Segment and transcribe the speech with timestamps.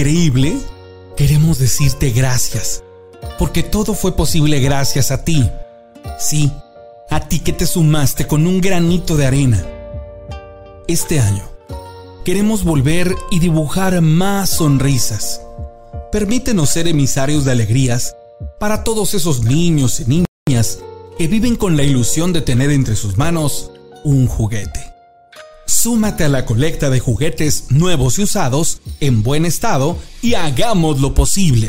[0.00, 0.56] increíble,
[1.14, 2.82] queremos decirte gracias,
[3.38, 5.46] porque todo fue posible gracias a ti.
[6.18, 6.50] Sí,
[7.10, 9.62] a ti que te sumaste con un granito de arena.
[10.88, 11.42] Este año,
[12.24, 15.42] queremos volver y dibujar más sonrisas.
[16.10, 18.16] Permítenos ser emisarios de alegrías
[18.58, 20.78] para todos esos niños y niñas
[21.18, 23.70] que viven con la ilusión de tener entre sus manos
[24.02, 24.89] un juguete.
[25.70, 31.14] Súmate a la colecta de juguetes nuevos y usados en buen estado y hagamos lo
[31.14, 31.68] posible.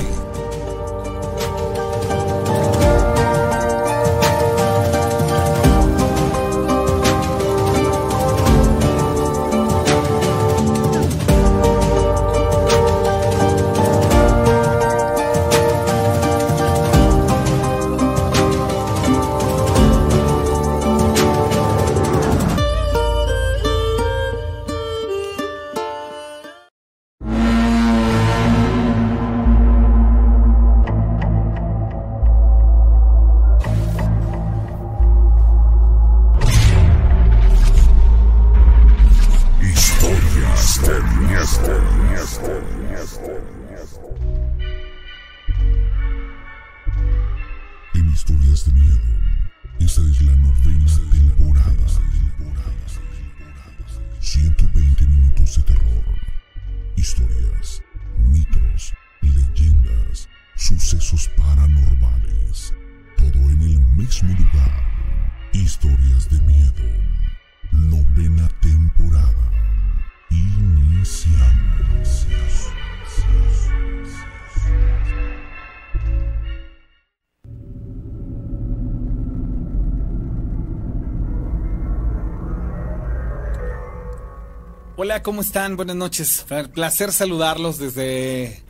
[85.52, 85.76] Están?
[85.76, 86.46] Buenas noches.
[86.74, 88.64] Placer saludarlos desde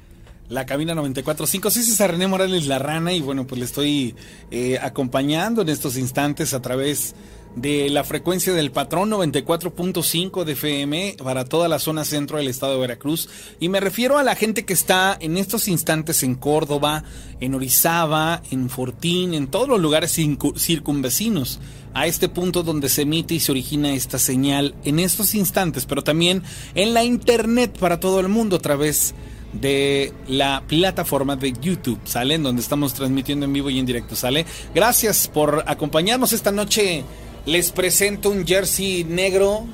[0.50, 1.70] la cabina 94.5.
[1.70, 4.16] Soy César René Morales La Rana y bueno, pues le estoy
[4.50, 7.14] eh, acompañando en estos instantes a través
[7.56, 12.74] de la frecuencia del patrón 94.5 de FM para toda la zona centro del estado
[12.74, 13.30] de Veracruz.
[13.60, 17.04] Y me refiero a la gente que está en estos instantes en Córdoba,
[17.40, 20.18] en Orizaba, en Fortín, en todos los lugares
[20.58, 21.60] circunvecinos
[21.94, 26.04] a este punto donde se emite y se origina esta señal en estos instantes, pero
[26.04, 29.14] también en la internet para todo el mundo a través
[29.54, 32.36] de la plataforma de YouTube, ¿sale?
[32.36, 34.46] En donde estamos transmitiendo en vivo y en directo, ¿sale?
[34.74, 37.04] Gracias por acompañarnos esta noche.
[37.46, 39.66] Les presento un jersey negro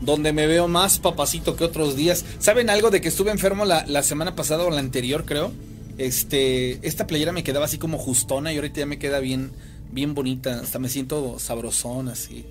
[0.00, 2.24] donde me veo más papacito que otros días.
[2.38, 5.52] ¿Saben algo de que estuve enfermo la, semana pasada o la anterior, creo?
[5.98, 9.52] Este, esta playera me quedaba así como justona y ahorita ya me queda bien
[9.94, 12.44] bien bonita, hasta me siento sabrosón así.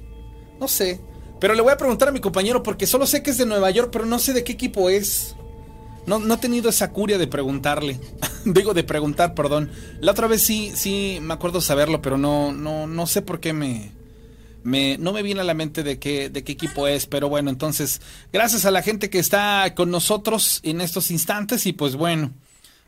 [0.60, 1.02] No sé,
[1.40, 3.70] pero le voy a preguntar a mi compañero porque solo sé que es de Nueva
[3.70, 5.36] York, pero no sé de qué equipo es.
[6.06, 8.00] No, no he tenido esa curia de preguntarle.
[8.46, 9.70] Digo de preguntar, perdón.
[10.00, 13.54] La otra vez sí, sí me acuerdo saberlo, pero no, no, no sé por qué
[13.54, 13.92] me,
[14.64, 17.50] me, no me viene a la mente de qué, de qué equipo es, pero bueno,
[17.50, 18.02] entonces,
[18.32, 22.32] gracias a la gente que está con nosotros en estos instantes y pues bueno,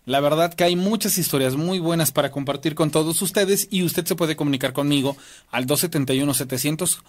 [0.06, 4.06] la verdad que hay muchas historias muy buenas para compartir con todos ustedes y usted
[4.06, 5.18] se puede comunicar conmigo
[5.52, 7.02] al 271 700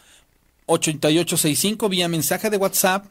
[0.67, 3.07] 8865 vía mensaje de WhatsApp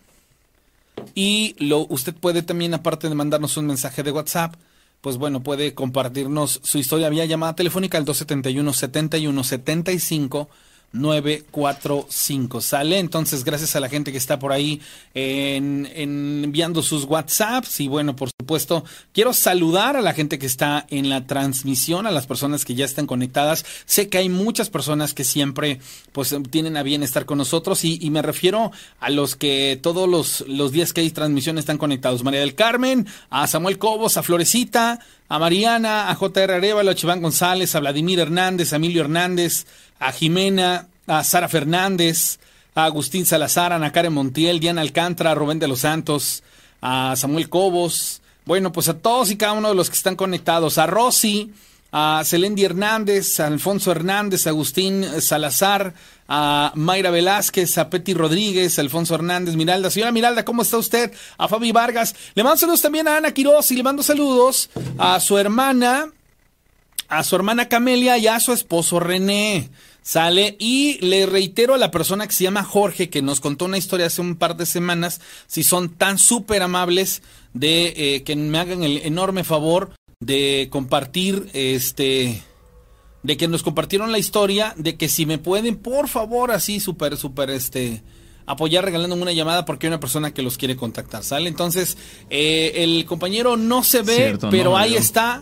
[1.13, 4.55] y lo usted puede también aparte de mandarnos un mensaje de WhatsApp
[5.01, 10.49] pues bueno, puede compartirnos su historia vía llamada telefónica al 271 71 75
[10.95, 12.61] 945.
[12.61, 14.81] Sale entonces, gracias a la gente que está por ahí
[15.13, 17.79] en, enviando sus WhatsApps.
[17.81, 22.11] Y bueno, por supuesto, quiero saludar a la gente que está en la transmisión, a
[22.11, 23.65] las personas que ya están conectadas.
[23.87, 25.79] Sé que hay muchas personas que siempre
[26.11, 30.45] pues tienen a bien estar con nosotros y, me refiero a los que todos los,
[30.47, 32.23] los días que hay transmisión están conectados.
[32.23, 37.23] María del Carmen, a Samuel Cobos, a Florecita, a Mariana, a JR Arevalo, a Chiván
[37.23, 39.65] González, a Vladimir Hernández, a Emilio Hernández,
[39.99, 42.37] a Jimena, a Sara Fernández,
[42.75, 46.43] a Agustín Salazar, a Ana Karen Montiel, Diana Alcántara, a Rubén de los Santos,
[46.79, 50.77] a Samuel Cobos, bueno, pues a todos y cada uno de los que están conectados,
[50.77, 51.51] a Rosy,
[51.91, 55.93] a Celendi Hernández, a Alfonso Hernández, a Agustín Salazar,
[56.27, 59.89] a Mayra Velázquez, a Peti Rodríguez, a Alfonso Hernández, Miralda.
[59.89, 61.13] Señora Miralda, ¿cómo está usted?
[61.37, 62.15] A Fabi Vargas.
[62.35, 66.11] Le mando saludos también a Ana Quiroz y le mando saludos a su hermana,
[67.07, 69.69] a su hermana Camelia y a su esposo René.
[70.05, 73.79] Sale y le reitero a la persona que se llama Jorge, que nos contó una
[73.79, 77.23] historia hace un par de semanas, si son tan súper amables
[77.55, 82.43] de eh, que me hagan el enorme favor de compartir este
[83.23, 87.17] de que nos compartieron la historia de que si me pueden por favor así súper
[87.17, 88.03] súper este
[88.45, 91.49] apoyar regalando una llamada porque hay una persona que los quiere contactar, ¿sale?
[91.49, 91.97] Entonces,
[92.29, 95.41] eh, el compañero no se ve, pero ahí está.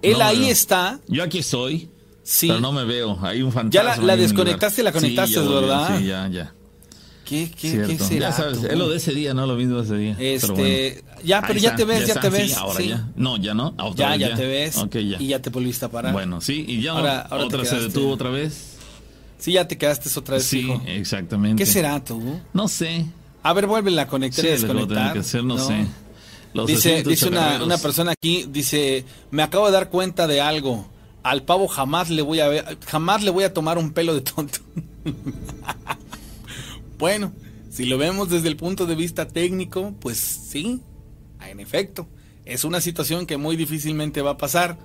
[0.00, 0.98] Él ahí está.
[1.08, 1.90] Yo aquí estoy.
[2.26, 2.48] Sí.
[2.48, 3.16] Pero no me veo.
[3.22, 3.94] Hay un fantasma.
[3.94, 5.96] Ya la, desconectaste y la conectaste, ¿verdad?
[5.96, 6.52] Sí, ya, ya.
[7.24, 8.30] ¿Qué, qué, qué será?
[8.30, 10.16] Ya sabes, es lo de ese día, no lo mismo de ese día.
[10.18, 12.56] Este, Ya, pero ya te ves, ya, te ves.
[12.56, 13.08] ahora ya.
[13.14, 13.74] No, ya no.
[13.94, 14.76] ya, ya, te ves.
[14.90, 15.22] ya.
[15.22, 16.12] Y ya te volviste a parar.
[16.12, 18.72] Bueno, sí, y ya ahora, otra se detuvo otra vez.
[19.38, 20.46] Sí, ya te quedaste otra vez.
[20.46, 21.62] Sí, exactamente.
[21.62, 22.40] ¿Qué será tú?
[22.52, 23.06] No sé.
[23.44, 25.12] A ver, vuelve a conectar y desconectar.
[25.12, 25.86] Que hacer, no, sé.
[26.66, 30.95] dice dice una, una persona aquí, dice, me acabo de dar cuenta de algo.
[31.26, 34.20] Al pavo jamás le voy a ver, jamás le voy a tomar un pelo de
[34.20, 34.60] tonto.
[37.00, 37.32] bueno,
[37.68, 40.80] si lo vemos desde el punto de vista técnico, pues sí,
[41.44, 42.06] en efecto,
[42.44, 44.78] es una situación que muy difícilmente va a pasar.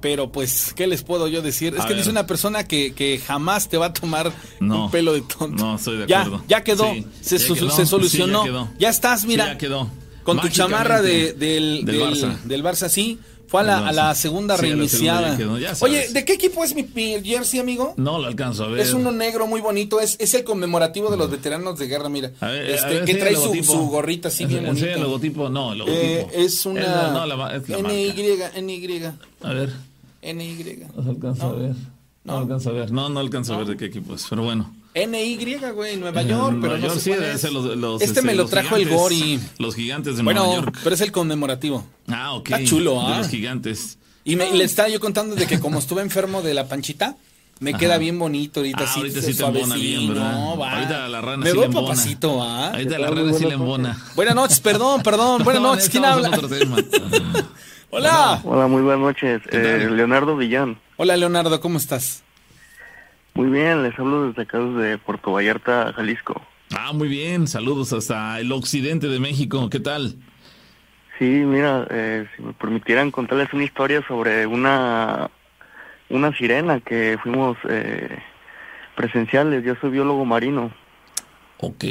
[0.00, 1.74] Pero pues, ¿qué les puedo yo decir?
[1.76, 5.20] Es que dice una persona que, que, jamás te va a tomar un pelo de
[5.20, 5.62] tonto.
[5.62, 6.42] No, estoy de acuerdo.
[6.48, 6.90] Ya, quedó,
[7.20, 8.72] se, solucionó.
[8.78, 9.44] ya, estás, mira.
[9.44, 9.90] ya quedó.
[10.22, 12.40] Con tu chamarra del, del, del, Barça.
[12.44, 13.18] del Barça, sí.
[13.50, 15.36] Fue a la, a la segunda reiniciada.
[15.80, 16.84] Oye, ¿de qué equipo es mi,
[17.24, 17.94] jersey, amigo?
[17.96, 18.78] No lo alcanzo a ver.
[18.78, 19.98] Es uno negro muy bonito.
[19.98, 22.30] Es, es el conmemorativo de los veteranos de guerra, mira.
[22.40, 24.92] este, que trae su, su, gorrita así bien bonita.
[24.92, 25.48] el logotipo?
[25.48, 26.00] No, el logotipo.
[26.00, 27.10] Eh, es una.
[27.10, 28.12] no, la, es NY,
[28.62, 29.02] NY.
[29.42, 29.72] A ver.
[30.22, 30.86] NY.
[30.94, 31.74] No alcanzo a ver.
[32.22, 32.92] No, alcanzo a ver.
[32.92, 34.72] No, no alcanzo a ver de qué equipo es, pero bueno.
[34.94, 37.12] NY, güey, Nueva York, pero no sí,
[37.52, 39.38] los, los, Este me lo este, trajo el Gori.
[39.58, 40.78] Los gigantes de Nueva York.
[40.82, 41.86] pero es el conmemorativo.
[42.08, 42.50] Ah, ok.
[42.50, 43.12] Está chulo, ¿ah?
[43.12, 43.98] De los gigantes.
[44.24, 47.16] Y, me, le estaba yo contando de que como estuve enfermo de la panchita,
[47.60, 48.84] me queda bien bonito ahorita.
[48.84, 50.32] Ah, ahorita sí te embona bien, ¿verdad?
[50.32, 50.72] No, va.
[50.72, 51.86] Ahorita la rana me sí le embona.
[51.86, 52.70] papacito, ¿ah?
[52.70, 54.06] Ahorita la rana sí le embona.
[54.16, 55.42] Buenas noches, perdón, perdón.
[55.44, 56.30] Buenas noches, ¿quién habla?
[57.90, 58.40] Hola.
[58.44, 59.42] Hola, muy buenas noches.
[59.52, 60.80] Eh, Leonardo Villán.
[60.96, 62.22] Hola, Leonardo, ¿cómo estás?
[63.34, 66.40] Muy bien, les hablo desde acá desde Puerto Vallarta, Jalisco.
[66.72, 70.16] Ah, muy bien, saludos hasta el occidente de México, ¿qué tal?
[71.18, 75.30] Sí, mira, eh, si me permitieran contarles una historia sobre una,
[76.08, 78.18] una sirena que fuimos eh,
[78.96, 80.72] presenciales, yo soy biólogo marino.
[81.62, 81.84] Ok,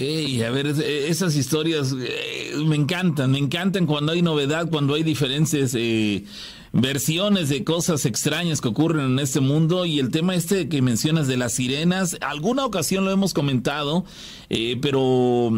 [0.47, 5.75] a ver, esas historias eh, me encantan, me encantan cuando hay novedad, cuando hay diferentes
[5.77, 6.23] eh,
[6.71, 11.27] versiones de cosas extrañas que ocurren en este mundo y el tema este que mencionas
[11.27, 14.05] de las sirenas, alguna ocasión lo hemos comentado,
[14.49, 15.51] eh, pero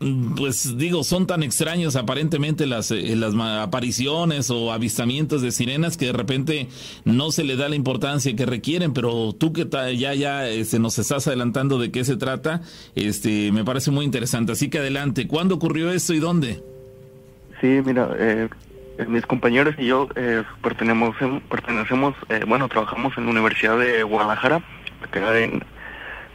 [0.00, 5.96] mm, pues digo, son tan extraños aparentemente las, eh, las apariciones o avistamientos de sirenas
[5.96, 6.68] que de repente
[7.04, 9.66] no se le da la importancia que requieren, pero tú que
[9.96, 12.62] ya ya se este, nos estás adelantando de qué se trata,
[12.94, 14.52] este me parece muy interesante.
[14.52, 16.62] Así que adelante, ¿cuándo ocurrió esto y dónde?
[17.60, 18.48] Sí, mira, eh,
[19.08, 21.16] mis compañeros y yo eh, pertenecemos,
[21.48, 24.62] pertenecemos eh, bueno, trabajamos en la Universidad de Guadalajara,
[25.10, 25.62] que en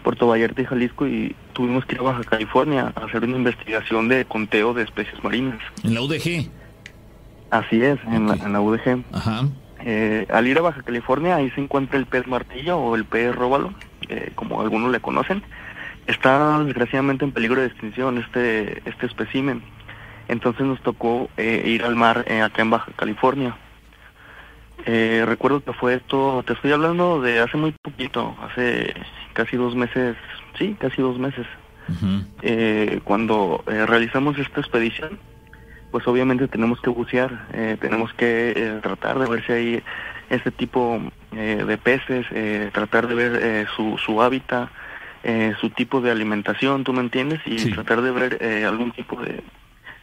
[0.04, 4.08] Puerto Vallarta y Jalisco, y tuvimos que ir a Baja California a hacer una investigación
[4.08, 5.60] de conteo de especies marinas.
[5.84, 6.50] ¿En la UDG?
[7.50, 9.04] Así es, en, la, UDG.
[9.14, 9.48] Ajá.
[10.34, 13.74] al ir a Baja California, ahí se encuentra el pez martillo o el pez róbalo,
[14.36, 15.44] como algunos le conocen.
[16.08, 19.62] Está desgraciadamente en peligro de extinción este, este espécimen
[20.28, 23.56] entonces nos tocó eh, ir al mar eh, acá en Baja California.
[24.86, 28.94] Eh, recuerdo que fue esto, te estoy hablando de hace muy poquito, hace
[29.34, 30.16] casi dos meses,
[30.58, 31.46] sí, casi dos meses.
[33.04, 35.18] cuando realizamos esta expedición,
[35.92, 37.48] pues obviamente tenemos que bucear,
[37.80, 39.84] tenemos que tratar de ver si hay
[40.30, 41.00] este tipo
[41.32, 42.26] de peces,
[42.74, 44.70] tratar de ver su, su hábitat,
[45.60, 47.40] su tipo de alimentación, ¿tú me entiendes?
[47.46, 49.42] Y tratar de ver algún tipo de,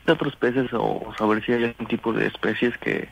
[0.06, 3.08] de otros peces o saber si hay algún tipo de especies que,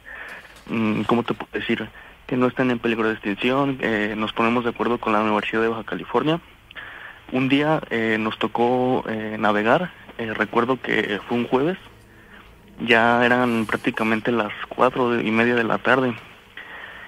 [0.67, 1.89] mm, ¿cómo te puedo decir?
[2.27, 3.79] Que no están en peligro de extinción.
[3.81, 6.41] Eh, nos ponemos de acuerdo con la Universidad de Baja California.
[7.33, 9.91] Un día eh, nos tocó eh, navegar.
[10.19, 11.79] recuerdo que fue un jueves.
[12.81, 16.15] Ya eran prácticamente las cuatro y media de la tarde.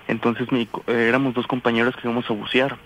[0.09, 2.77] Entonces mi, éramos dos compañeros que íbamos a bucear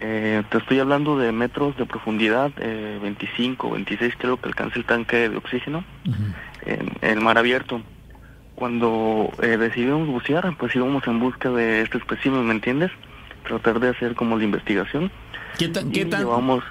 [0.00, 4.86] eh, te estoy hablando de metros de profundidad, eh, 25, 26 creo que alcanza el
[4.86, 5.84] tanque de oxígeno
[6.64, 7.82] en, el mar abierto.
[8.54, 12.90] Cuando eh, decidimos bucear, pues íbamos en busca de este espécimen, ¿me entiendes?
[13.46, 15.10] Tratar de hacer como la investigación.
[15.58, 16.26] ¿Qué tan, qué tan,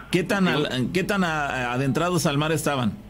[0.09, 3.08] ¿qué tan, ¿qué tan adentrados al mar estaban?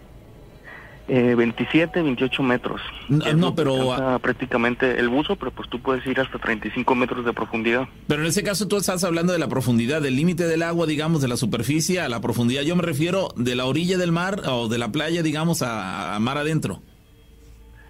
[1.12, 2.82] Eh, 27, 28 metros.
[3.10, 4.20] No, pero...
[4.22, 7.88] Prácticamente el buzo, pero pues tú puedes ir hasta 35 metros de profundidad.
[8.08, 11.22] Pero en ese caso tú estás hablando de la profundidad, del límite del agua, digamos,
[11.22, 12.62] de la superficie a la profundidad.
[12.62, 16.38] Yo me refiero de la orilla del mar o de la playa, digamos, a, mar
[16.38, 16.82] adentro.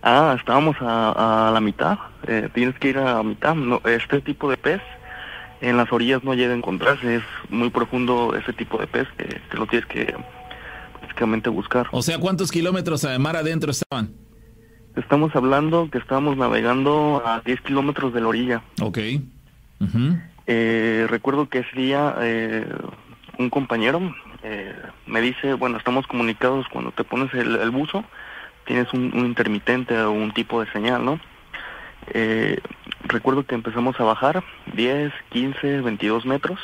[0.01, 1.99] Ah, estábamos a, la mitad.
[2.25, 3.53] Eh, tienes que ir a la mitad.
[3.53, 4.81] No, este tipo de pez
[5.61, 9.57] en las orillas no llega a encontrarse, es muy profundo ese tipo de pez que,
[9.57, 10.15] lo tienes que
[11.19, 11.87] prácticamente buscar.
[11.91, 14.13] O sea, ¿cuántos kilómetros de mar adentro estaban?
[14.95, 18.61] Estamos hablando que estábamos navegando a 10 kilómetros de la orilla.
[18.81, 18.97] Ok.
[20.47, 22.65] Eh, recuerdo que ese día eh,
[23.37, 24.73] un compañero eh,
[25.05, 28.03] me dice, bueno, estamos comunicados cuando te pones el, buzo,
[28.65, 31.19] tienes un, intermitente o un tipo de señal, ¿no?
[33.03, 36.59] recuerdo que empezamos a bajar 10, 15, 22 metros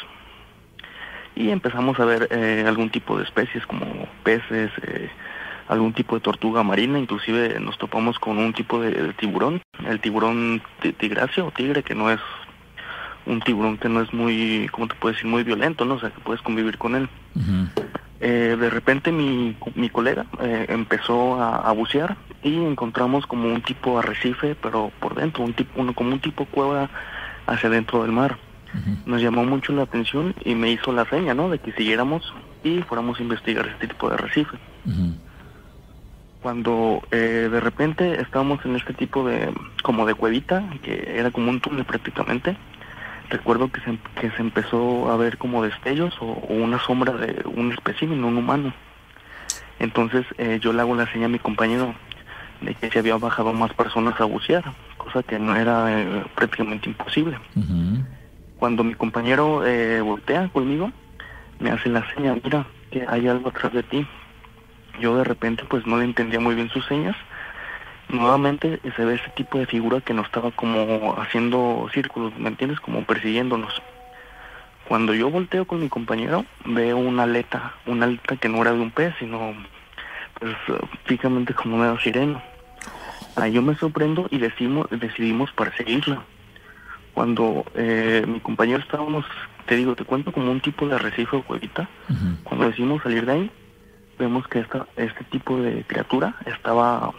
[1.36, 2.30] y empezamos a ver
[2.66, 3.86] algún tipo de especies como
[4.24, 4.72] peces,
[5.68, 10.62] algún tipo de tortuga marina, inclusive nos topamos con un tipo de, tiburón, el tiburón
[10.98, 12.20] tigracio o tigre, que no es
[13.26, 15.30] un tiburón que no es muy, ¿cómo te puedo decir?
[15.30, 15.96] Muy violento, ¿no?
[15.96, 17.10] O sea, que puedes convivir con él.
[18.20, 24.00] Eh, de repente mi, mi colega eh, empezó a, bucear y encontramos como un tipo
[24.00, 26.90] arrecife, pero por dentro, un tipo, uno, como un tipo cueva
[27.48, 28.38] hacia dentro del mar.
[29.06, 31.50] Nos llamó mucho la atención y me hizo la seña, ¿no?
[31.50, 34.58] De que siguiéramos y fuéramos a investigar este tipo de arrecife.
[36.42, 39.52] Cuando eh, de repente estábamos en este tipo de,
[39.84, 42.58] como de cuevita, que era como un túnel prácticamente,
[43.30, 47.72] recuerdo que se, que se empezó a ver como destellos o, una sombra de un
[47.72, 48.74] espécimen, un humano.
[49.80, 51.94] Entonces eh, yo le hago la señal a mi compañero
[52.62, 54.64] de que se había bajado más personas a bucear,
[54.98, 57.38] cosa que no era eh, prácticamente imposible.
[58.60, 60.92] Cuando mi compañero eh, voltea conmigo,
[61.60, 64.08] me hace la señal, mira, que hay algo atrás de ti.
[65.00, 67.16] Yo de repente pues no le entendía muy bien sus señas
[68.10, 72.80] nuevamente se ve ese tipo de figura que nos estaba como haciendo círculos, ¿me entiendes?
[72.80, 73.82] Como persiguiéndonos.
[74.88, 78.80] Cuando yo volteo con mi compañero, veo una aleta, una aleta que no era de
[78.80, 79.54] un pez, sino
[80.40, 80.56] pues
[81.06, 82.44] físicamente como una sirena.
[83.36, 86.24] Ahí yo me sorprendo y decimos, decidimos perseguirla.
[87.16, 89.26] Cuando eh, mi compañero estábamos,
[89.66, 91.90] te digo, te cuento como un tipo de arrecife o cuevita.
[92.44, 93.52] Cuando decidimos salir de ahí,
[94.20, 97.12] vemos que esta, este tipo de criatura estaba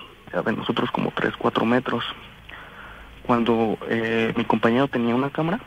[0.45, 2.05] de nosotros como 3, 4 metros.
[3.27, 5.61] Cuando eh, mi compañero tenía una cámara,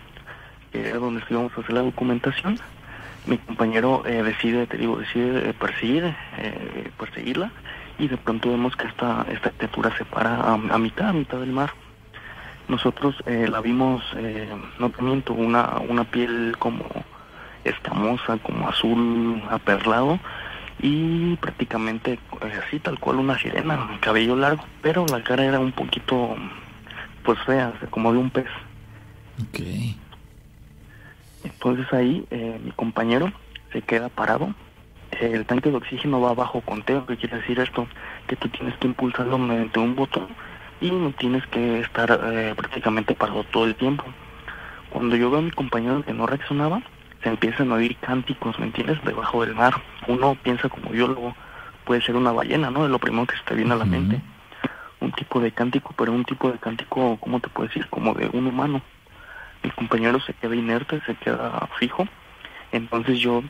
[0.72, 2.58] que era donde íbamos a hacer la documentación,
[3.26, 7.52] mi compañero eh, decide, te digo, decide perseguir, eh, perseguirla
[7.98, 11.52] y de pronto vemos que esta, esta criatura se para a, mitad, a mitad del
[11.52, 11.72] mar.
[12.70, 14.02] Nosotros la vimos,
[14.80, 16.86] no te miento, una, una piel como
[17.64, 20.20] escamosa, como azul aperlado,
[20.82, 25.72] y prácticamente eh, así tal cual una sirena, cabello largo, pero la cara era un
[25.72, 26.36] poquito
[27.24, 28.48] pues fea, como de un pez.
[29.42, 29.60] Ok.
[31.44, 33.32] Entonces ahí eh, mi compañero
[33.74, 34.54] se queda parado,
[35.12, 37.88] el tanque de oxígeno va bajo conteo, ¿qué quiere decir esto?
[38.28, 40.28] Que tú tienes que impulsarlo mediante un botón
[40.82, 44.06] y no tienes que estar eh, prácticamente parado todo el tiempo.
[44.90, 46.82] Cuando yo veo a mi compañero que no reaccionaba,
[47.24, 49.04] se empiezan a oír cánticos, ¿me entiendes?
[49.04, 49.74] Debajo del mar.
[50.08, 51.36] Uno piensa como biólogo,
[51.86, 52.86] puede ser una ballena, ¿no?
[52.86, 54.22] Es lo primero que se te viene a la mente.
[55.00, 57.88] Un tipo de cántico, pero un tipo de cántico, ¿cómo te puedo decir?
[57.90, 58.82] Como de un humano.
[59.64, 62.08] Mi compañero se queda inerte, se queda fijo.
[62.72, 63.44] Entonces yo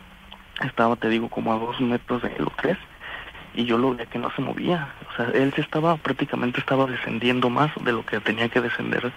[0.61, 2.77] estaba, te digo, como a dos metros de los tres,
[3.53, 4.89] y yo lo veía que no se movía.
[5.25, 9.11] Sea, él se estaba, prácticamente estaba descendiendo más de lo que tenía que descender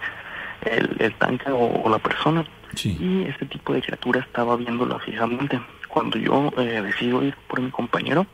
[0.65, 2.45] el, tanque o la persona.
[2.81, 5.59] Y este tipo de criatura estaba viéndolo fijamente.
[5.87, 8.25] Cuando yo eh, decido ir por mi compañero,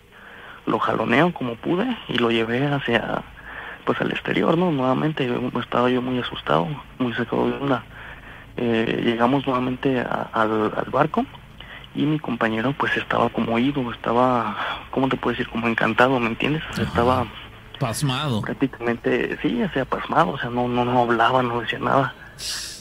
[0.65, 3.21] lo jaloneo como pude y lo llevé hacia,
[3.85, 4.71] pues al exterior, ¿no?
[4.71, 6.67] Nuevamente estaba yo muy asustado,
[6.99, 7.83] muy sacado de onda.
[8.55, 11.25] Eh, llegamos nuevamente al, barco
[11.95, 14.55] y mi compañero pues estaba como oído, estaba,
[14.91, 15.49] ¿cómo te puedo decir?
[15.49, 16.63] Como encantado, ¿me entiendes?
[16.77, 17.25] Estaba...
[17.79, 18.41] Pasmado.
[18.41, 22.13] Prácticamente, sí, o sea, pasmado, o sea, no, no, no hablaba, no decía nada.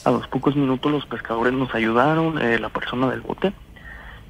[0.05, 3.53] A los pocos minutos los pescadores nos ayudaron, eh, la persona del bote,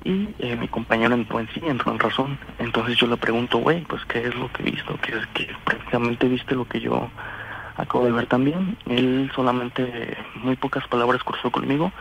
[0.03, 2.39] y eh, mi compañero entró en sí, entró en razón.
[2.59, 5.49] Entonces yo le pregunto, güey, pues qué es lo que he visto, que es que
[5.65, 7.09] prácticamente viste lo que yo
[7.75, 8.77] acabo de ver también.
[8.87, 11.91] Él solamente muy pocas palabras cruzó conmigo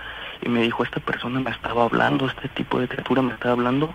[0.42, 3.94] y me dijo, esta persona me estaba hablando, este tipo de criatura me estaba hablando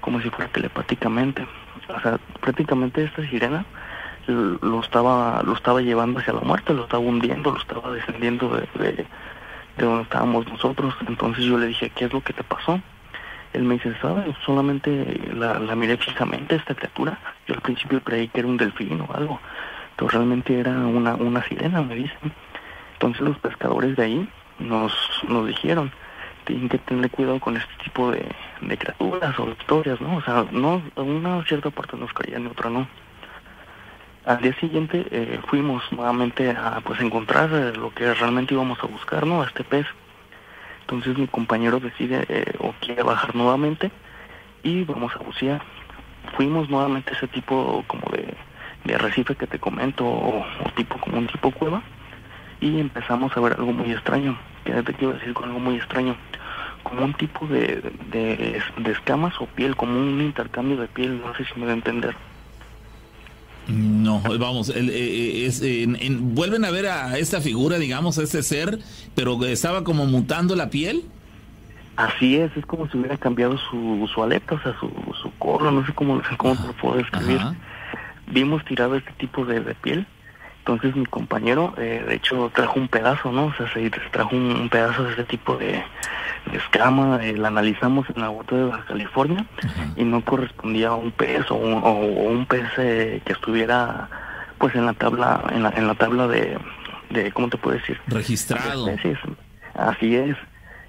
[0.00, 1.46] como si fuera telepáticamente.
[1.88, 3.64] O sea, prácticamente esta sirena
[4.32, 8.68] lo estaba lo estaba llevando hacia la muerte, lo estaba hundiendo, lo estaba descendiendo de,
[8.84, 9.06] de,
[9.76, 10.94] donde estábamos nosotros.
[11.06, 12.80] Entonces yo le dije, ¿qué es lo que te pasó?
[13.52, 14.36] Él me dice, ¿sabes?
[14.44, 17.18] Solamente la, la miré fijamente esta criatura.
[17.46, 19.40] Yo al principio creí que era un delfín o algo,
[19.96, 22.32] pero realmente era una, una sirena, me dicen.
[22.94, 24.92] Entonces los pescadores de ahí nos,
[25.28, 25.90] nos dijeron,
[26.44, 28.26] tienen que tener cuidado con este tipo de,
[28.60, 30.16] de criaturas o historias, ¿no?
[30.16, 32.86] O sea, no, una cierta parte nos creían y otra no.
[34.28, 38.86] Al día siguiente eh, fuimos nuevamente a pues encontrar eh, lo que realmente íbamos a
[38.86, 39.40] buscar, ¿no?
[39.40, 39.86] A este pez.
[40.82, 43.90] Entonces mi compañero decide eh, o quiere bajar nuevamente
[44.62, 45.62] y vamos a bucear.
[46.36, 48.34] Fuimos nuevamente a ese tipo como de,
[48.84, 50.44] de arrecife que te comento o,
[50.76, 51.82] tipo como un tipo cueva
[52.60, 54.38] y empezamos a ver algo muy extraño.
[54.62, 56.18] ¿Qué te quiero decir con algo muy extraño?
[56.82, 57.80] Como un tipo de,
[58.10, 61.76] de, escamas o piel, como un intercambio de piel, no sé si me da a
[61.76, 62.14] entender.
[63.68, 65.62] No, vamos, eh, eh, es,
[66.20, 68.78] vuelven a ver a esta figura, digamos, a este ser,
[69.14, 71.04] pero estaba como mutando la piel.
[71.96, 74.88] Así es, es como si hubiera cambiado su, su aleta, o sea, su,
[75.20, 77.40] su corro, no sé cómo, cómo lo puedo describir.
[78.28, 80.06] Vimos tirado este tipo de, piel,
[80.68, 83.46] entonces mi compañero, eh, de hecho, trajo un pedazo, ¿no?
[83.46, 85.82] O sea, se trajo un, pedazo de este tipo de,
[86.52, 89.46] escama, eh, la analizamos en la bota de Baja California
[89.96, 94.10] y no correspondía a un pez o un, pez eh, que estuviera,
[94.58, 96.58] pues, en la tabla, en la, en la tabla de,
[97.08, 97.98] de ¿cómo te puedo decir?
[98.06, 98.90] Registrado.
[99.74, 100.36] Así es.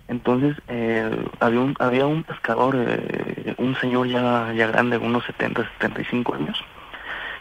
[0.10, 1.08] Entonces eh,
[1.40, 6.58] había un había un pescador, eh, un señor ya ya grande, unos 70, 75 años,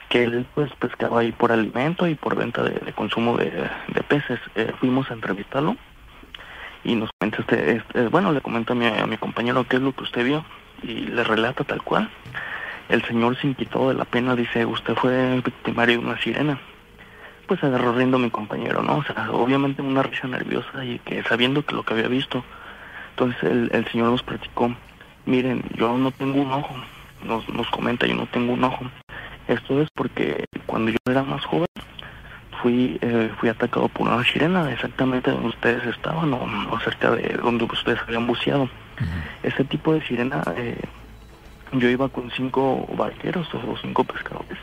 [0.08, 3.50] que él pues pescaba ahí por alimento y por venta de, consumo de,
[4.08, 4.40] peces.
[4.54, 5.76] Eh, fuimos a entrevistarlo
[6.84, 9.82] y nos comenta este, este, bueno, le comenta a mi, a mi compañero qué es
[9.82, 10.44] lo que usted vio
[10.82, 12.10] y le relata tal cual.
[12.88, 16.58] El señor sin quitó de la pena dice, usted fue victimario de una sirena
[17.48, 18.98] pues agarró riendo mi compañero, ¿no?
[18.98, 22.44] O sea, obviamente una risa nerviosa y que sabiendo que lo que había visto.
[23.10, 24.70] Entonces el, el señor nos platicó,
[25.24, 26.76] miren, yo no tengo un ojo,
[27.24, 28.84] nos, nos comenta, yo no tengo un ojo.
[29.48, 31.66] Esto es porque cuando yo era más joven
[32.62, 37.64] fui eh, fui atacado por una sirena exactamente donde ustedes estaban o, cerca de donde
[37.64, 38.68] ustedes habían buceado.
[39.42, 40.80] Ese tipo de sirena, eh,
[41.72, 44.58] yo iba con cinco barqueros o cinco pescadores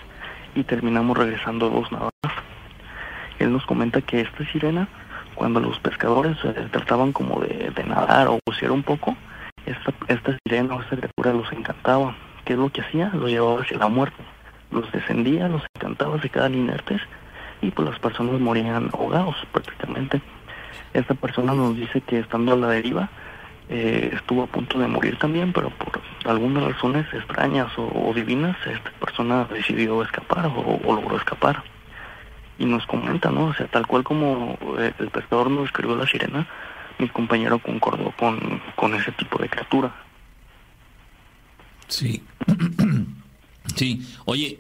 [0.56, 2.34] y terminamos regresando dos nada más
[3.40, 4.88] él nos comenta que esta sirena,
[5.36, 9.16] cuando los pescadores eh, trataban como de, nadar o bucear un poco,
[9.66, 12.16] esta, esta sirena o esta criatura los encantaba.
[12.46, 13.10] ¿Qué es lo que hacía?
[13.14, 14.18] Los llevaba hacia la muerte.
[14.72, 17.02] Los descendía, los encantaba, se quedaban inertes
[17.62, 20.22] y pues las personas morían ahogados prácticamente.
[20.94, 23.10] Esta persona nos dice que estando a la deriva
[23.70, 28.92] eh, estuvo a punto de morir también, pero por algunas razones extrañas o, divinas, esta
[28.92, 31.64] persona decidió escapar o logró escapar
[32.58, 33.46] y nos comenta, ¿no?
[33.46, 36.48] O sea, tal cual como eh, el pescador nos escribió la sirena,
[36.98, 39.92] mi compañero concordó con, con ese tipo de criatura.
[41.88, 42.24] Sí.
[43.76, 44.58] Sí, oye,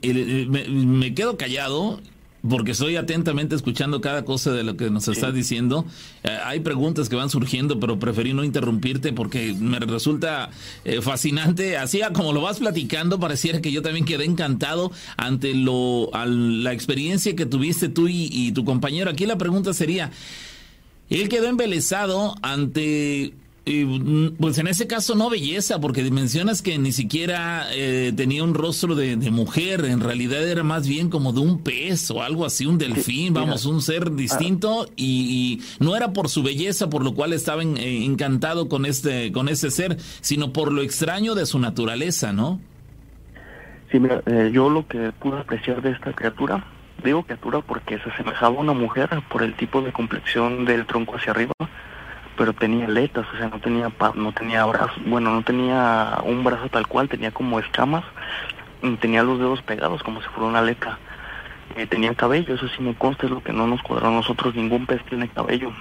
[0.49, 2.01] me, me, quedo callado
[2.47, 5.85] porque estoy atentamente escuchando cada cosa de lo que nos estás diciendo.
[6.23, 10.49] Eh, hay preguntas que van surgiendo, pero preferí no interrumpirte porque me resulta
[10.83, 11.77] eh, fascinante.
[11.77, 17.35] Así como lo vas platicando, pareciera que yo también quedé encantado ante lo, la experiencia
[17.35, 19.09] que tuviste tú y, y tu compañero.
[19.09, 20.11] Aquí la pregunta sería,
[21.09, 23.33] él quedó embelesado ante
[23.67, 28.53] Mm, pues en ese caso no belleza, porque mencionas que ni siquiera eh, tenía un
[28.53, 32.67] rostro de, mujer, en realidad era más bien como de un pez o algo así,
[32.67, 37.33] un delfín, vamos, un ser distinto y, no era por su belleza por lo cual
[37.33, 42.33] estaba eh, encantado con este, con ese ser, sino por lo extraño de su naturaleza,
[42.33, 42.59] ¿no?
[43.91, 46.65] Sí, mira, eh, yo lo que pude apreciar de esta criatura,
[47.03, 51.15] digo criatura porque se asemejaba a una mujer por el tipo de complexión del tronco
[51.15, 51.53] hacia arriba,
[52.37, 56.69] pero tenía aletas, o sea, no tenía no tenía brazos, bueno, no tenía un brazo
[56.69, 58.03] tal cual, tenía como escamas,
[58.99, 60.99] tenía los dedos pegados como si fuera una aleta.
[61.75, 64.55] Eh, tenía cabello, eso sí me consta, es lo que no nos cuadró a nosotros,
[64.55, 65.73] ningún pez tiene cabello,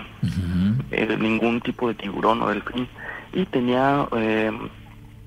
[0.91, 2.89] eh, ningún tipo de tiburón o delfín.
[3.33, 4.51] Y tenía eh,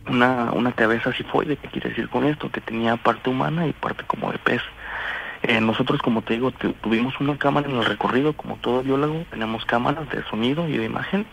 [0.10, 2.52] una, una cabeza sifoide, ¿qué quiere decir con esto?
[2.52, 4.62] Que tenía parte humana y parte como de pez.
[5.44, 9.66] Eh, nosotros, como te digo, tuvimos una cámara en el recorrido, como todo biólogo, tenemos
[9.66, 11.26] cámaras de sonido y de imagen.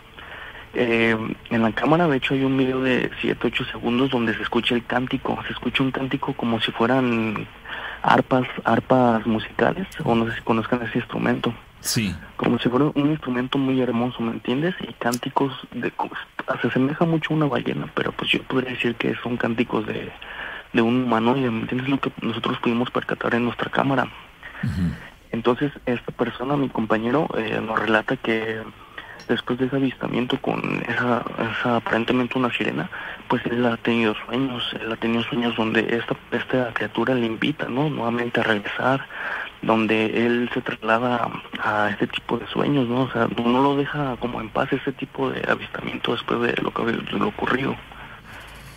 [0.73, 1.17] Eh,
[1.49, 4.75] en la cámara, de hecho, hay un video de 7, 8 segundos donde se escucha
[4.75, 5.39] el cántico.
[5.47, 7.47] Se escucha un cántico como si fueran
[8.03, 11.53] arpas, arpas musicales, o no sé si conozcan ese instrumento.
[11.79, 12.15] Sí.
[12.35, 14.75] Como si fuera un instrumento muy hermoso, ¿me entiendes?
[14.81, 15.93] Y cánticos de...
[16.61, 20.11] Se asemeja mucho a una ballena, pero pues yo podría decir que son cánticos de
[20.75, 21.87] de un humanoide, ¿me entiendes?
[21.87, 24.07] Lo que nosotros pudimos percatar en nuestra cámara.
[25.31, 28.61] Entonces, esta persona, mi compañero, eh, nos relata que
[29.29, 32.89] después de ese avistamiento con esa, esa, aparentemente una sirena,
[33.29, 37.67] pues él ha tenido sueños, él ha tenido sueños donde esta, esta criatura le invita,
[37.69, 37.89] ¿no?
[37.89, 39.07] Nuevamente a regresar,
[39.61, 41.31] donde él se traslada
[41.63, 43.03] a este tipo de sueños, ¿no?
[43.03, 46.71] O sea, no lo deja como en paz ese tipo de avistamiento después de lo
[46.71, 47.75] que de lo ocurrido.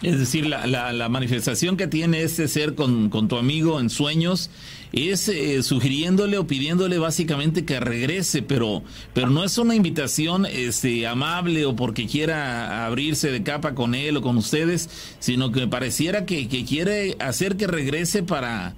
[0.03, 4.49] Es decir, la, la, manifestación que tiene este ser con, con tu amigo en sueños
[4.93, 8.83] es eh, sugiriéndole o pidiéndole básicamente que regrese, pero,
[9.13, 14.17] pero no es una invitación este, amable o porque quiera abrirse de capa con él
[14.17, 18.75] o con ustedes, sino que pareciera que, que quiere hacer que regrese para,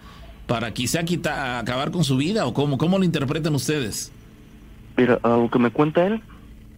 [0.46, 4.10] para quizá quitar, acabar con su vida o cómo, cómo lo interpretan ustedes.
[4.96, 6.22] Mira, lo que me cuenta él,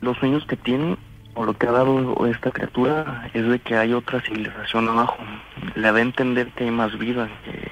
[0.01, 0.97] los sueños que tiene
[1.35, 5.19] o lo que ha dado esta criatura es de que hay otra civilización abajo.
[5.75, 7.71] Le da a entender que hay más vida, que,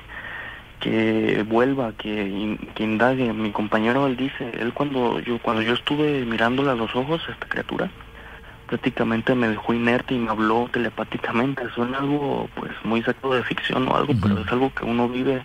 [0.81, 3.33] que vuelva, que, que, indague.
[3.33, 7.33] Mi compañero él dice, él cuando yo cuando yo estuve mirándole a los ojos a
[7.33, 7.90] esta criatura,
[8.70, 11.68] prácticamente me dejó inerte y me habló telepáticamente.
[11.75, 15.42] Suena algo pues muy sacado de ficción o algo, pero es algo que uno vive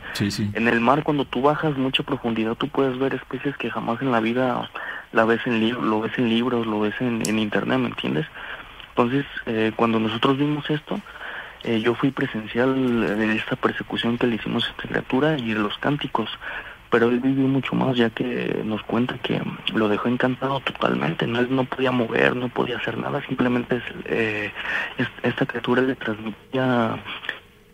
[0.54, 1.04] en el mar.
[1.04, 4.70] Cuando tú bajas mucha profundidad, tú puedes ver especies que jamás en la vida
[5.16, 8.28] la ves en lo ves en libros, lo ves en, internet, ¿me entiendes?
[8.90, 11.00] Entonces, eh, cuando nosotros vimos esto,
[11.64, 15.60] eh, yo fui presencial de esta persecución que le hicimos a esta criatura y de
[15.60, 16.30] los cánticos,
[16.92, 19.42] pero él vivió mucho más ya que nos cuenta que
[19.74, 24.52] lo dejó encantado totalmente, no, él no podía mover, no podía hacer nada, simplemente eh,
[25.24, 26.98] esta criatura le transmitía,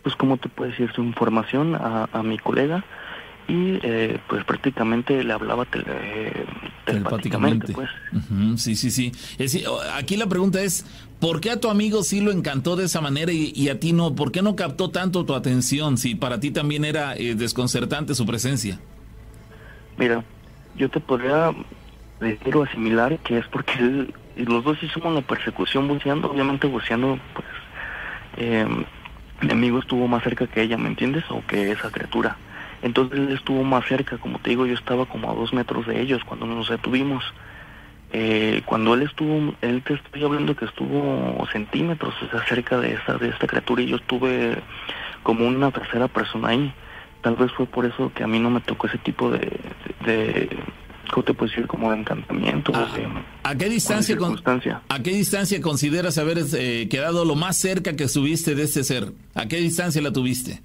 [0.02, 0.92] pues, ¿cómo te puedo decir?
[0.92, 2.84] Su información a, a mi colega
[3.48, 6.46] y eh, pues prácticamente le hablaba tele,
[6.84, 7.72] telepáticamente.
[7.72, 7.90] Pues.
[8.56, 9.12] sí, sí, sí.
[9.94, 10.86] aquí la pregunta es,
[11.20, 14.14] ¿por qué a tu amigo sí lo encantó de esa manera y, a ti no?
[14.14, 18.26] ¿Por qué no captó tanto tu atención si para ti también era eh, desconcertante su
[18.26, 18.78] presencia?
[19.98, 20.24] Mira,
[20.76, 21.52] yo te podría
[22.20, 27.18] decir o asimilar que es porque él, los dos hicimos la persecución buceando, obviamente buceando,
[27.34, 27.46] pues
[28.36, 28.66] eh,
[29.42, 31.24] mi amigo estuvo más cerca que ella, ¿me entiendes?
[31.30, 32.36] O que esa criatura.
[32.82, 36.00] Entonces él estuvo más cerca, como te digo, yo estaba como a dos metros de
[36.00, 37.24] ellos cuando nos detuvimos.
[38.12, 42.92] Eh, cuando él estuvo, él te estoy hablando que estuvo centímetros o sea, cerca de
[42.92, 44.58] esta, de esta criatura y yo estuve
[45.22, 46.72] como una tercera persona ahí.
[47.22, 49.60] Tal vez fue por eso que a mí no me tocó ese tipo de,
[50.04, 50.50] de,
[51.10, 51.66] ¿cómo te puedo decir?
[51.68, 52.72] Como de encantamiento.
[52.74, 52.88] Ah,
[53.44, 54.18] ¿A, qué distancia,
[54.88, 59.12] ¿A qué distancia consideras haber eh, quedado lo más cerca que estuviste de este ser?
[59.34, 60.60] ¿A qué distancia la tuviste?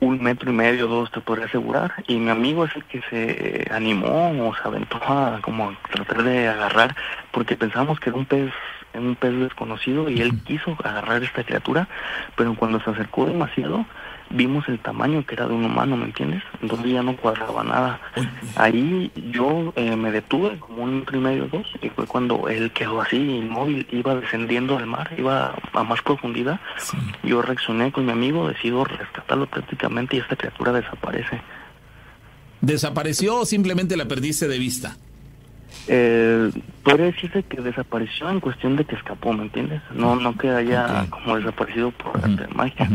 [0.00, 1.92] Un metro y medio, dos, te podría asegurar.
[2.06, 6.48] Y mi amigo es el que se animó o se aventó a como tratar de
[6.48, 6.94] agarrar,
[7.32, 8.52] porque pensábamos que era un pez,
[8.94, 11.88] un pez desconocido y él quiso agarrar esta criatura,
[12.36, 13.84] pero cuando se acercó demasiado,
[14.30, 16.42] vimos el tamaño que era de un humano, ¿me entiendes?
[16.62, 18.00] Entonces ya no cuadraba nada.
[18.56, 22.70] Ahí yo eh, me detuve como un metro y medio, dos, y fue cuando él
[22.72, 26.60] quedó así, inmóvil, iba descendiendo al mar, iba a más profundidad.
[27.22, 31.40] Yo reaccioné con mi amigo, decido rescatarlo prácticamente y esta criatura desaparece.
[32.60, 34.96] ¿Desapareció o simplemente la perdiste de vista?
[35.88, 36.50] Eh,
[36.82, 39.82] podría decirse que desapareció en cuestión de que escapó, ¿me entiendes?
[39.94, 42.88] No no que haya como desaparecido por de magia.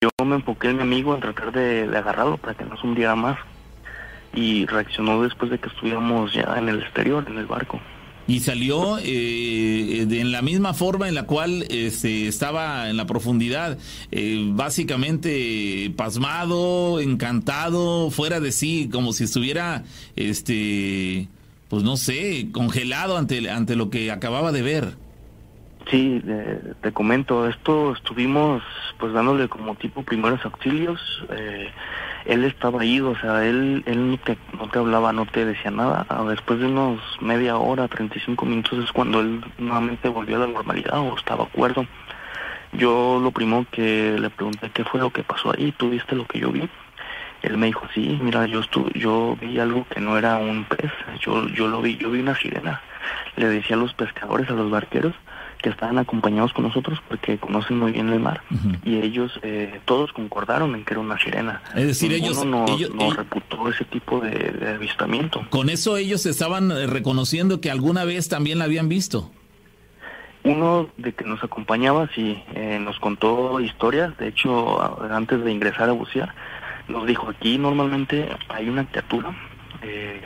[0.00, 3.14] Yo me enfoqué en mi amigo en tratar de, agarrarlo para que no se hundiera
[3.14, 3.38] más
[4.34, 7.80] y reaccionó después de que estuviéramos ya en el exterior, en el barco.
[8.26, 13.78] Y salió eh, en la misma forma en la cual este, estaba en la profundidad,
[14.10, 19.84] eh, básicamente pasmado, encantado, fuera de sí, como si estuviera,
[20.16, 21.28] este,
[21.68, 24.94] pues no sé, congelado ante, ante lo que acababa de ver.
[25.90, 26.22] Sí,
[26.80, 28.62] te comento, esto estuvimos
[28.98, 31.00] pues dándole como tipo primeros auxilios.
[31.30, 31.68] Eh,
[32.24, 35.70] él estaba ido, o sea, él, él no, te, no te hablaba, no te decía
[35.70, 36.06] nada.
[36.08, 40.46] Ah, después de unos media hora, 35 minutos es cuando él nuevamente volvió a la
[40.46, 41.86] normalidad o estaba acuerdo.
[42.72, 46.26] Yo lo primero que le pregunté qué fue lo que pasó ahí, ¿tú viste lo
[46.26, 46.68] que yo vi?
[47.44, 50.90] Él me dijo, sí, mira, yo estuve, yo vi algo que no era un pez,
[51.20, 52.80] yo, yo lo vi, yo vi una sirena.
[53.36, 55.14] Le decía a los pescadores, a los barqueros,
[55.64, 58.42] que estaban acompañados con nosotros porque conocen muy bien el mar
[58.84, 61.62] y ellos eh, todos concordaron en que era una sirena.
[61.74, 65.40] Es decir, ellos no, ellos, reputó ese tipo de, avistamiento.
[65.48, 69.30] Con eso ellos estaban eh, reconociendo que alguna vez también la habían visto.
[70.42, 75.88] Uno de que nos acompañaba, sí, eh, nos contó historias, de hecho, antes de ingresar
[75.88, 76.34] a bucear,
[76.88, 79.34] nos dijo, aquí normalmente hay una criatura
[79.84, 80.20] eh,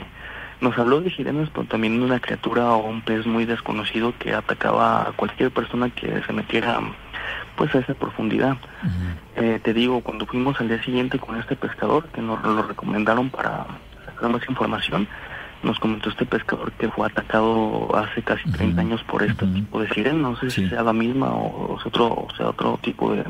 [0.61, 4.35] nos habló de sirenas, pero también de una criatura o un pez muy desconocido que
[4.35, 6.81] atacaba a cualquier persona que se metiera
[7.57, 8.57] pues a esa profundidad.
[9.37, 13.31] Eh, te digo, cuando fuimos al día siguiente con este pescador, que nos lo recomendaron
[13.31, 13.67] para
[14.05, 15.09] sacar más información,
[15.63, 19.89] nos comentó este pescador que fue atacado hace casi 30 años por este tipo de
[19.91, 20.19] sirena.
[20.19, 23.25] No sé si sea la misma o, otro, o sea otro tipo de,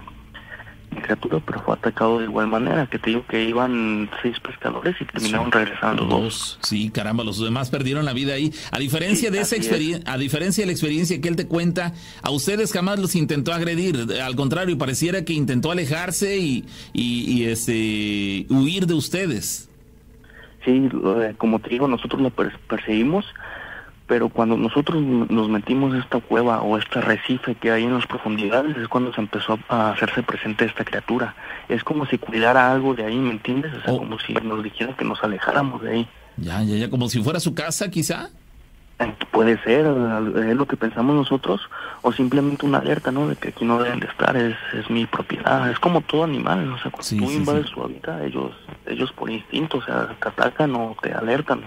[0.97, 5.05] criatura, pero fue atacado de igual manera, que te digo que iban seis pescadores y
[5.05, 6.59] terminaron regresando dos.
[6.63, 8.53] Sí, caramba, los demás perdieron la vida ahí.
[8.71, 12.31] A diferencia de esa experiencia, a diferencia de la experiencia que él te cuenta, a
[12.31, 18.87] ustedes jamás los intentó agredir, al contrario, pareciera que intentó alejarse y, y, este huir
[18.87, 19.69] de ustedes.
[20.65, 20.89] Sí,
[21.39, 23.25] como te digo, nosotros lo perseguimos
[24.09, 28.07] pero cuando nosotros nos metimos en esta cueva o este recife que hay en las
[28.07, 31.37] profundidades es cuando se empezó a hacerse presente esta criatura.
[31.69, 33.71] Es como si cuidara algo de ahí, ¿me entiendes?
[33.75, 33.99] O sea, oh.
[33.99, 36.09] como si nos dijera que nos alejáramos de ahí.
[36.39, 38.31] Ya, ya, ya, como si fuera su casa quizá.
[39.31, 41.61] Puede ser, es lo que pensamos nosotros,
[42.03, 43.29] o simplemente una alerta, ¿no?
[43.29, 46.73] De que aquí no deben de estar, es, es mi propiedad, es como todo animal,
[46.73, 48.53] o sea, cuando tú invades su hábitat, ellos,
[48.87, 51.61] ellos por instinto, o sea, te atacan o te alertan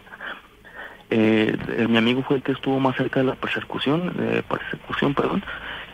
[1.12, 5.44] eh, mi amigo fue el que estuvo más cerca de la persecución, de persecución, perdón,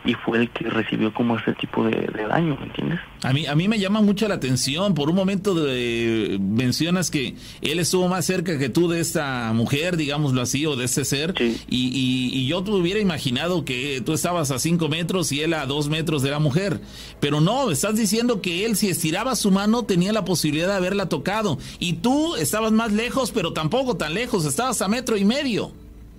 [0.08, 2.98] y fue el que recibió como ese tipo de, daño, ¿me entiendes?
[3.22, 7.34] A mí, a mí me llama mucho la atención, por un momento de, mencionas que
[7.60, 11.34] él estuvo más cerca que tú de esta mujer, digámoslo así, o de ese ser,
[11.38, 15.52] y, y, y, yo te hubiera imaginado que tú estabas a cinco metros y él
[15.52, 16.80] a dos metros de la mujer,
[17.20, 21.10] pero no, estás diciendo que él si estiraba su mano tenía la posibilidad de haberla
[21.10, 25.70] tocado, y tú estabas más lejos, pero tampoco tan lejos, estabas a metro y medio.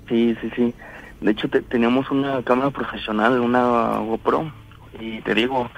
[0.08, 0.74] Sí, sí, sí.
[1.22, 4.52] De hecho, teníamos una cámara profesional, una GoPro,
[5.00, 5.70] y te digo,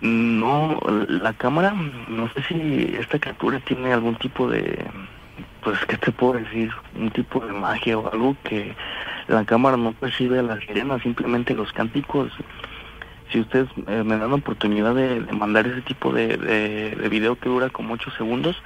[0.00, 1.74] no, la cámara,
[2.08, 4.84] no sé si esta criatura tiene algún tipo de,
[5.62, 6.70] pues, ¿qué te puedo decir?
[6.94, 8.74] Un tipo de magia o algo que
[9.28, 12.30] la cámara no percibe a la sirena, simplemente los cánticos.
[13.32, 17.48] Si ustedes eh, me dan la oportunidad de, mandar ese tipo de, de, video que
[17.48, 18.62] dura como 8 segundos,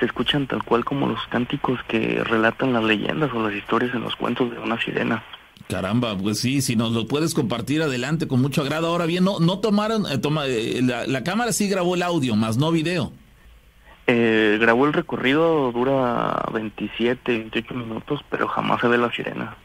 [0.00, 4.00] se escuchan tal cual como los cánticos que relatan las leyendas o las historias en
[4.00, 5.22] los cuentos de una sirena.
[5.68, 8.86] Caramba, pues sí, si nos lo puedes compartir adelante con mucho agrado.
[8.86, 12.56] Ahora bien, no, no tomaron, eh, toma, eh, la, cámara sí grabó el audio, más
[12.56, 13.12] no video.
[14.06, 19.58] Eh, grabó el recorrido, dura 27, 28 minutos, pero jamás se ve la sirena.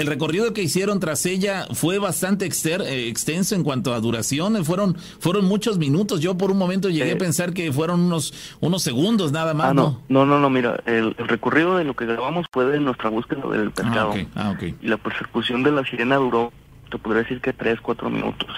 [0.00, 4.96] El recorrido que hicieron tras ella fue bastante eh, extenso en cuanto a duración, fueron
[4.96, 6.20] fueron muchos minutos.
[6.20, 9.70] Yo por un momento llegué a pensar que fueron unos unos segundos nada más.
[9.70, 13.08] Ah, no, no, no, no, mira, el, recorrido de lo que grabamos fue de nuestra
[13.08, 14.14] búsqueda del ah, pescado.
[14.34, 14.74] Ah, okay.
[14.82, 16.52] Y la persecución de la sirena duró,
[16.90, 18.50] te podría decir que tres, cuatro minutos.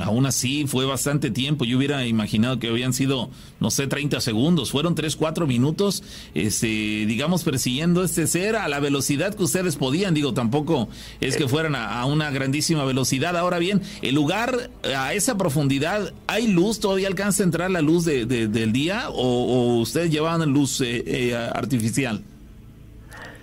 [0.00, 1.64] Aún así, fue bastante tiempo.
[1.64, 4.70] Yo hubiera imaginado que habían sido, no sé, 30 segundos.
[4.70, 6.02] Fueron 3, 4 minutos,
[6.34, 10.14] este, digamos, persiguiendo este ser a la velocidad que ustedes podían.
[10.14, 10.88] Digo, tampoco
[11.20, 13.36] es que fueran a, una grandísima velocidad.
[13.36, 16.80] Ahora bien, el lugar a esa profundidad, ¿hay luz?
[16.80, 19.10] ¿Todavía alcanza a entrar la luz de, del día?
[19.10, 22.22] ¿O, ustedes llevaban luz eh, eh, artificial?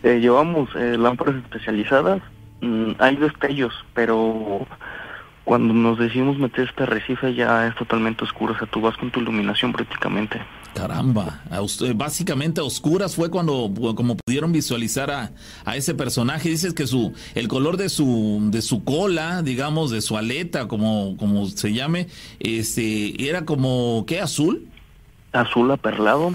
[0.03, 2.21] Eh, llevamos lámparas especializadas.
[2.61, 4.65] Mm, hay destellos, pero
[5.47, 9.11] cuando nos decidimos meter este arrecife ya es totalmente oscuro, o sea, tú vas con
[9.11, 10.41] tu iluminación prácticamente.
[10.73, 11.39] Caramba,
[11.95, 15.31] básicamente a oscuras fue cuando como pudieron visualizar a,
[15.63, 16.49] a, ese personaje.
[16.49, 21.15] Dices que su el color de su de su cola, digamos, de su aleta, como
[21.15, 22.07] como se llame,
[22.41, 24.67] este era como qué azul?
[25.31, 26.33] Azul aperlado,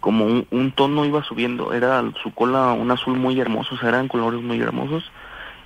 [0.00, 3.90] como un, un tono iba subiendo, era su cola un azul muy hermoso, o sea,
[3.90, 5.04] eran colores muy hermosos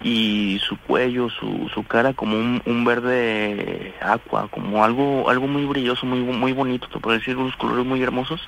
[0.02, 5.64] y su cuello, su, su cara como un, un verde agua, como algo algo muy
[5.66, 8.40] brilloso, muy muy bonito, te puedo decir, unos colores muy hermosos,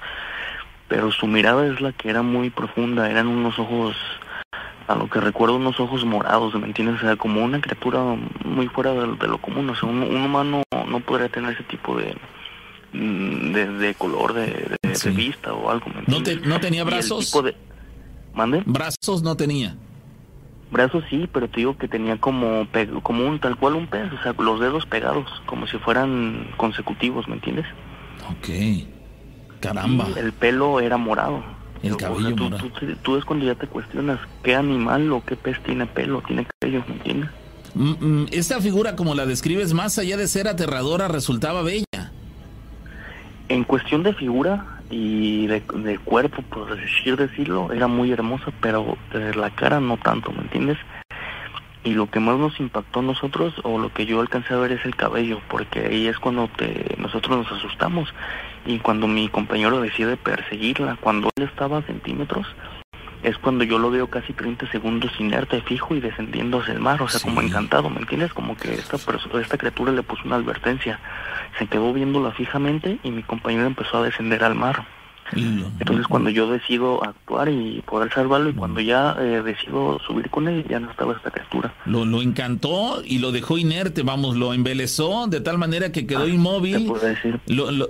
[0.89, 3.97] pero su mirada es la que era muy profunda, eran unos ojos,
[4.89, 6.97] a lo que recuerdo, unos ojos morados, ¿me entiendes?
[6.97, 8.01] O sea, como una criatura
[8.45, 12.17] muy fuera de, lo común, o sea, un, humano no podría tener ese tipo de,
[12.93, 14.77] de, color, de,
[15.15, 15.87] vista o algo.
[16.07, 17.31] ¿No, ¿No tenía brazos?
[17.43, 17.55] De...
[18.35, 18.63] ¿Mande?
[18.65, 19.77] ¿Brazos no tenía?
[20.73, 22.67] Brazos sí, pero te digo que tenía como,
[23.03, 27.29] como un tal cual un pez, o sea, los dedos pegados, como si fueran consecutivos,
[27.29, 27.67] ¿me entiendes?
[28.31, 28.89] Ok.
[29.61, 30.09] Caramba.
[30.17, 31.45] el pelo era morado.
[31.83, 32.71] El cabello tú, morado.
[33.03, 36.83] Tú, es cuando ya te cuestionas qué animal o qué pez tiene pelo, tiene cabello,
[36.89, 37.31] ¿me entiendes?
[37.75, 41.85] Mm, mm, esta figura, como la describes, más allá de ser aterradora, resultaba bella.
[43.51, 45.63] En cuestión de figura, y de,
[46.05, 50.77] cuerpo, por decir decirlo, era muy hermosa, pero de la cara no tanto, ¿me entiendes?
[51.83, 54.73] Y lo que más nos impactó a nosotros, o lo que yo alcancé a ver,
[54.73, 58.13] es el cabello, porque ahí es cuando te, nosotros nos asustamos.
[58.67, 62.47] Y cuando mi compañero decide perseguirla, cuando él estaba a centímetros,
[63.23, 67.03] es cuando yo lo veo casi 30 segundos inerte, fijo y descendiendo hacia el mar,
[67.03, 68.33] o sea, como encantado, ¿me entiendes?
[68.33, 68.97] Como que esta,
[69.41, 70.99] esta criatura le puso una advertencia.
[71.59, 74.85] Se quedó viéndola fijamente y mi compañero empezó a descender al mar.
[75.35, 80.49] Entonces cuando yo decido actuar y poder salvarlo y cuando ya eh, decido subir con
[80.49, 81.75] él, ya no estaba esta criatura.
[81.87, 86.25] Lo, lo encantó y lo dejó inerte, vamos, lo embelezó de tal manera que quedó
[86.25, 86.93] ah, inmóvil.
[87.47, 87.87] Lo, lo,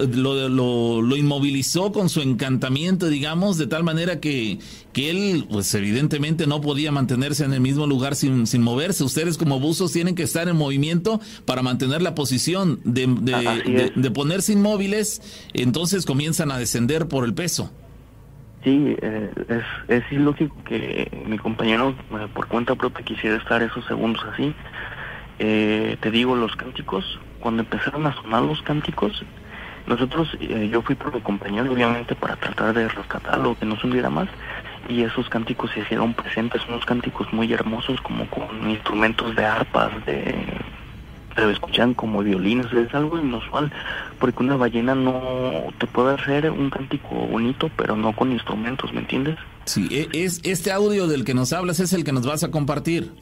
[0.48, 4.58] lo, lo, inmovilizó con su encantamiento, digamos, de tal manera que,
[4.92, 9.05] que él, pues evidentemente no podía mantenerse en el mismo lugar sin, sin moverse.
[9.05, 14.11] Ustedes como buzos tienen que estar en movimiento para mantener la posición de, de, de
[14.11, 15.22] ponerse inmóviles,
[15.55, 17.70] entonces comienzan a descender por el peso.
[18.64, 23.85] Sí, eh, es, es ilógico que mi compañero eh, por cuenta propia quisiera estar esos
[23.87, 24.55] segundos así.
[25.40, 29.24] Eh, te digo, los cánticos, cuando empezaron a sonar los cánticos,
[29.88, 30.28] nosotros,
[30.70, 34.28] yo fui por mi compañero obviamente para tratar de rescatarlo, que no se hundiera más,
[34.92, 39.90] y esos cánticos se hicieron presentes, unos cánticos muy hermosos como con instrumentos de arpas,
[40.07, 40.35] de
[41.35, 43.72] pero escuchan como violines, es algo inusual,
[44.18, 49.00] porque una ballena no te puede hacer un cántico bonito, pero no con instrumentos, ¿me
[49.00, 49.38] entiendes?
[49.64, 52.50] Sí, e, es este audio del que nos hablas es el que nos vas a
[52.50, 53.12] compartir.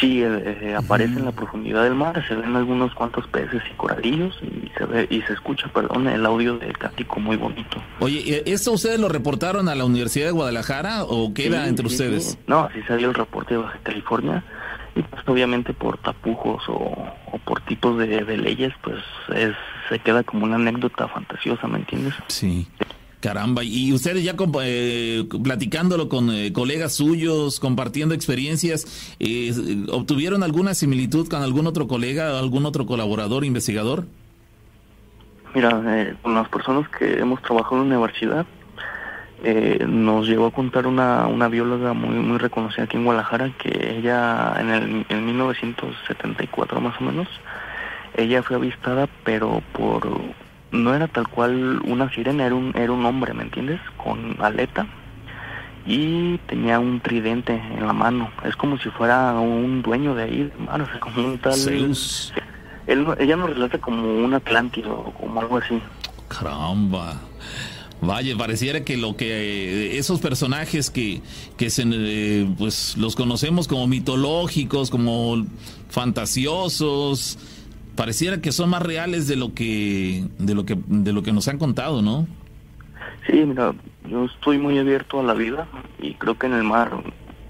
[0.00, 3.74] Sí, eh, eh, aparece en la profundidad del mar, se ven algunos cuantos peces y
[3.74, 7.82] coralillos y se ve y se escucha, perdón, el audio del cántico muy bonito.
[7.98, 12.38] Oye, ¿esto ustedes lo reportaron a la Universidad de Guadalajara o queda entre ustedes?
[12.46, 14.44] No, así se dio el reporte de Baja California
[14.94, 16.92] y pues obviamente por tapujos o,
[17.44, 18.98] por tipos de, leyes, pues
[19.34, 19.54] es,
[19.88, 22.14] se queda como una anécdota fantasiosa, ¿me entiendes?
[22.28, 22.68] Sí.
[23.20, 29.52] Caramba, y ustedes ya eh, platicándolo con eh, colegas suyos, compartiendo experiencias, eh,
[29.90, 34.04] ¿obtuvieron alguna similitud con algún otro colega, algún otro colaborador, investigador?
[35.54, 38.46] Mira, con las personas que hemos trabajado en la universidad,
[39.44, 43.96] eh, nos llegó a contar una, una bióloga muy muy reconocida aquí en Guadalajara que
[43.96, 47.28] ella en el en 1974 más o menos
[48.16, 50.08] ella fue avistada pero por
[50.70, 54.86] no era tal cual una sirena era un era un hombre me entiendes con aleta.
[55.86, 58.30] Y tenía un tridente en la mano.
[58.44, 61.54] Es como si fuera un dueño de ahí o sea, como un tal
[62.88, 65.78] él, ella nos relata como un Atlántico o como algo así.
[66.28, 67.20] Caramba.
[68.00, 71.20] Vaya, pareciera que lo que eh, esos personajes que,
[71.56, 75.44] que se, eh, pues los conocemos como mitológicos, como
[75.90, 77.38] fantasiosos,
[77.98, 81.48] pareciera que son más reales de lo que de lo que de lo que nos
[81.48, 82.28] han contado, ¿no?
[83.26, 83.74] Sí, mira,
[84.08, 85.66] yo estoy muy abierto a la vida
[85.98, 86.92] y creo que en el mar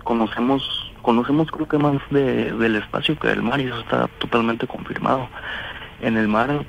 [0.05, 0.63] conocemos
[1.03, 5.29] conocemos creo que más de, del espacio que del mar y eso está totalmente confirmado.
[6.01, 6.65] En el mar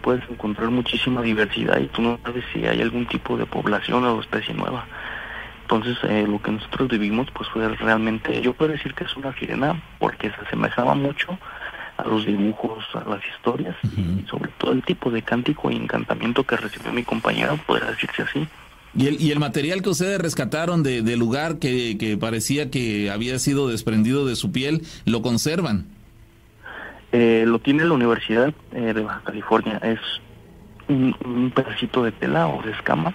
[0.00, 4.20] puedes encontrar muchísima diversidad y tú no sabes si hay algún tipo de población o
[4.20, 4.86] especie nueva.
[5.62, 9.34] Entonces, eh, lo que nosotros vivimos, pues fue realmente, yo puedo decir que es una
[9.38, 11.36] sirena porque se asemejaba mucho
[11.96, 16.44] a los dibujos, a las historias y sobre todo el tipo de cántico y encantamiento
[16.44, 18.48] que recibió mi compañero, podría decirse así.
[18.96, 23.10] ¿Y el, y el material que ustedes rescataron de, del lugar que, que parecía que
[23.10, 25.86] había sido desprendido de su piel, lo conservan?
[27.16, 29.78] Eh, lo tiene la Universidad eh, de Baja California.
[29.84, 30.00] Es
[30.88, 33.14] un, pedacito de tela o de escama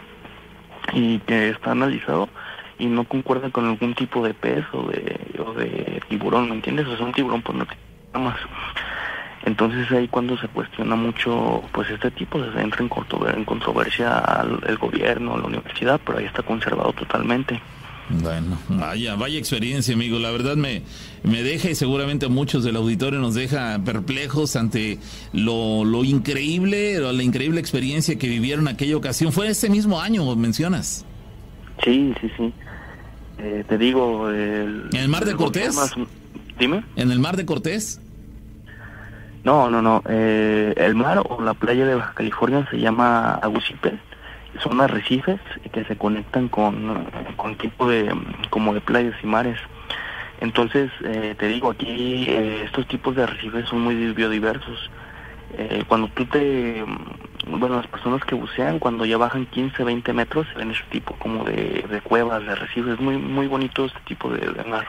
[0.94, 2.30] y que está analizado
[2.78, 6.88] y no concuerda con algún tipo de pez o de, o de tiburón, ¿me entiendes?
[6.88, 7.68] Sea, un tiburón pues no
[8.17, 8.38] más.
[9.45, 12.89] Entonces ahí cuando se cuestiona mucho pues este tipo, se entra en,
[13.36, 17.62] en controversia al el gobierno, a la universidad, pero ahí está conservado totalmente.
[18.10, 20.17] Bueno, vaya, vaya experiencia, amigo.
[20.17, 20.82] La verdad me,
[21.24, 24.98] me deja y seguramente muchos del auditorio nos deja perplejos ante
[25.32, 29.32] lo, lo increíble, la increíble experiencia que vivieron aquella ocasión.
[29.32, 31.06] Fue ese mismo año, mencionas.
[31.84, 32.54] Sí, sí, sí.
[33.38, 34.30] Eh, te digo...
[34.32, 35.78] ¿En el Mar de Cortés?
[36.60, 36.84] Dime.
[36.95, 38.02] ¿En el Mar de Cortés?
[39.43, 40.04] No, no, no.
[40.10, 43.98] Eh, el mar o la playa de Baja California se llama Agucipe
[44.62, 45.39] son arrecifes
[45.72, 48.13] que se conectan con, con tipo de
[48.50, 49.60] como de playas y mares.
[50.41, 54.89] Entonces, eh, te digo, aquí eh, estos tipos de arrecifes son muy biodiversos.
[55.58, 56.84] Eh, cuando tú te,
[57.48, 61.13] bueno, las personas que bucean, cuando ya bajan 15, 20 metros, se ven ese tipo
[61.15, 63.00] como de, de cuevas, de arrecifes.
[63.00, 64.88] Muy, muy bonito este tipo de, de mar.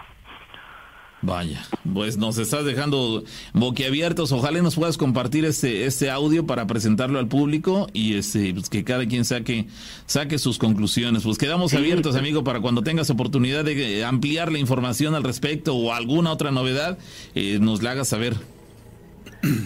[1.23, 4.33] Vaya, pues nos estás dejando boquiabiertos.
[4.33, 8.85] Ojalá nos puedas compartir este, este audio para presentarlo al público y este, pues que
[8.85, 9.67] cada quien saque,
[10.07, 11.25] saque sus conclusiones.
[11.25, 15.93] Pues quedamos abiertos, amigo, para cuando tengas oportunidad de ampliar la información al respecto o
[15.93, 16.99] alguna otra novedad,
[17.35, 18.35] eh, nos la hagas saber.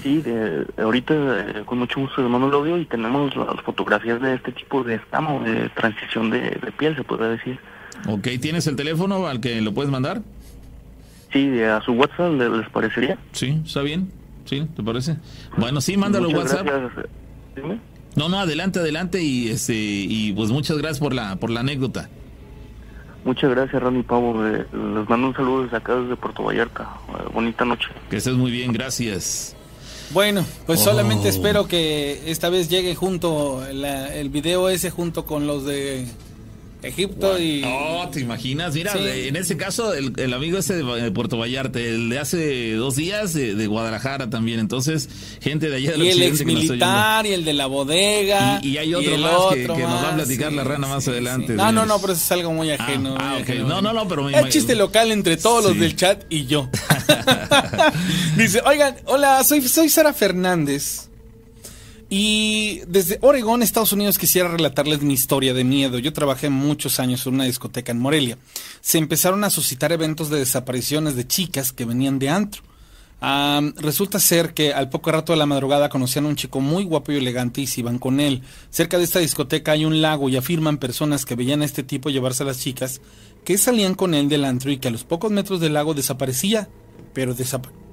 [0.02, 4.20] Sí, de, ahorita eh, con mucho gusto les mando el audio y tenemos las fotografías
[4.20, 7.58] de este tipo de estamo, de transición de, de piel, se podría decir.
[8.08, 10.22] Ok, ¿tienes el teléfono al que lo puedes mandar?
[11.34, 13.18] Sí, a su WhatsApp les parecería.
[13.32, 14.10] Sí, está bien.
[14.46, 15.16] Sí, ¿te parece?
[15.58, 16.66] Bueno, sí, mándalo WhatsApp.
[18.16, 22.08] No, no, adelante, adelante y este y pues muchas gracias por la por la anécdota.
[23.24, 24.46] Muchas gracias, Ronnie Pavo.
[24.46, 26.88] Eh, les mando un saludo desde acá, desde Puerto Vallarta.
[27.08, 27.88] Eh, bonita noche.
[28.10, 29.56] Que estés muy bien, gracias.
[30.12, 30.84] Bueno, pues Oh.
[30.84, 36.06] solamente espero que esta vez llegue junto la- el video ese junto con los de
[36.84, 38.74] Egipto y No, ¿te imaginas?
[38.74, 38.98] Mira, Sí.
[39.02, 42.72] de- en ese caso, el, el amigo ese de, de Puerto Vallarta, el de hace
[42.74, 44.60] dos días de, de Guadalajara también.
[44.60, 45.08] Entonces,
[45.40, 48.78] gente de allá del y el ex militar y el de la bodega Y- y
[48.78, 51.86] hay otro más que- nos va a platicar la rana más adelante, No, no, de-
[51.88, 53.14] no, pero eso es algo muy ajeno.
[53.18, 53.48] ah, muy ok.
[53.50, 53.68] ajeno.
[53.68, 56.68] No, no, no, pero Es chiste local entre todos los del chat y yo.
[58.36, 61.08] Dice, oigan, hola, soy, soy Sara Fernández.
[62.16, 65.98] Y desde Oregón, Estados Unidos, quisiera relatarles mi historia de miedo.
[65.98, 68.38] Yo trabajé muchos años en una discoteca en Morelia.
[68.80, 72.62] Se empezaron a suscitar eventos de desapariciones de chicas que venían de antro.
[73.78, 77.10] Resulta ser que al poco rato de la madrugada conocían a un chico muy guapo
[77.10, 78.42] y elegante y se iban con él.
[78.70, 82.10] Cerca de esta discoteca hay un lago y afirman personas que veían a este tipo
[82.10, 83.00] llevarse a las chicas
[83.44, 86.68] que salían con él del antro y que a los pocos metros del lago desaparecía,
[87.12, 87.83] pero desaparecía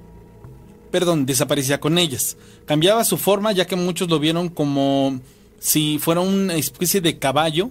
[0.92, 2.36] perdón, desaparecía con ellas.
[2.66, 5.20] Cambiaba su forma ya que muchos lo vieron como
[5.58, 7.70] si fuera una especie de caballo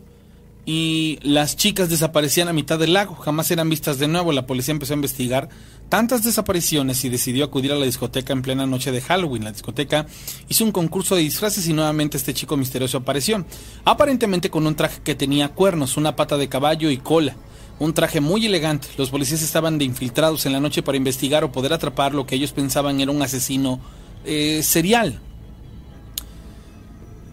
[0.65, 4.31] y las chicas desaparecían a mitad del lago, jamás eran vistas de nuevo.
[4.31, 5.49] La policía empezó a investigar
[5.89, 9.43] tantas desapariciones y decidió acudir a la discoteca en plena noche de Halloween.
[9.43, 10.05] La discoteca
[10.49, 13.45] hizo un concurso de disfraces y nuevamente este chico misterioso apareció,
[13.85, 17.35] aparentemente con un traje que tenía cuernos, una pata de caballo y cola.
[17.81, 18.89] Un traje muy elegante.
[18.95, 22.35] Los policías estaban de infiltrados en la noche para investigar o poder atrapar lo que
[22.35, 23.79] ellos pensaban era un asesino
[24.23, 25.19] eh, serial.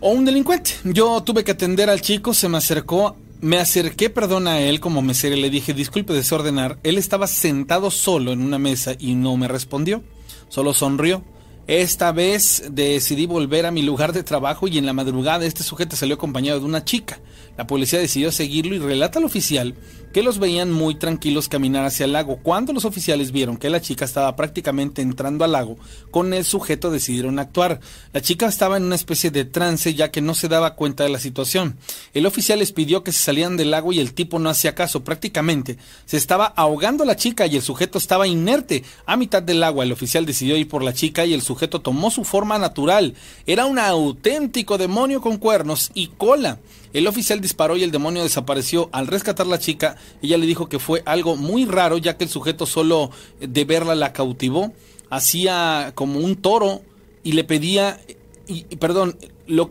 [0.01, 0.71] O un delincuente.
[0.85, 5.03] Yo tuve que atender al chico, se me acercó, me acerqué, perdón, a él como
[5.03, 6.79] mesero le dije, disculpe desordenar.
[6.83, 10.03] Él estaba sentado solo en una mesa y no me respondió,
[10.49, 11.23] solo sonrió.
[11.69, 15.97] Esta vez decidí volver a mi lugar de trabajo y en la madrugada este sujeto
[15.97, 17.21] salió acompañado de una chica.
[17.59, 19.75] La policía decidió seguirlo y relata al oficial
[20.13, 22.39] que los veían muy tranquilos caminar hacia el lago.
[22.43, 25.77] Cuando los oficiales vieron que la chica estaba prácticamente entrando al lago,
[26.11, 27.81] con el sujeto decidieron actuar.
[28.13, 31.11] La chica estaba en una especie de trance ya que no se daba cuenta de
[31.11, 31.77] la situación.
[32.15, 35.05] El oficial les pidió que se salieran del lago y el tipo no hacía caso.
[35.05, 38.85] Prácticamente se estaba ahogando la chica y el sujeto estaba inerte.
[39.07, 42.11] A mitad del agua el oficial decidió ir por la chica y el sujeto tomó
[42.11, 43.15] su forma natural.
[43.47, 46.59] Era un auténtico demonio con cuernos y cola.
[46.93, 48.89] El oficial disparó y el demonio desapareció.
[48.93, 52.31] Al rescatar la chica, ella le dijo que fue algo muy raro ya que el
[52.31, 53.11] sujeto solo
[53.41, 54.73] de verla la cautivó.
[55.11, 56.83] Hacía como un toro
[57.23, 58.01] y le pedía,
[58.47, 59.17] y, perdón,
[59.47, 59.71] lo,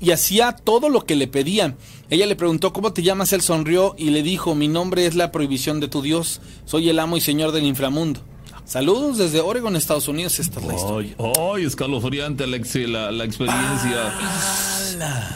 [0.00, 1.76] y hacía todo lo que le pedían.
[2.08, 5.32] Ella le preguntó cómo te llamas, él sonrió y le dijo, mi nombre es la
[5.32, 8.22] prohibición de tu Dios, soy el amo y señor del inframundo.
[8.66, 11.14] Saludos desde Oregon, Estados Unidos, esta es la historia.
[11.18, 14.12] Ay, ay, escalofriante la, ex- la, la experiencia.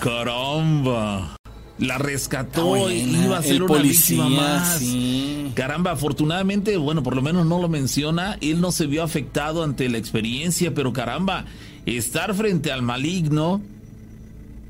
[0.03, 1.37] Caramba.
[1.79, 3.25] La rescató y buena.
[3.25, 4.79] iba a ser El una policía, víctima más.
[4.81, 5.53] sí.
[5.55, 9.89] Caramba, afortunadamente, bueno, por lo menos no lo menciona, él no se vio afectado ante
[9.89, 11.47] la experiencia, pero caramba,
[11.87, 13.63] estar frente al maligno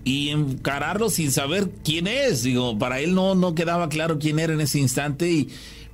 [0.05, 4.53] y encararlo sin saber quién es, digo, para él no, no quedaba claro quién era
[4.53, 5.49] en ese instante, y,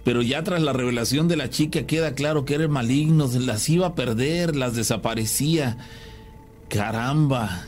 [0.06, 3.40] pero ya tras la revelación de la chica queda claro que era el maligno, se
[3.40, 5.78] las iba a perder, las desaparecía.
[6.68, 7.64] Caramba.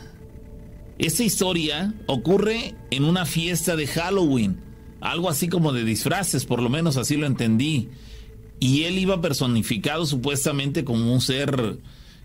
[0.97, 4.57] Esta historia ocurre en una fiesta de Halloween,
[5.01, 7.89] algo así como de disfraces, por lo menos así lo entendí.
[8.61, 11.79] Y él iba personificado supuestamente como un ser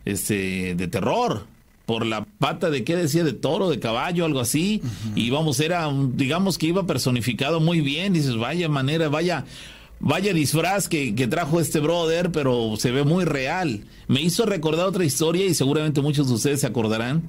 [0.05, 1.45] este de terror
[1.87, 4.81] por la pata de qué decía de toro, de caballo, algo así.
[5.17, 9.45] Y vamos, era digamos que iba personificado muy bien, dices, vaya manera, vaya
[10.07, 13.87] Vaya disfraz que, que trajo este brother, pero se ve muy real.
[14.07, 17.23] Me hizo recordar otra historia y seguramente muchos de ustedes se acordarán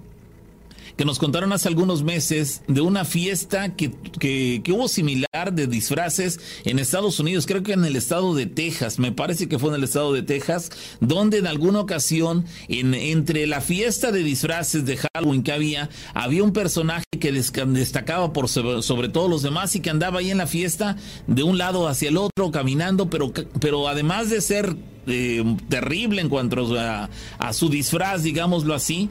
[0.97, 5.67] que nos contaron hace algunos meses de una fiesta que, que, que hubo similar de
[5.67, 9.69] disfraces en Estados Unidos, creo que en el estado de Texas, me parece que fue
[9.69, 14.85] en el estado de Texas, donde en alguna ocasión, en, entre la fiesta de disfraces
[14.85, 19.75] de Halloween que había, había un personaje que destacaba por sobre, sobre todos los demás
[19.75, 20.95] y que andaba ahí en la fiesta
[21.27, 24.75] de un lado hacia el otro, caminando, pero, pero además de ser
[25.07, 29.09] eh, terrible en cuanto a, a su disfraz, digámoslo así,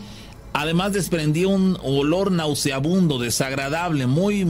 [0.56, 4.46] Además desprendía un olor nauseabundo, desagradable, muy,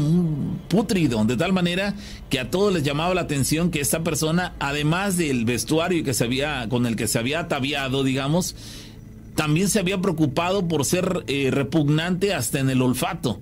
[0.68, 1.94] putrido, de tal manera
[2.28, 6.24] que a todos les llamaba la atención que esta persona, además del vestuario que se
[6.24, 8.54] había, con el que se había ataviado, digamos,
[9.34, 13.40] también se había preocupado por ser eh, repugnante hasta en el olfato.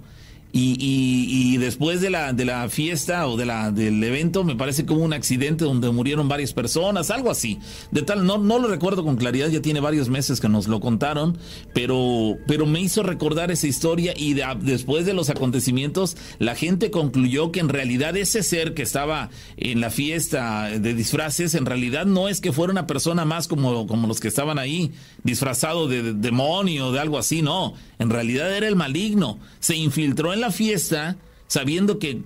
[0.53, 4.55] Y, y, y, después de la, de la fiesta o de la, del evento me
[4.55, 7.59] parece como un accidente donde murieron varias personas, algo así.
[7.91, 10.81] De tal, no, no lo recuerdo con claridad, ya tiene varios meses que nos lo
[10.81, 11.39] contaron,
[11.73, 17.51] pero, pero me hizo recordar esa historia y después de los acontecimientos la gente concluyó
[17.51, 22.29] que en realidad ese ser que estaba en la fiesta de disfraces en realidad no
[22.29, 24.93] es que fuera una persona más como, como los que estaban ahí,
[25.25, 30.33] disfrazado de, de demonio, de algo así, no, en realidad era el maligno, se infiltró
[30.33, 31.17] en la fiesta
[31.47, 32.23] sabiendo que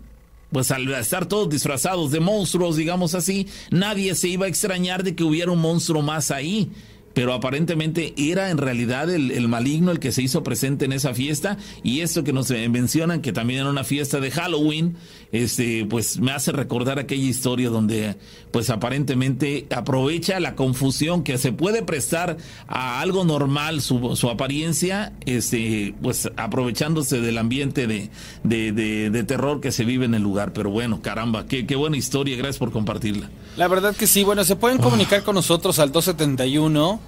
[0.53, 5.14] pues al estar todos disfrazados de monstruos, digamos así, nadie se iba a extrañar de
[5.14, 6.70] que hubiera un monstruo más ahí
[7.16, 11.56] pero aparentemente era en realidad el, maligno el que se hizo presente en esa fiesta.
[11.82, 14.98] Y esto que nos mencionan que también era una fiesta de Halloween,
[15.32, 18.16] este, pues me hace recordar aquella historia donde
[18.50, 22.36] pues aparentemente aprovecha la confusión que se puede prestar
[22.68, 28.10] a algo normal su, su apariencia, este, pues aprovechándose del ambiente de,
[28.44, 31.96] de, de, terror que se vive en el lugar, pero bueno, caramba, qué, qué buena
[31.96, 33.30] historia, gracias por compartirla.
[33.56, 37.05] La verdad que sí, bueno, se pueden comunicar con nosotros al 271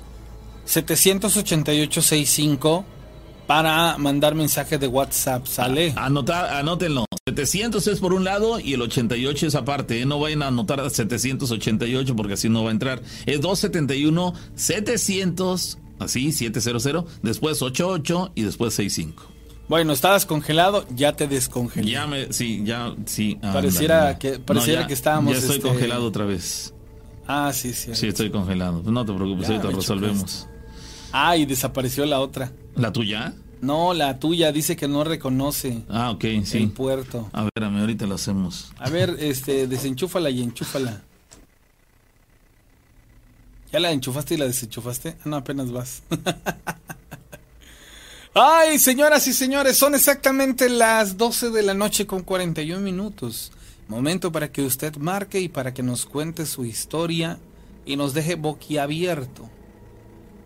[0.68, 2.84] 788-65
[3.46, 5.94] para mandar mensaje de WhatsApp, ¿sale?
[5.96, 7.06] Anotar, anótenlo.
[7.26, 10.02] 700 es por un lado y el 88 es aparte.
[10.02, 10.06] ¿eh?
[10.06, 13.00] No vayan a anotar 788 porque así no va a entrar.
[13.24, 19.38] Es 271 700, así, 700, después 88 y después 65.
[19.68, 21.90] Bueno, estabas congelado, ya te descongelé.
[21.90, 23.38] Ya me, sí, ya, sí.
[23.40, 25.32] Pareciera, que, pareciera que estábamos.
[25.32, 26.74] Ya estoy este, congelado otra vez.
[27.26, 27.94] Ah, sí, sí.
[27.94, 28.82] Sí, estoy congelado.
[28.84, 30.48] No te preocupes, ahorita resolvemos.
[31.12, 32.52] Ah, y desapareció la otra.
[32.74, 33.34] ¿La tuya?
[33.60, 35.82] No, la tuya dice que no reconoce.
[35.88, 36.58] Ah, ok, sí.
[36.58, 37.28] El puerto.
[37.32, 38.72] A ver, a mí ahorita lo hacemos.
[38.78, 41.02] A ver, este, desenchúfala y enchúfala.
[43.72, 45.16] ¿Ya la enchufaste y la desenchufaste?
[45.20, 46.02] Ah, no, apenas vas.
[48.34, 53.50] Ay, señoras y señores, son exactamente las 12 de la noche con 41 minutos.
[53.88, 57.38] Momento para que usted marque y para que nos cuente su historia
[57.84, 59.50] y nos deje boquiabierto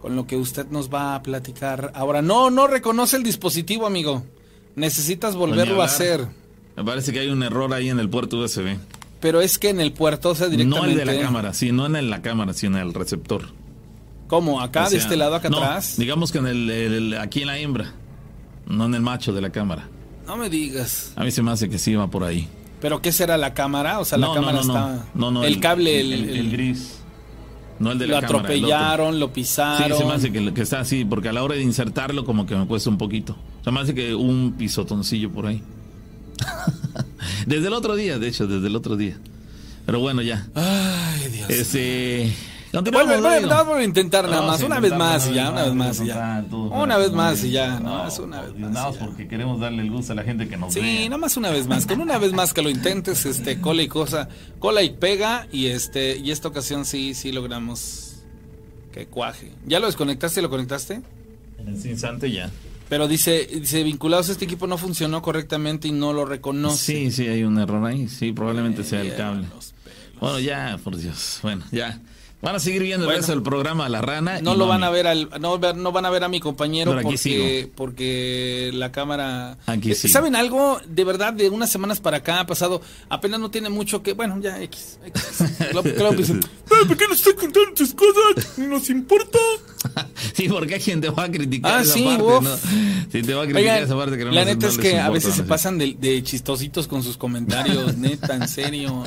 [0.03, 1.93] con lo que usted nos va a platicar.
[1.95, 4.25] Ahora, no, no reconoce el dispositivo, amigo.
[4.75, 6.27] Necesitas volverlo a hacer.
[6.77, 8.79] Me parece que hay un error ahí en el puerto USB.
[9.21, 10.95] Pero es que en el puerto, o sea, directamente...
[10.95, 13.45] No el de la cámara, sí, no en la cámara, sino en el receptor.
[14.27, 14.61] ¿Cómo?
[14.61, 15.95] ¿Acá, de este lado, acá atrás?
[15.97, 17.93] digamos que en el, aquí en la hembra,
[18.67, 19.89] no en el macho de la cámara.
[20.27, 21.13] No me digas.
[21.15, 22.49] A mí se me hace que sí va por ahí.
[22.81, 24.01] ¿Pero qué será la cámara?
[24.01, 25.05] O sea, la cámara está...
[25.15, 27.02] No, no, el, cable, el gris.
[27.83, 29.91] No el de lo atropellaron, lo pisaron.
[29.91, 32.47] Sí, se me hace que, que, está así, porque a la hora de insertarlo como
[32.47, 33.37] que me cuesta un poquito.
[33.65, 35.63] Se me hace que un pisotoncillo por ahí.
[37.47, 39.19] desde el otro día, de hecho, desde el otro día.
[39.85, 40.47] Pero bueno, ya.
[40.55, 41.51] Ay, Dios.
[41.51, 42.33] Este,
[42.73, 46.45] vamos a intentar nada más, una vez más y ya, una vez más y ya.
[46.51, 48.97] Una vez más y ya, no, es una vez más.
[48.97, 50.81] Porque queremos darle el gusto a la gente que nos ve.
[50.81, 53.83] Sí, nada más una vez más, con una vez más que lo intentes, este, cola
[53.83, 58.23] y cosa, cola y pega y este, y esta ocasión sí, sí logramos
[58.93, 59.53] que cuaje.
[59.67, 61.03] ¿Ya lo desconectaste y lo conectaste?
[61.59, 62.51] En ese instante ya.
[62.89, 66.77] Pero dice, dice, vinculados a este equipo no funcionó correctamente y no lo reconoce.
[66.77, 68.07] Sí, sí, hay un error ahí.
[68.09, 69.47] Sí, probablemente sea el cable.
[70.21, 71.39] Bueno, ya, por Dios.
[71.43, 72.01] Bueno, ya.
[72.43, 74.41] Van a seguir viendo el resto del programa La Rana.
[74.41, 77.71] No lo van a ver al, no, no, van a ver a mi compañero porque,
[77.73, 79.59] porque la cámara.
[79.67, 80.81] Aquí eh, ¿Saben algo?
[80.85, 82.83] De verdad, de unas semanas para acá ha pasado.
[83.09, 84.15] Apenas no tiene mucho que.
[84.15, 84.99] Bueno, ya X.
[85.73, 88.59] ¿Por qué no estoy contando tus cosas?
[88.59, 89.39] ¿Nos importa?
[90.35, 92.57] sí, porque hay quien te va a criticar ah, esa sí, parte, ¿no?
[93.13, 95.35] Sí, te va a criticar esa parte que no La neta es que a veces
[95.35, 99.05] se pasan de, de, chistositos con sus comentarios, neta, en serio.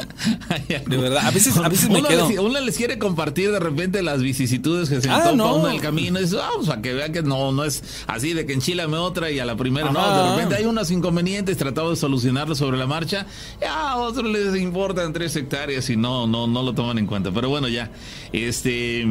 [0.68, 2.28] de verdad, a veces, a veces me quedo.
[2.42, 5.76] uno les quiere compartir partir de repente las vicisitudes que se ah, topa uno en
[5.76, 6.20] el camino.
[6.22, 9.40] Y vamos a que vea que no, no es así de que enchilame otra y
[9.40, 10.00] a la primera no.
[10.00, 13.26] De repente hay unos inconvenientes, tratado de solucionarlos sobre la marcha.
[13.60, 17.32] Ya a otros les importan tres hectáreas y no, no, no lo toman en cuenta.
[17.32, 17.92] Pero bueno, ya.
[18.32, 19.08] Este.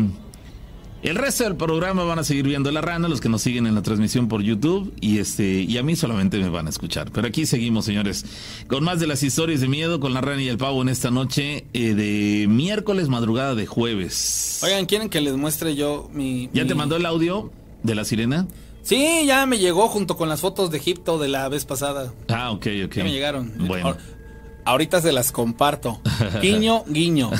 [1.04, 3.74] El resto del programa van a seguir viendo La Rana, los que nos siguen en
[3.74, 7.10] la transmisión por YouTube, y este y a mí solamente me van a escuchar.
[7.12, 8.24] Pero aquí seguimos, señores,
[8.68, 11.10] con más de las historias de miedo con La Rana y el Pavo en esta
[11.10, 14.60] noche eh, de miércoles, madrugada de jueves.
[14.64, 16.48] Oigan, ¿quieren que les muestre yo mi...
[16.54, 17.52] ¿Ya te mandó el audio
[17.82, 18.46] de la sirena?
[18.82, 22.14] Sí, ya me llegó junto con las fotos de Egipto de la vez pasada.
[22.28, 22.94] Ah, ok, ok.
[22.94, 23.52] Ya me llegaron.
[23.58, 23.94] Bueno.
[24.64, 26.00] Ahorita se las comparto.
[26.40, 27.30] Guiño, guiño.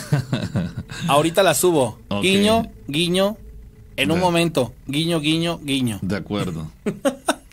[1.09, 1.99] Ahorita las subo.
[2.21, 3.39] Guiño, guiño,
[3.97, 5.99] en un momento, guiño, guiño, guiño.
[6.03, 6.71] De acuerdo.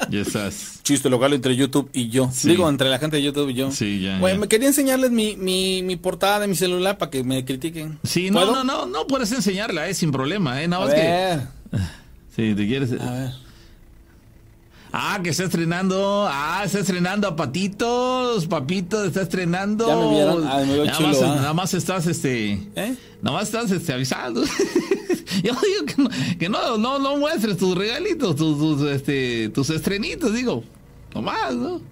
[0.10, 0.80] ya estás.
[0.84, 2.30] Chiste local entre YouTube y yo.
[2.44, 3.72] Digo, entre la gente de YouTube y yo.
[3.72, 4.20] Sí, ya.
[4.20, 8.00] Bueno, me quería enseñarles mi, mi, mi, portada de mi celular para que me critiquen.
[8.04, 10.68] Sí, no, no, no, no puedes enseñarla, eh, sin problema, eh.
[10.68, 11.78] Nada más que.
[12.36, 12.94] Sí, te quieres.
[12.94, 13.32] A ver.
[14.94, 16.28] Ah, que está estrenando.
[16.30, 18.46] Ah, está estrenando a Patitos.
[18.48, 19.88] Papito está estrenando.
[19.88, 20.48] Ya me vieron.
[20.48, 21.36] Ah, me veo nada, chulo, más, ah.
[21.36, 22.54] nada más estás este.
[22.76, 22.96] ¿Eh?
[23.22, 24.44] Nada más estás este, avisando.
[25.44, 29.70] Yo digo que, no, que no, no, no muestres tus regalitos, tus, tus, este, tus
[29.70, 30.64] estrenitos, digo.
[31.14, 31.82] Nomás, ¿no?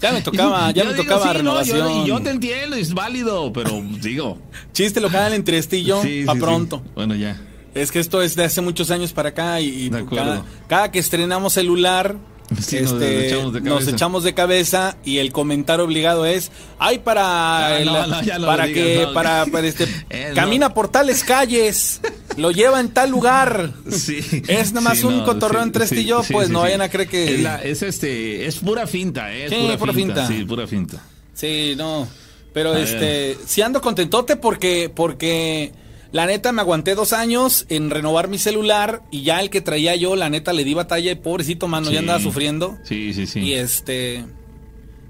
[0.00, 1.78] Ya me tocaba, ya Yo me digo, tocaba sí, no, renovación.
[1.78, 4.38] yo, y yo te entiendo, es válido, pero digo.
[4.72, 6.40] Chiste local entre y yo, sí, pa' sí.
[6.40, 6.82] pronto.
[6.94, 7.40] Bueno, ya.
[7.74, 10.24] Es que esto es de hace muchos años para acá y, y De acuerdo.
[10.26, 12.16] cada, cada que estrenamos celular,
[12.60, 13.90] Sí, nos este, echamos de nos cabeza.
[13.90, 18.38] echamos de cabeza y el comentario obligado es, ay para, Ah, el- no, no, ya
[18.38, 22.00] no para que, para, para este, Eh, camina por tales calles,
[22.36, 23.72] lo lleva en tal lugar.
[23.90, 24.18] Sí.
[24.46, 27.08] Es nada más Sí, un cotorreo entre este y yo, pues no vayan a creer
[27.08, 27.34] que...
[27.36, 29.46] Es, la- es este, es pura finta, ¿eh?
[29.46, 30.14] Es Sí, pura, pura finta.
[30.26, 30.28] finta.
[30.28, 31.02] Sí, pura finta.
[31.32, 32.06] Sí, no.
[32.52, 35.72] Pero A este, sí ando contentote porque, porque
[36.14, 39.96] la neta me aguanté dos años en renovar mi celular y ya el que traía
[39.96, 41.94] yo, la neta le di batalla y pobrecito mano, Sí.
[41.94, 42.78] ya andaba sufriendo.
[42.84, 43.40] Sí, sí, sí.
[43.40, 44.24] Y este,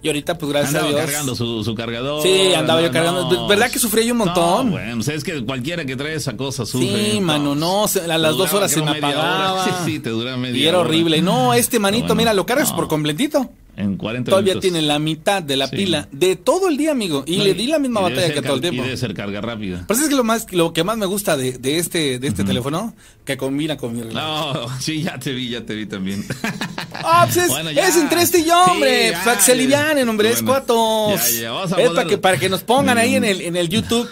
[0.03, 1.01] y ahorita pues gracias Andaba a Dios.
[1.05, 2.23] cargando su, su cargador.
[2.23, 3.47] Sí, andaba yo cargando.
[3.47, 4.67] ¿Verdad que sufrí yo un montón?
[4.67, 7.13] No, bueno, pues es que cualquiera que trae esa cosa sufre.
[7.13, 8.99] Sí, mano, no, se- a las dos horas se me hora.
[8.99, 9.65] apagaba.
[9.65, 10.89] Sí, sí, te dura media Y era hora.
[10.89, 11.21] horrible.
[11.23, 13.51] No, este manito, Bueno, mira, lo cargas por completito.
[13.77, 14.63] En 40 Todavía minutos.
[14.71, 15.77] tiene la mitad de la Sí.
[15.77, 17.25] pila de todo el día, amigo.
[17.27, 18.83] Y No, le di la misma batalla que todo el tiempo.
[18.83, 19.85] Y debe ser carga rápida.
[19.89, 22.45] Pero es que lo más lo que más me gusta de, de este de este
[22.45, 22.95] teléfono
[23.25, 24.15] que combina con mi reloj.
[24.15, 26.25] No, sí, ya te vi, ya te vi también.
[27.07, 29.11] Ah, pues es, Bueno, es entre este y yo, Sí, hombre.
[29.11, 29.53] ya, que se
[30.09, 30.65] hombre, es bueno.
[30.65, 31.39] cuatos.
[31.39, 33.69] Ya, vamos a es para que, para que nos pongan ahí en el, en el
[33.69, 34.09] YouTube.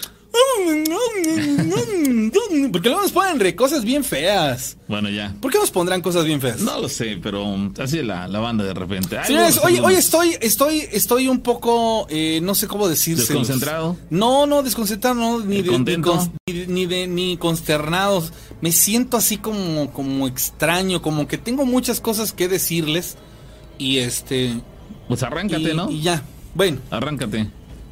[2.72, 4.76] Porque luego nos ponen re cosas bien feas.
[4.88, 5.34] Bueno, ya.
[5.40, 6.60] ¿Por qué nos pondrán cosas bien feas?
[6.60, 9.18] No lo sé, pero um, así es la, la banda de repente.
[9.18, 13.22] Ay, Señores, hoy, estoy, estoy, estoy un poco, eh, no sé cómo decirse.
[13.22, 13.96] ¿Desconcentrado?
[14.10, 16.32] No, no, desconcentrado, no, ni, ¿Eh, de, ni, contento?
[16.46, 18.32] ni de- ni de- ni consternados.
[18.60, 23.16] Me siento así como, como extraño, como que tengo muchas cosas que decirles.
[23.78, 24.54] Y este.
[25.08, 25.90] Pues arráncate, y, ¿no?
[25.90, 26.22] y ya.
[26.54, 27.48] Bueno, Arráncate.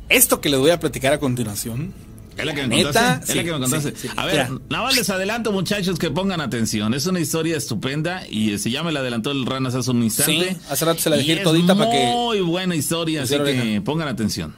[0.09, 1.93] esto que les voy a platicar a continuación.
[2.41, 3.33] Es la que me contaste.
[3.33, 3.91] Es la que me contaste.
[3.93, 4.09] sí, sí.
[4.17, 6.95] a ver, nada más les adelanto, muchachos, que pongan atención.
[6.95, 10.55] Es una historia estupenda y se ya me la adelantó el Ranas hace un instante.
[10.55, 12.11] Sí, hace rato se la dejé todita para que.
[12.13, 14.55] Muy buena historia, así que pongan atención.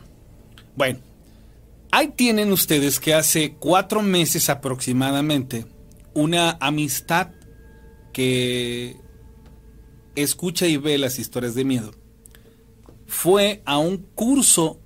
[0.77, 1.01] Bueno,
[1.91, 5.67] ahí tienen ustedes que hace cuatro meses aproximadamente
[6.15, 7.29] una amistad
[8.13, 8.97] que
[10.15, 11.93] escucha y ve las historias de miedo
[13.07, 14.81] fue a un curso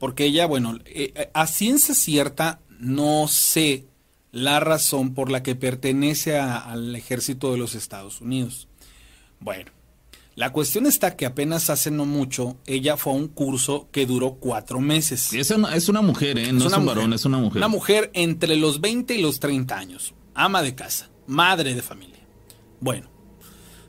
[0.00, 3.86] porque ella, bueno, eh, a ciencia cierta no sé
[4.32, 8.66] la razón por la que pertenece a- al ejército de los Estados Unidos.
[9.38, 9.70] Bueno,
[10.36, 14.34] la cuestión está que apenas hace no mucho ella fue a un curso que duró
[14.34, 15.32] cuatro meses.
[15.32, 16.52] Es una, es una mujer, ¿eh?
[16.52, 16.96] No es, una un mujer.
[16.96, 17.58] varón, es una mujer.
[17.58, 20.14] Una mujer entre los 20 y los 30 años.
[20.34, 22.20] Ama de casa, madre de familia.
[22.80, 23.10] Bueno,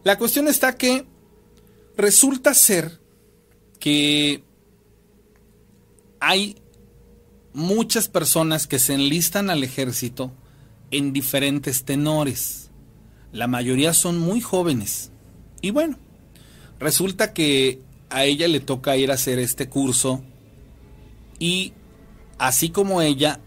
[0.04, 1.06] la cuestión está que
[1.96, 3.00] resulta ser
[3.80, 4.44] que
[6.22, 6.56] hay
[7.52, 10.32] muchas personas que se enlistan al ejército
[10.92, 12.70] en diferentes tenores.
[13.34, 15.12] La mayoría son muy jóvenes.
[15.62, 15.98] Y bueno,
[16.80, 20.22] resulta que a ella le toca ir a hacer este curso
[21.40, 21.74] y
[22.38, 23.40] así como ella,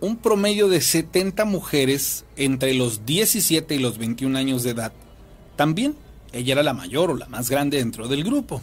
[0.00, 4.92] un promedio de 70 mujeres entre los 17 y los 21 años de edad.
[5.56, 5.96] También
[6.32, 8.62] ella era la mayor o la más grande dentro del grupo.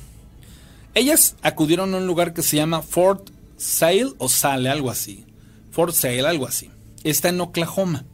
[0.93, 3.29] Ellas acudieron a un lugar que se llama Fort
[3.61, 5.23] Sale o Sale, algo así.
[5.69, 6.71] Fort Sale, algo así.
[7.03, 8.05] Está en Oklahoma.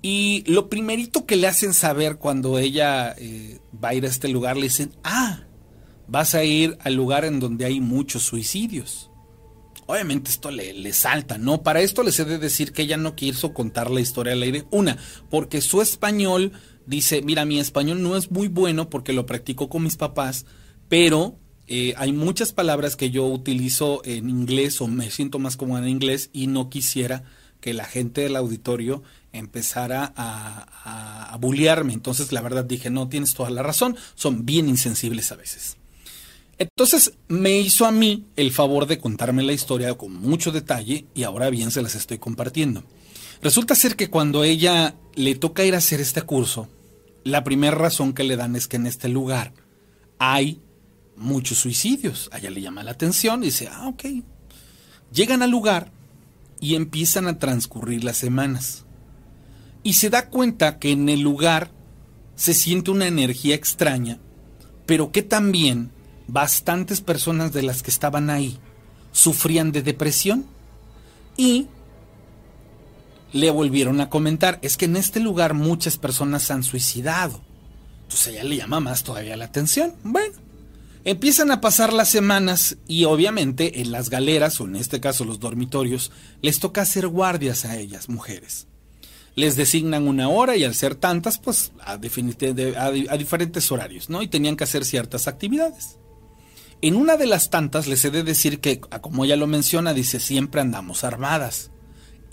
[0.00, 4.28] Y lo primerito que le hacen saber cuando ella eh, va a ir a este
[4.28, 5.40] lugar, le dicen, ah,
[6.08, 9.10] vas a ir al lugar en donde hay muchos suicidios.
[9.84, 11.62] Obviamente esto le, le salta, ¿no?
[11.62, 14.64] Para esto les he de decir que ella no quiso contar la historia al aire.
[14.70, 14.96] Una,
[15.28, 16.52] porque su español
[16.86, 20.46] dice, mira, mi español no es muy bueno porque lo practico con mis papás,
[20.88, 21.38] pero
[21.72, 25.88] eh, hay muchas palabras que yo utilizo en inglés o me siento más cómoda en
[25.88, 27.22] inglés y no quisiera
[27.60, 30.66] que la gente del auditorio empezara a,
[31.32, 31.38] a.
[31.92, 35.76] Entonces, la verdad dije, no, tienes toda la razón, son bien insensibles a veces.
[36.58, 41.22] Entonces me hizo a mí el favor de contarme la historia con mucho detalle y
[41.22, 42.82] ahora bien se las estoy compartiendo.
[43.42, 46.68] Resulta ser que cuando ella le toca ir a hacer este curso,
[47.22, 49.52] la primera razón que le dan es que en este lugar
[50.18, 50.60] hay
[51.20, 52.28] muchos suicidios.
[52.32, 54.04] A ella le llama la atención y dice, ah, ok.
[55.12, 55.92] Llegan al lugar
[56.60, 58.84] y empiezan a transcurrir las semanas.
[59.82, 61.70] Y se da cuenta que en el lugar
[62.34, 64.18] se siente una energía extraña,
[64.86, 65.90] pero que también
[66.26, 68.58] bastantes personas de las que estaban ahí
[69.12, 70.46] sufrían de depresión
[71.36, 71.66] y
[73.32, 77.40] le volvieron a comentar, es que en este lugar muchas personas han suicidado.
[78.02, 79.94] Entonces ella le llama más todavía la atención.
[80.02, 80.34] Bueno,
[81.04, 85.40] empiezan a pasar las semanas y obviamente en las galeras, o en este caso los
[85.40, 88.66] dormitorios, les toca hacer guardias a ellas, mujeres.
[89.34, 94.22] Les designan una hora y al ser tantas, pues a, a diferentes horarios, ¿no?
[94.22, 95.96] Y tenían que hacer ciertas actividades.
[96.82, 100.18] En una de las tantas les he de decir que, como ella lo menciona, dice,
[100.18, 101.70] siempre andamos armadas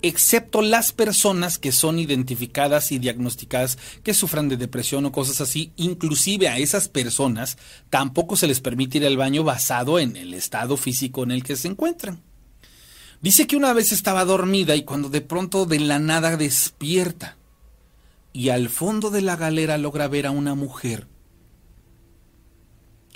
[0.02, 5.72] excepto las personas que son identificadas y diagnosticadas que sufran de depresión o cosas así,
[5.76, 7.58] inclusive a esas personas
[7.90, 11.56] tampoco se les permite ir al baño basado en el estado físico en el que
[11.56, 12.20] se encuentran.
[13.20, 17.36] Dice que una vez estaba dormida y cuando de pronto de la nada despierta
[18.32, 21.08] y al fondo de la galera logra ver a una mujer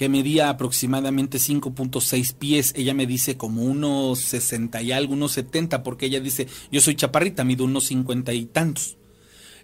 [0.02, 2.72] que medía aproximadamente 5.6 pies.
[2.76, 6.96] Ella me dice como unos 60 y algo, unos 70, porque ella dice, yo soy
[6.96, 8.96] chaparrita, mido unos 50 y tantos.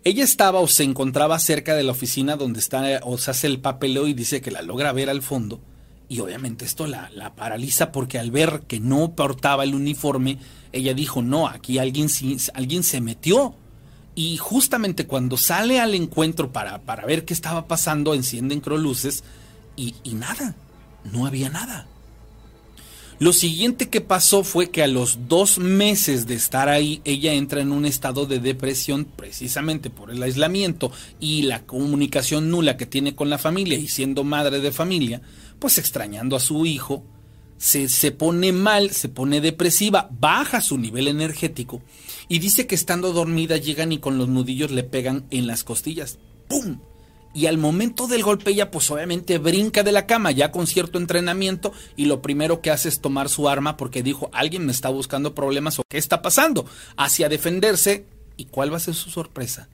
[0.05, 3.59] Ella estaba o se encontraba cerca de la oficina donde está o se hace el
[3.59, 5.61] papeleo y dice que la logra ver al fondo.
[6.09, 10.39] Y obviamente esto la, la paraliza porque al ver que no portaba el uniforme,
[10.71, 12.07] ella dijo, no, aquí alguien,
[12.55, 13.57] alguien se metió.
[14.15, 19.25] Y justamente cuando sale al encuentro para, para ver qué estaba pasando, encienden croluces
[19.79, 20.57] y, nada,
[21.05, 21.87] no había nada.
[23.21, 27.61] Lo siguiente que pasó fue que a los dos meses de estar ahí, ella entra
[27.61, 33.17] en un estado de depresión precisamente por el aislamiento y la comunicación nula que tiene
[33.17, 35.21] con la familia y siendo madre de familia,
[35.59, 37.05] pues extrañando a su hijo,
[37.57, 41.83] se, se pone mal, se pone depresiva, baja su nivel energético
[42.29, 46.19] y dice que estando dormida llegan y con los nudillos le pegan en las costillas.
[46.49, 46.79] ¡Pum!
[47.35, 50.99] Y al momento del golpe ella pues obviamente brinca de la cama ya con cierto
[50.99, 54.89] entrenamiento y lo primero que hace es tomar su arma porque dijo alguien me está
[54.89, 56.67] buscando problemas o qué está pasando
[56.97, 58.07] hacia defenderse
[58.37, 59.69] y cuál va a ser su sorpresa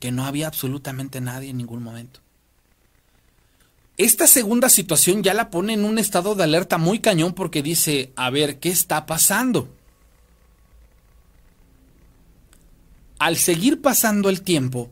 [0.00, 2.20] que no había absolutamente nadie en ningún momento.
[3.96, 8.12] Esta segunda situación ya la pone en un estado de alerta muy cañón porque dice,
[8.14, 9.68] a ver, ¿qué está pasando?
[13.18, 14.88] Al seguir pasando el tiempo,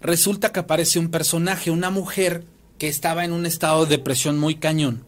[0.00, 2.44] resulta que aparece un personaje, una mujer
[2.78, 5.04] que estaba en un estado de depresión muy cañón.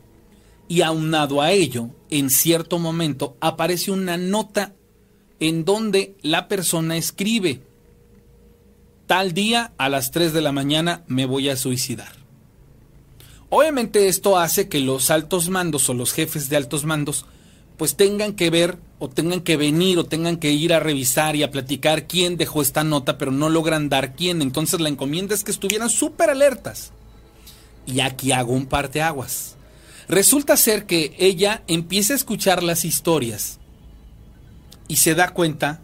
[0.69, 4.75] Y aunado a ello, en cierto momento aparece una nota
[5.41, 7.63] en donde la persona escribe,
[9.07, 12.13] tal día a las 3 de la mañana me voy a suicidar.
[13.51, 17.25] Obviamente esto hace que los altos mandos o los jefes de altos mandos
[17.79, 21.43] pues tengan que ver o tengan que venir o tengan que ir a revisar y
[21.43, 24.43] a platicar quién dejó esta nota, pero no logran dar quién.
[24.43, 26.93] Entonces la encomienda es que estuvieran súper alertas.
[27.87, 29.57] Y aquí hago un parteaguas.
[30.09, 33.59] Resulta ser que ella empieza a escuchar las historias
[34.89, 35.81] y se da cuenta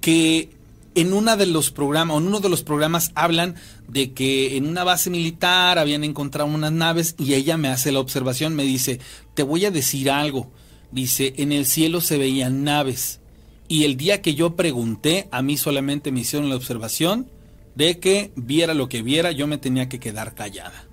[0.00, 0.50] que
[0.94, 3.54] en una de los programas, en uno de los programas hablan
[3.86, 8.00] de que en una base militar habían encontrado unas naves y ella me hace la
[8.00, 8.98] observación, me dice,
[9.34, 10.50] te voy a decir algo.
[10.90, 13.20] Dice, en el cielo se veían naves.
[13.68, 17.30] Y el día que yo pregunté, a mí solamente me hicieron la observación
[17.74, 20.86] de que viera lo que viera, yo me tenía que quedar callada.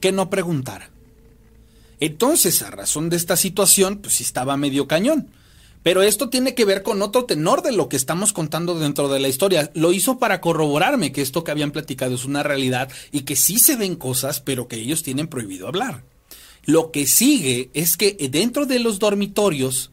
[0.00, 0.90] Que no preguntara.
[2.00, 5.30] Entonces, a razón de esta situación, pues estaba medio cañón.
[5.82, 9.20] Pero esto tiene que ver con otro tenor de lo que estamos contando dentro de
[9.20, 9.70] la historia.
[9.74, 13.58] Lo hizo para corroborarme que esto que habían platicado es una realidad y que sí
[13.58, 16.02] se ven cosas, pero que ellos tienen prohibido hablar.
[16.68, 19.90] Lo que sigue es que dentro de los dormitorios,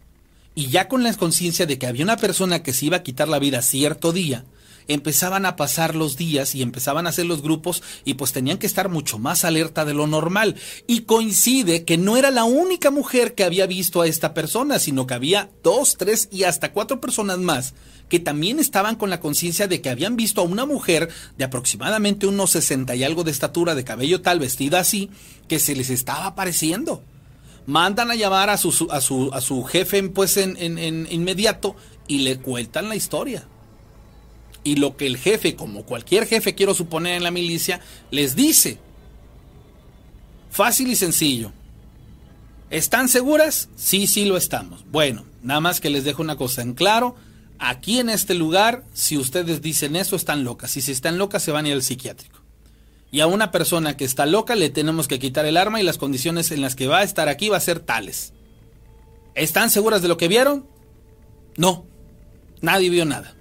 [0.55, 3.30] y ya con la conciencia de que había una persona que se iba a quitar
[3.30, 4.43] la vida cierto día,
[4.88, 8.67] empezaban a pasar los días y empezaban a hacer los grupos y pues tenían que
[8.67, 10.55] estar mucho más alerta de lo normal.
[10.88, 15.07] Y coincide que no era la única mujer que había visto a esta persona, sino
[15.07, 17.73] que había dos, tres y hasta cuatro personas más
[18.09, 22.27] que también estaban con la conciencia de que habían visto a una mujer de aproximadamente
[22.27, 25.09] unos 60 y algo de estatura, de cabello tal, vestida así,
[25.47, 27.03] que se les estaba apareciendo.
[27.65, 31.75] Mandan a llamar a su, a su, a su jefe pues en, en inmediato
[32.07, 33.47] y le cuentan la historia.
[34.66, 37.80] Y lo que el jefe, como cualquier jefe quiero suponer en la milicia,
[38.11, 38.80] les dice.
[40.49, 41.53] Fácil y sencillo.
[42.72, 43.70] ¿Están seguras?
[43.76, 44.84] Sí, sí lo estamos.
[44.91, 47.16] Bueno, nada más que les dejo una cosa en claro.
[47.59, 50.76] Aquí en este lugar, si ustedes dicen eso, están locas.
[50.76, 52.41] Y si están locas, se van a ir al psiquiátrico.
[53.11, 55.99] Y a una persona que está loca le tenemos que quitar el arma y las
[55.99, 58.34] condiciones en las que va a estar aquí va a ser tales.
[59.36, 60.68] ¿Están seguras de lo que vieron?
[61.55, 61.86] No.
[62.61, 63.36] Nadie vio nada.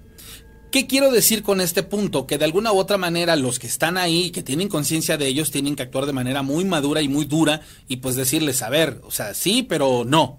[0.75, 2.27] ¿Qué quiero decir con este punto?
[2.27, 5.49] Que de alguna u otra manera los que están ahí, que tienen conciencia de ellos,
[5.49, 8.99] tienen que actuar de manera muy madura y muy dura y pues decirles, a ver,
[9.05, 10.37] o sea, sí, pero no.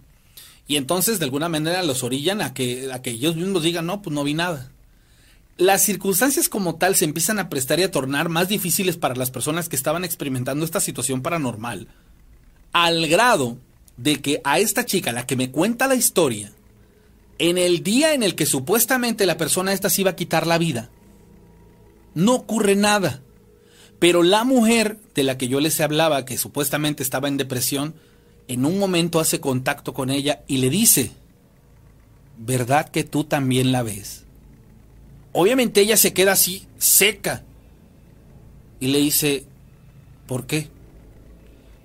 [0.69, 4.03] Y entonces de alguna manera los orillan a que, a que ellos mismos digan, no,
[4.03, 4.71] pues no vi nada.
[5.57, 9.31] las circunstancias como tal se empiezan a prestar y a tornar más difíciles para las
[9.31, 11.89] personas que estaban experimentando esta situación paranormal,
[12.73, 13.57] al grado
[13.97, 16.53] de que a esta chica, la que me cuenta la historia,
[17.39, 20.59] en el día en el que supuestamente la persona esta se iba a quitar la
[20.59, 20.91] vida,
[22.15, 23.23] no ocurre nada.
[23.99, 27.95] Pero la mujer de la que yo les hablaba, que supuestamente estaba en depresión,
[28.49, 31.13] en un momento hace contacto con ella y le dice,
[32.39, 34.25] ¿verdad que tú también la ves?
[35.33, 37.45] Obviamente ella se queda así, seca,
[38.81, 39.45] y le dice,
[40.27, 40.69] ¿por qué?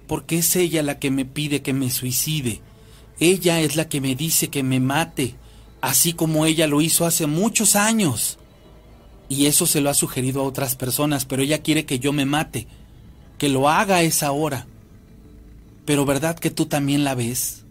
[0.08, 2.62] Porque es ella la que me pide que me suicide.
[3.20, 5.36] Ella es la que me dice que me mate,
[5.82, 8.38] así como ella lo hizo hace muchos años.
[9.28, 12.26] Y eso se lo ha sugerido a otras personas, pero ella quiere que yo me
[12.26, 12.68] mate,
[13.38, 14.68] que lo haga a esa hora.
[15.86, 17.64] Pero ¿verdad que tú también la ves?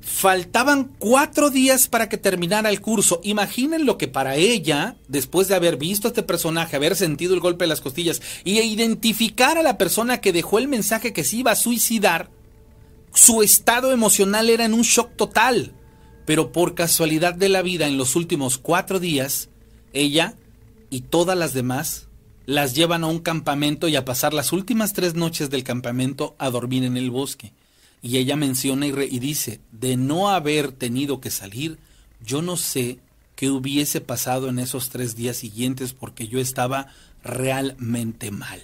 [0.00, 3.20] Faltaban cuatro días para que terminara el curso.
[3.24, 7.40] Imaginen lo que para ella, después de haber visto a este personaje, haber sentido el
[7.40, 11.36] golpe de las costillas y identificar a la persona que dejó el mensaje que se
[11.36, 12.30] iba a suicidar,
[13.14, 15.74] su estado emocional era en un shock total.
[16.24, 19.48] Pero por casualidad de la vida, en los últimos cuatro días,
[19.92, 20.34] ella
[20.90, 22.08] y todas las demás
[22.46, 26.50] las llevan a un campamento y a pasar las últimas tres noches del campamento a
[26.50, 27.52] dormir en el bosque.
[28.02, 31.78] Y ella menciona y, y dice, de no haber tenido que salir,
[32.24, 32.98] yo no sé
[33.34, 36.88] qué hubiese pasado en esos tres días siguientes porque yo estaba
[37.22, 38.62] realmente mal,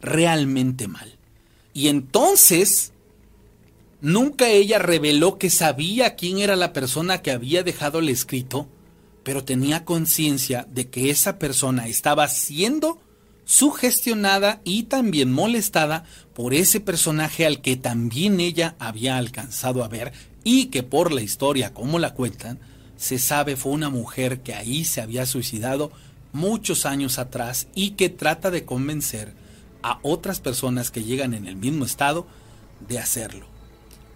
[0.00, 1.12] realmente mal.
[1.74, 2.92] Y entonces,
[4.06, 8.68] nunca ella reveló que sabía quién era la persona que había dejado el escrito,
[9.24, 13.00] pero tenía conciencia de que esa persona estaba siendo
[13.44, 16.04] sugestionada y también molestada
[16.34, 20.12] por ese personaje al que también ella había alcanzado a ver
[20.44, 22.60] y que por la historia, como la cuentan,
[22.96, 25.90] se sabe fue una mujer que ahí se había suicidado
[26.32, 29.34] muchos años atrás y que trata de convencer
[29.82, 32.28] a otras personas que llegan en el mismo estado
[32.88, 33.55] de hacerlo.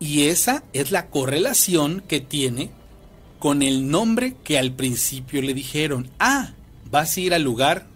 [0.01, 2.71] Y esa es la correlación que tiene
[3.39, 6.11] con el nombre que al principio le dijeron.
[6.19, 6.53] Ah,
[6.91, 7.87] vas a ir al lugar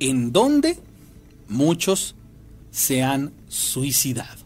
[0.00, 0.78] en donde
[1.48, 2.16] muchos
[2.70, 4.42] se han suicidado.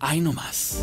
[0.00, 0.82] Ay, no más.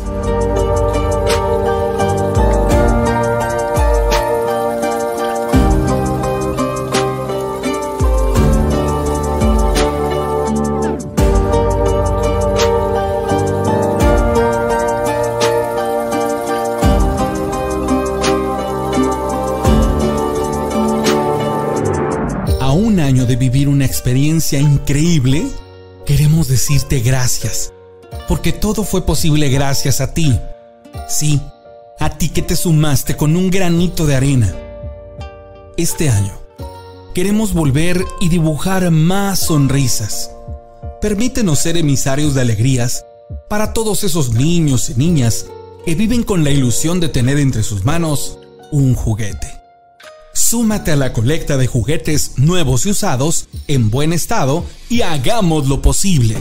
[24.08, 25.46] Experiencia increíble,
[26.06, 27.74] queremos decirte gracias,
[28.26, 30.34] porque todo fue posible gracias a ti.
[31.10, 31.42] Sí,
[31.98, 34.56] a ti que te sumaste con un granito de arena.
[35.76, 36.32] Este año,
[37.14, 40.30] queremos volver y dibujar más sonrisas.
[41.02, 43.04] Permítenos ser emisarios de alegrías
[43.46, 45.44] para todos esos niños y niñas
[45.84, 48.38] que viven con la ilusión de tener entre sus manos
[48.72, 49.57] un juguete.
[50.38, 55.82] Súmate a la colecta de juguetes nuevos y usados en buen estado y hagamos lo
[55.82, 56.36] posible.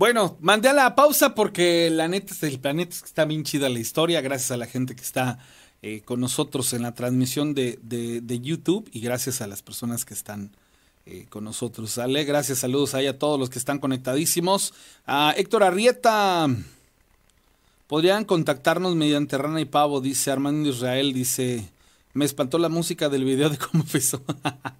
[0.00, 4.22] Bueno, mandé a la pausa porque la neta, el planeta está bien chida la historia,
[4.22, 5.38] gracias a la gente que está
[5.82, 10.52] eh, con nosotros en la transmisión de, YouTube y gracias a las personas que están
[11.04, 11.98] eh, con nosotros.
[11.98, 14.72] Ale, gracias, saludos ahí a todos los que están conectadísimos.
[15.04, 16.48] A Héctor Arrieta,
[17.86, 21.70] podrían contactarnos mediante Rana y Pavo, dice Armando Israel, dice,
[22.14, 24.22] me espantó la música del video de cómo empezó.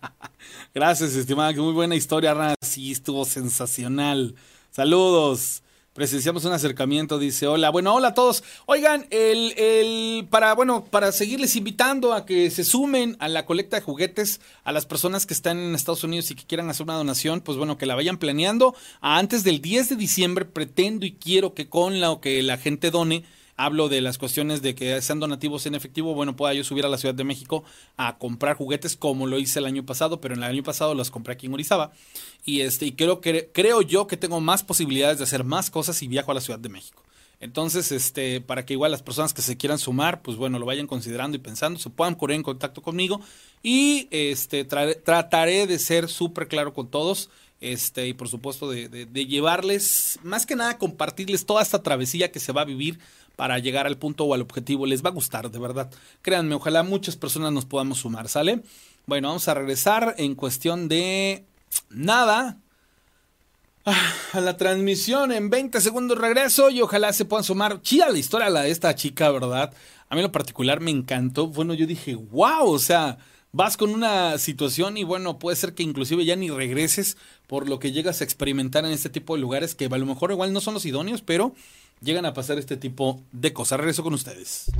[0.74, 4.34] gracias, estimada, que muy buena historia, Rana, sí, estuvo sensacional.
[4.70, 5.62] Saludos.
[5.92, 8.44] Presenciamos un acercamiento, dice, hola, bueno, hola a todos.
[8.66, 13.76] Oigan, el, el, para, bueno, para seguirles invitando a que se sumen a la colecta
[13.76, 16.94] de juguetes a las personas que están en Estados Unidos y que quieran hacer una
[16.94, 18.76] donación, pues bueno, que la vayan planeando.
[19.00, 22.92] Antes del 10 de diciembre pretendo y quiero que con la o que la gente
[22.92, 23.24] done
[23.60, 26.88] hablo de las cuestiones de que sean donativos en efectivo, bueno, pueda yo subir a
[26.88, 27.62] la Ciudad de México
[27.98, 31.10] a comprar juguetes como lo hice el año pasado, pero en el año pasado los
[31.10, 31.92] compré aquí en Orizaba.
[32.46, 35.96] Y este, y creo que creo yo que tengo más posibilidades de hacer más cosas
[35.96, 37.02] si viajo a la Ciudad de México.
[37.38, 40.86] Entonces, este, para que igual las personas que se quieran sumar, pues bueno, lo vayan
[40.86, 43.20] considerando y pensando, se puedan poner en contacto conmigo
[43.62, 47.28] y este trataré de ser súper claro con todos.
[47.60, 52.40] Este, y por supuesto de, de, llevarles, más que nada compartirles toda esta travesía que
[52.40, 52.98] se va a vivir
[53.40, 54.84] para llegar al punto o al objetivo.
[54.84, 55.90] Les va a gustar, de verdad.
[56.20, 58.60] Créanme, ojalá muchas personas nos podamos sumar, ¿sale?
[59.06, 61.46] Bueno, vamos a regresar en cuestión de
[61.88, 62.58] nada.
[63.86, 67.80] Ah, a la transmisión en 20 segundos regreso y ojalá se puedan sumar.
[67.80, 69.72] Chida la historia la de esta chica, ¿verdad?
[70.10, 71.46] A mí en lo particular me encantó.
[71.46, 73.16] Bueno, yo dije, wow, o sea,
[73.52, 77.16] vas con una situación y bueno, puede ser que inclusive ya ni regreses
[77.46, 80.30] por lo que llegas a experimentar en este tipo de lugares que a lo mejor
[80.30, 81.54] igual no son los idóneos, pero
[82.00, 83.78] llegan a pasar este tipo de cosas.
[83.78, 84.70] Regreso con ustedes.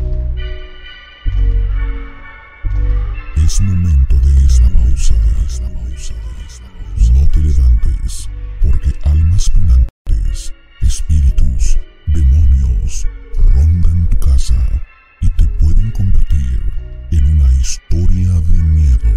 [3.37, 7.13] Es momento de esta pausa, de esta pausa, de pausa.
[7.13, 8.29] No te levantes,
[8.63, 13.07] porque almas penantes, espíritus, demonios,
[13.55, 14.87] rondan tu casa
[15.21, 16.63] y te pueden convertir
[17.11, 19.11] en una historia de miedo.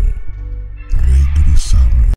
[0.89, 2.13] Regresamos,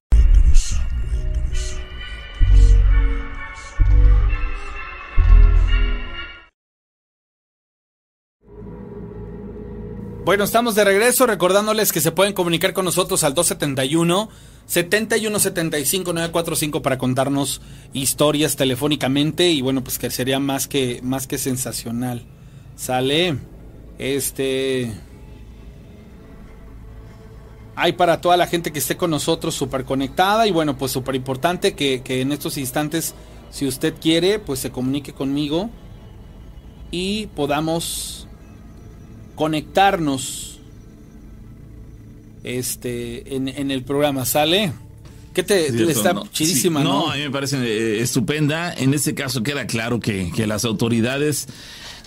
[10.27, 14.29] Bueno, estamos de regreso recordándoles que se pueden comunicar con nosotros al 271
[14.67, 17.61] 7175 945 para contarnos
[17.93, 22.25] historias telefónicamente y bueno, pues que sería más que más que sensacional.
[22.75, 23.39] Sale
[23.99, 24.93] este
[27.77, 31.15] hay para toda la gente que esté con nosotros súper conectada y bueno, pues súper
[31.15, 33.15] importante que, que en estos instantes,
[33.53, 35.71] si usted quiere, pues se comunique conmigo
[36.91, 38.26] y podamos
[39.37, 40.59] conectarnos
[42.43, 44.25] este en, el programa.
[44.25, 44.73] ¿Sale?
[45.33, 46.83] ¿Qué te, está chidísima?
[46.83, 48.73] no, a mí me parece eh, estupenda.
[48.73, 51.47] En este caso queda claro que, las autoridades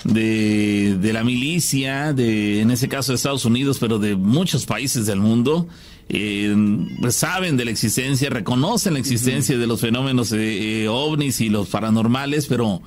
[0.03, 5.05] de, de, la milicia, de, en ese caso de Estados Unidos, pero de muchos países
[5.05, 5.67] del mundo,
[6.07, 6.55] eh,
[6.99, 11.69] pues saben de la existencia, reconocen la existencia de los fenómenos eh, ovnis y los
[11.69, 12.81] paranormales, pero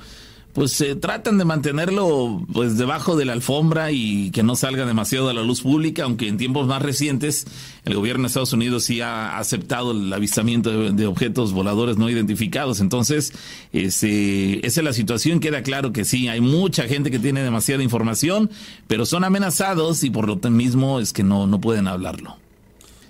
[0.52, 5.30] pues se tratan de mantenerlo pues debajo de la alfombra y que no salga demasiado
[5.30, 7.46] a la luz pública, aunque en tiempos más recientes
[7.84, 12.80] el gobierno de Estados Unidos sí ha aceptado el avistamiento de, objetos voladores no identificados.
[12.80, 13.32] Entonces,
[13.72, 17.82] ese, esa es la situación, queda claro que sí, hay mucha gente que tiene demasiada
[17.82, 18.50] información,
[18.88, 22.36] pero son amenazados y por lo mismo es que no, no pueden hablarlo.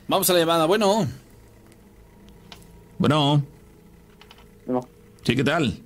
[0.06, 1.08] Vamos a la llamada, bueno.
[2.98, 3.42] Bueno.
[4.66, 4.80] No.
[5.24, 5.81] Sí, ¿qué tal?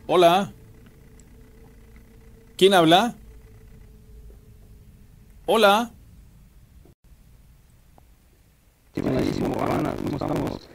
[0.06, 0.52] Hola.
[2.58, 3.16] ¿Quién habla?
[5.46, 5.95] Hola.
[8.96, 10.68] Sí, buenísimo, Juana, ¿cómo estamos?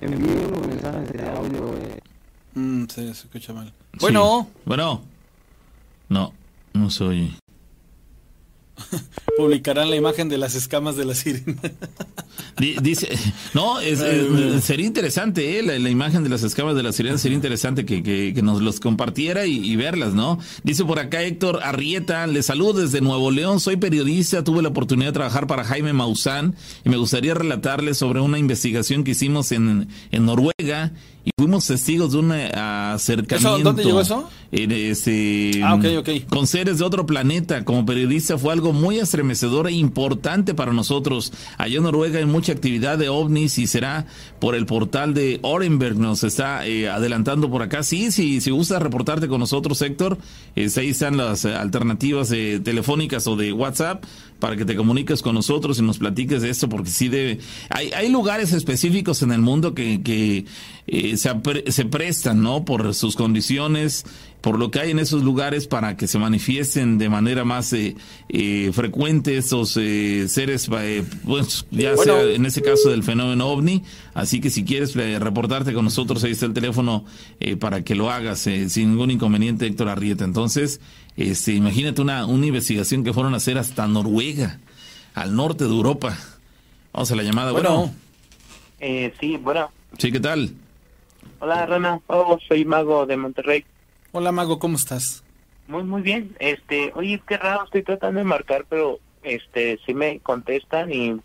[0.00, 1.74] Envío los mensajes de audio.
[1.78, 2.00] Eh.
[2.54, 3.72] Mm, sí, se escucha mal.
[4.00, 4.46] Bueno.
[4.64, 5.02] Bueno.
[6.08, 6.32] No,
[6.74, 7.43] no se oye.
[9.36, 11.56] Publicarán la imagen de las escamas de la sirena.
[12.56, 13.08] Dice,
[13.52, 13.98] no, es,
[14.64, 18.42] sería interesante, eh, la, imagen de las escamas de la sirena sería interesante que, que,
[18.42, 20.38] nos los compartiera y, verlas, ¿no?
[20.62, 25.08] Dice por acá Héctor Arrieta, le saludo desde Nuevo León, soy periodista, tuve la oportunidad
[25.08, 26.54] de trabajar para Jaime Maussan
[26.84, 30.92] y me gustaría relatarle sobre una investigación que hicimos en, en Noruega
[31.24, 33.58] y fuimos testigos de un eh, acercamiento.
[33.60, 34.28] ¿Dónde llegó eso?
[34.52, 36.20] Este, ah, okay, okay.
[36.20, 37.64] Con seres de otro planeta.
[37.64, 41.32] Como periodista fue algo muy estremecedor e importante para nosotros.
[41.56, 44.06] Allá en Noruega hay mucha actividad de ovnis y será
[44.38, 45.96] por el portal de Orenberg.
[45.96, 47.82] Nos está eh, adelantando por acá.
[47.82, 50.18] Sí, sí, si gusta reportarte con nosotros, Héctor,
[50.54, 54.04] ahí están las eh, alternativas telefónicas o de WhatsApp
[54.38, 57.38] para que te comuniques con nosotros y nos platiques de esto, porque sí debe.
[57.70, 60.44] Hay, hay lugares específicos en el mundo que, que
[61.16, 61.30] se,
[61.68, 62.64] se prestan, ¿no?
[62.64, 64.04] Por sus condiciones
[64.44, 67.96] por lo que hay en esos lugares para que se manifiesten de manera más eh,
[68.28, 70.68] eh, frecuente esos eh, seres,
[71.24, 73.82] pues ya sea en ese caso del fenómeno ovni.
[74.12, 77.06] Así que si quieres reportarte con nosotros, ahí está el teléfono
[77.58, 80.26] para que lo hagas sin ningún inconveniente, Héctor Arrieta.
[80.26, 80.78] Entonces,
[81.16, 84.60] este, imagínate una, una investigación que fueron a hacer hasta Noruega,
[85.14, 86.18] al norte de Europa.
[86.92, 87.52] Vamos a la llamada.
[87.52, 87.94] Bueno.
[88.78, 89.70] sí, bueno.
[89.96, 90.52] Sí, ¿qué tal?
[91.44, 92.00] Hola, Rana.
[92.06, 93.66] Oh, soy Mago de Monterrey.
[94.12, 95.22] Hola, Mago, ¿cómo estás?
[95.68, 96.34] Muy, muy bien.
[96.38, 101.20] Este, oye, qué raro, estoy tratando de marcar, pero este, sí me contestan y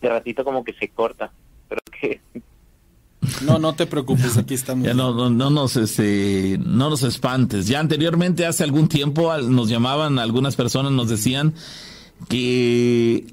[0.00, 1.30] de ratito como que se corta.
[1.68, 2.20] Pero que
[3.44, 4.84] no, no te preocupes, aquí estamos.
[4.84, 7.68] Ya no, no, no, nos, este, no nos espantes.
[7.68, 11.54] Ya anteriormente, hace algún tiempo, nos llamaban algunas personas, nos decían
[12.28, 13.24] que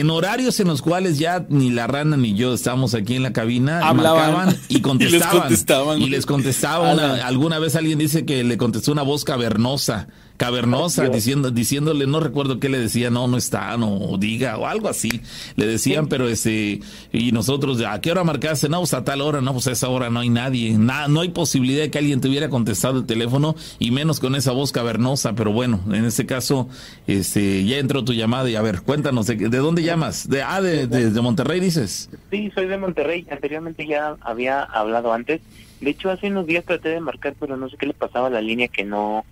[0.00, 3.32] en horarios en los cuales ya ni la rana ni yo estábamos aquí en la
[3.32, 6.00] cabina, hablaban y contestaban.
[6.00, 6.98] y les contestaban.
[6.98, 12.60] alguna vez alguien dice que le contestó una voz cavernosa cavernosa, diciendo, diciéndole, no recuerdo
[12.60, 15.20] qué le decía, no, no está, no, diga, o algo así,
[15.56, 16.80] le decían, pero este,
[17.12, 18.68] y nosotros, ¿a qué hora marcaste?
[18.68, 21.20] No, pues a tal hora, no, pues a esa hora no hay nadie, nada, no
[21.20, 24.72] hay posibilidad de que alguien te hubiera contestado el teléfono, y menos con esa voz
[24.72, 26.68] cavernosa, pero bueno, en este caso,
[27.06, 30.28] este, ya entró tu llamada, y a ver, cuéntanos, ¿de, de dónde llamas?
[30.28, 32.10] De, ah, de, de Monterrey, dices.
[32.30, 35.40] Sí, soy de Monterrey, anteriormente ya había hablado antes,
[35.80, 38.30] de hecho, hace unos días traté de marcar, pero no sé qué le pasaba a
[38.30, 39.24] la línea que no,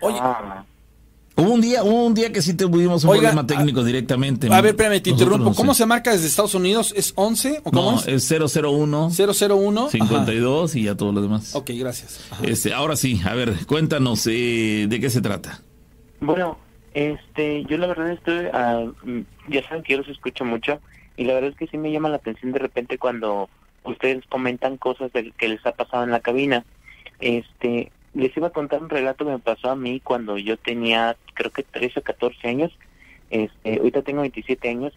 [0.00, 0.20] Oye,
[1.38, 4.48] Hubo un día, hubo un día que sí tuvimos un problema técnico directamente.
[4.50, 5.52] A ver, espérame, te interrumpo.
[5.54, 6.94] ¿Cómo se marca desde Estados Unidos?
[6.96, 8.32] ¿Es 11 o cómo no, es?
[8.32, 9.10] 001.
[9.10, 9.90] 001.
[9.90, 11.54] 52 y ya todo lo demás.
[11.54, 12.26] Ok, gracias.
[12.42, 15.60] Este, ahora sí, a ver, cuéntanos eh, de qué se trata.
[16.20, 16.56] Bueno,
[16.94, 20.80] este, yo la verdad estoy, uh, ya saben que yo los escucho mucho
[21.18, 23.50] y la verdad es que sí me llama la atención de repente cuando
[23.86, 26.64] ustedes comentan cosas de que les ha pasado en la cabina.
[27.20, 31.16] Este, les iba a contar un relato que me pasó a mí cuando yo tenía,
[31.34, 32.72] creo que 13 o 14 años.
[33.30, 34.92] Este, ahorita tengo 27 años,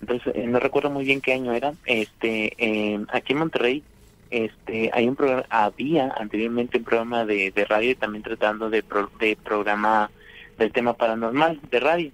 [0.00, 1.74] entonces eh, no recuerdo muy bien qué año era.
[1.84, 3.82] Este, eh, aquí en Monterrey,
[4.30, 8.82] este, hay un programa, había anteriormente un programa de, de radio también tratando de,
[9.20, 10.10] de programa
[10.58, 12.10] del tema paranormal de radio.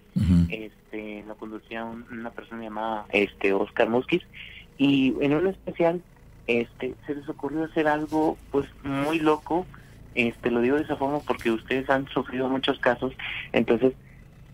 [0.49, 4.23] Este, lo conducía una persona llamada este Oscar Muskis
[4.77, 6.03] y en un especial
[6.59, 9.67] este se les ocurrió hacer algo pues muy loco
[10.15, 13.13] este, lo digo de esa forma porque ustedes han sufrido muchos casos,
[13.53, 13.95] entonces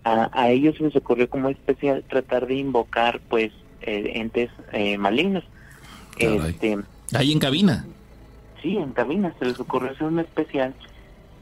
[0.05, 5.43] a, ellos les ocurrió como especial tratar de invocar pues eh, entes eh, malignos.
[6.17, 6.79] Este,
[7.13, 7.85] Ahí en cabina.
[8.63, 10.75] Sí, en cabina se les ocurrió hacer un especial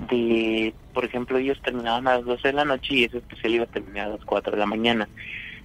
[0.09, 3.65] de, por ejemplo, ellos terminaban a las 12 de la noche y ese especial iba
[3.65, 5.09] a terminar a las 4 de la mañana.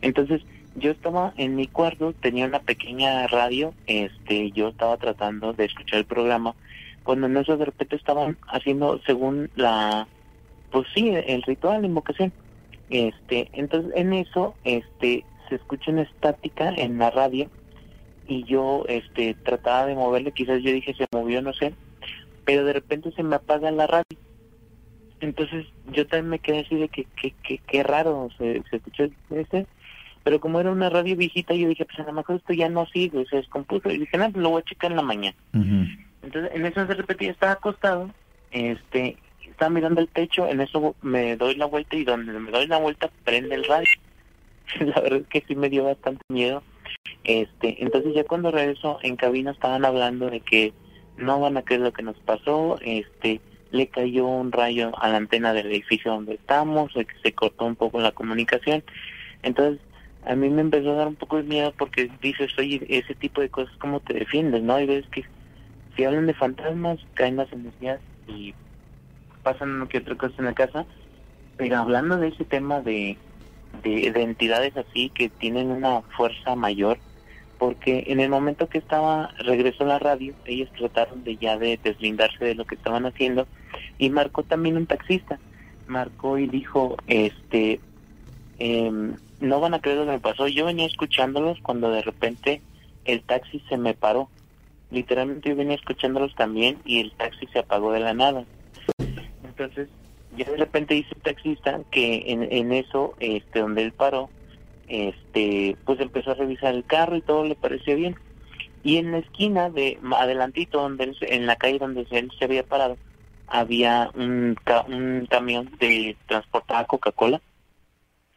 [0.02, 0.42] Entonces,
[0.80, 6.00] yo estaba en mi cuarto, tenía una pequeña radio, este, yo estaba tratando de escuchar
[6.00, 6.56] el programa
[7.04, 10.08] cuando en eso de repente estaban haciendo según la
[10.72, 12.32] pues sí el ritual la invocación.
[12.92, 17.50] Este entonces en eso este se escucha una estática en la radio
[18.28, 21.74] y yo este trataba de moverle quizás yo dije se movió no sé
[22.46, 24.20] pero de repente se me apaga la radio.
[25.20, 27.08] Entonces yo también me quedé así de que
[27.68, 29.66] qué raro se, se escuchó este
[30.30, 32.86] pero como era una radio viejita yo dije pues a lo mejor esto ya no
[32.86, 35.36] sigue se descompuso y dije nada pues lo voy a checar en la mañana
[36.22, 38.10] entonces, en eso de repente estaba acostado,
[38.52, 42.68] este, estaba mirando el techo, en eso me doy la vuelta y donde me doy
[42.68, 43.88] la vuelta prende el radio.
[44.80, 46.64] la verdad es que sí me dio bastante miedo.
[47.24, 50.74] Este, entonces ya cuando regreso en cabina estaban hablando de que
[51.18, 55.18] no van a creer lo que nos pasó, este, le cayó un rayo a la
[55.18, 58.84] antena del edificio donde estamos, que se cortó un poco la comunicación.
[59.44, 59.80] Entonces,
[60.26, 63.42] a mí me empezó a dar un poco de miedo porque dices, oye, ese tipo
[63.42, 64.62] de cosas, ¿cómo te defiendes?
[64.64, 64.80] ¿No?
[64.80, 65.24] Y ves que
[65.96, 68.54] si hablan de fantasmas, caen las energías y
[69.44, 70.86] pasan uno que otra cosa en la casa.
[71.58, 73.18] Pero hablando de ese tema de,
[73.84, 76.98] de, entidades así que tienen una fuerza mayor,
[77.58, 81.78] porque en el momento que estaba, regresó a la radio, ellos trataron de ya de
[81.84, 83.48] deslindarse de lo que estaban haciendo
[83.98, 85.40] y marcó también un taxista.
[85.88, 87.82] Marcó y dijo, este,
[88.60, 90.48] em, no van a creer lo que me pasó.
[90.48, 92.62] Yo venía escuchándolos cuando de repente
[93.06, 94.30] el taxi se me paró
[94.92, 98.46] literalmente yo venía escuchándolos también y el taxi se apagó de la nada.
[99.44, 99.90] Entonces,
[100.38, 104.30] ya de repente dice el taxista que en, en eso, este, donde él paró,
[104.88, 108.16] este, pues empezó a revisar el carro y todo le pareció bien.
[108.84, 112.98] Y en la esquina de adelantito, donde en la calle donde él se había parado,
[113.48, 114.56] había un,
[114.88, 117.42] un camión de transportada Coca-Cola.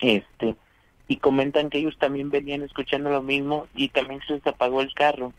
[0.00, 0.56] Este,
[1.08, 4.94] y comentan que ellos también venían escuchando lo mismo y también se les apagó el
[4.94, 5.32] carro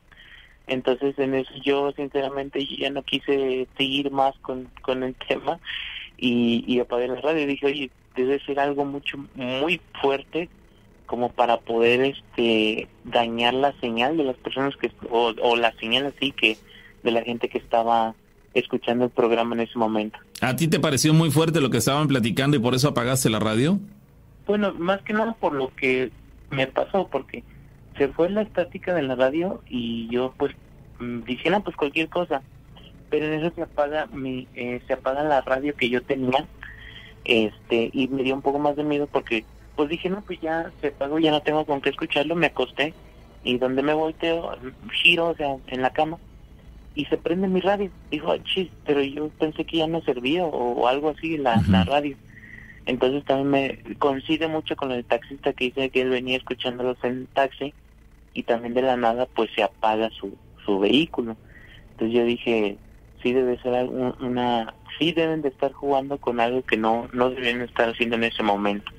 [0.68, 5.60] Entonces en eso yo sinceramente ya no quise seguir más con, con el tema
[6.18, 10.50] y, y apagué la radio dije, oye, debe ser algo mucho, muy fuerte
[11.06, 16.06] como para poder este dañar la señal de las personas que o, o la señal
[16.06, 16.58] así que
[17.04, 18.16] de la gente que estaba
[18.54, 20.20] escuchando el programa en ese momento.
[20.42, 23.40] ¿A ti te pareció muy fuerte lo que estaban platicando y por eso apagaste la
[23.40, 23.80] radio?
[24.46, 26.12] Bueno, más que nada por lo que
[26.50, 27.44] me pasó, porque
[27.98, 30.54] se fue la estática de la radio y yo pues
[31.00, 32.42] mm, diciendo pues cualquier cosa,
[33.10, 36.46] pero en eso se apaga mi, eh, se apaga la radio que yo tenía,
[37.26, 39.46] este y me dio un poco más de miedo porque
[39.76, 42.94] pues dije no pues ya se apagó ya no tengo con qué escucharlo, me acosté
[43.44, 44.58] y donde me volteo
[45.04, 46.18] giro o sea en la cama
[46.96, 47.90] y se prende mi radio.
[48.12, 52.16] Dijo, chis, pero yo pensé que ya no servía o, algo así la, la radio.
[52.86, 57.12] Entonces también me coincide mucho con el taxista que dice que él venía escuchándolos en
[57.12, 57.74] el taxi
[58.34, 60.36] y también de la nada pues se apaga su,
[60.66, 61.38] su vehículo.
[61.92, 62.78] Entonces yo dije,
[63.22, 67.62] sí debe ser una, sí deben de estar jugando con algo que no, no deben
[67.62, 68.92] estar haciendo en ese momento.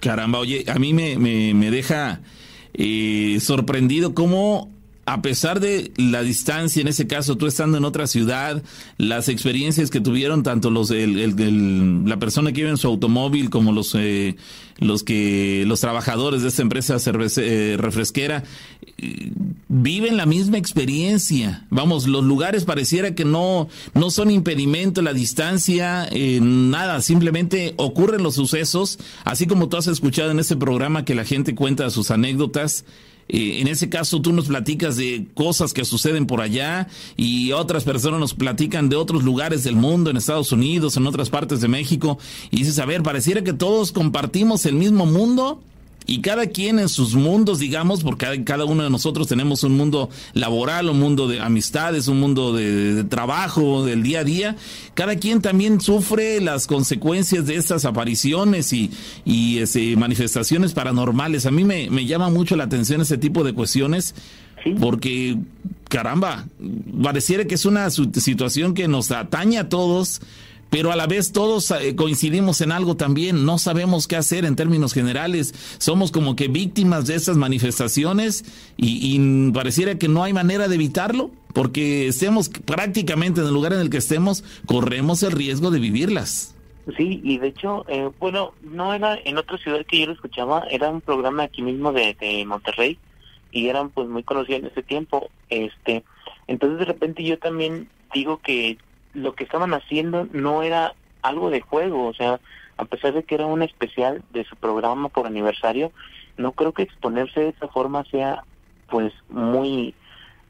[0.00, 2.20] Caramba, oye, a mí me, me, me deja
[2.74, 4.70] eh, sorprendido cómo
[5.08, 8.62] a pesar de la distancia, en ese caso tú estando en otra ciudad,
[8.98, 13.94] las experiencias que tuvieron tanto los la persona que vive en su automóvil como los
[13.94, 14.36] eh,
[14.76, 18.44] los que los trabajadores de esta empresa eh, refresquera
[18.98, 19.32] eh,
[19.68, 21.66] viven la misma experiencia.
[21.70, 26.06] Vamos, los lugares pareciera que no no son impedimento, la distancia,
[26.42, 31.24] nada, simplemente ocurren los sucesos, así como tú has escuchado en este programa que la
[31.24, 32.84] gente cuenta sus anécdotas
[33.28, 37.84] eh, en ese caso tú nos platicas de cosas que suceden por allá y otras
[37.84, 41.68] personas nos platican de otros lugares del mundo, en Estados Unidos, en otras partes de
[41.68, 42.18] México.
[42.50, 45.60] Y dices, a ver, pareciera que todos compartimos el mismo mundo
[46.10, 50.08] y cada quien en sus mundos, digamos, porque cada uno de nosotros tenemos un mundo
[50.32, 54.56] laboral, un mundo de amistades, un mundo de, trabajo, del día a día,
[54.94, 58.90] cada quien también sufre las consecuencias de estas apariciones y,
[59.26, 61.44] y ese, manifestaciones paranormales.
[61.44, 64.14] A mí me, me llama mucho la atención ese tipo de cuestiones.
[64.80, 65.38] Porque,
[65.88, 66.46] caramba,
[67.02, 70.20] pareciera que es una situación que nos atañe a todos,
[70.70, 74.56] pero a la vez todos eh, coincidimos en algo también, no sabemos qué hacer en
[74.56, 78.44] términos generales, somos como que víctimas de esas manifestaciones
[78.76, 79.18] y,
[79.52, 83.90] pareciera que no hay manera de evitarlo, porque estemos prácticamente en el lugar en el
[83.90, 86.54] que estemos, corremos el riesgo de vivirlas.
[86.96, 90.64] Sí, y de hecho, eh, bueno, no era en otra ciudad que yo lo escuchaba,
[90.70, 92.98] era un programa aquí mismo de, de Monterrey
[93.50, 96.04] y eran pues muy conocidos en ese tiempo, este,
[96.46, 98.78] entonces de repente yo también digo que
[99.18, 102.40] lo que estaban haciendo no era algo de juego, o sea,
[102.76, 105.92] a pesar de que era un especial de su programa por aniversario,
[106.36, 108.44] no creo que exponerse de esa forma sea
[108.88, 109.94] pues muy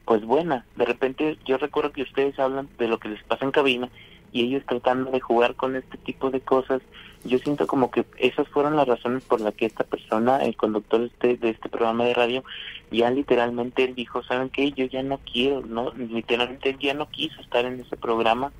[0.05, 0.65] pues buena.
[0.75, 3.89] De repente yo recuerdo que ustedes hablan de lo que les pasa en cabina
[4.31, 6.81] y ellos tratando de jugar con este tipo de cosas,
[7.25, 11.01] yo siento como que esas fueron las razones por las que esta persona, el conductor
[11.01, 12.43] de este, de este programa de radio,
[12.91, 14.71] ya literalmente él dijo, ¿saben qué?
[14.71, 18.51] Yo ya no quiero, no literalmente él ya no quiso estar en ese programa,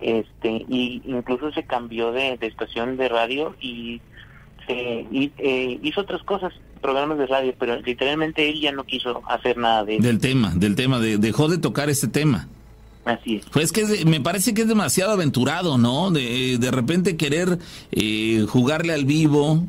[0.00, 4.00] este y incluso se cambió de, estación de radio y,
[4.68, 6.52] eh, hizo otras cosas,
[6.82, 10.76] programas de radio, pero literalmente él ya no quiso hacer nada de Del tema, del
[10.76, 12.48] tema, de, dejó de tocar ese tema.
[13.08, 13.46] Así es.
[13.46, 16.10] Pues que me parece que es demasiado aventurado, ¿no?
[16.10, 17.58] De, de repente querer
[17.90, 19.64] eh, jugarle al vivo.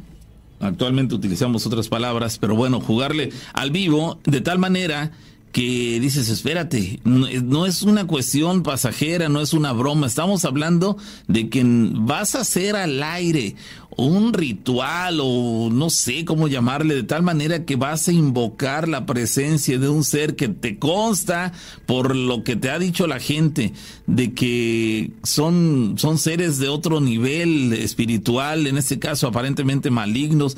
[0.59, 5.13] Actualmente utilizamos otras palabras, pero bueno, jugarle al vivo de tal manera
[5.53, 10.97] que dices, espérate, no, es una cuestión pasajera, no es una broma, estamos hablando
[11.27, 13.55] de que vas a hacer al aire
[13.99, 19.05] un ritual o no sé cómo llamarle, de tal manera que vas a invocar la
[19.05, 21.51] presencia de un ser que te consta
[21.85, 23.73] por lo que te ha dicho la gente,
[24.07, 30.55] de que son, son seres de otro nivel espiritual, en este caso aparentemente malignos.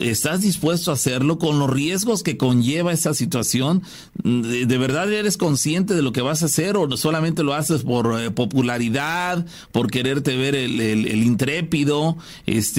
[0.00, 3.82] ¿Estás dispuesto a hacerlo con los riesgos que conlleva esa situación?
[4.22, 8.20] ¿De, verdad eres consciente de lo que vas a hacer o solamente lo haces por
[8.20, 12.16] eh, popularidad, por quererte ver el, el, el intrépido?
[12.46, 12.77] Este,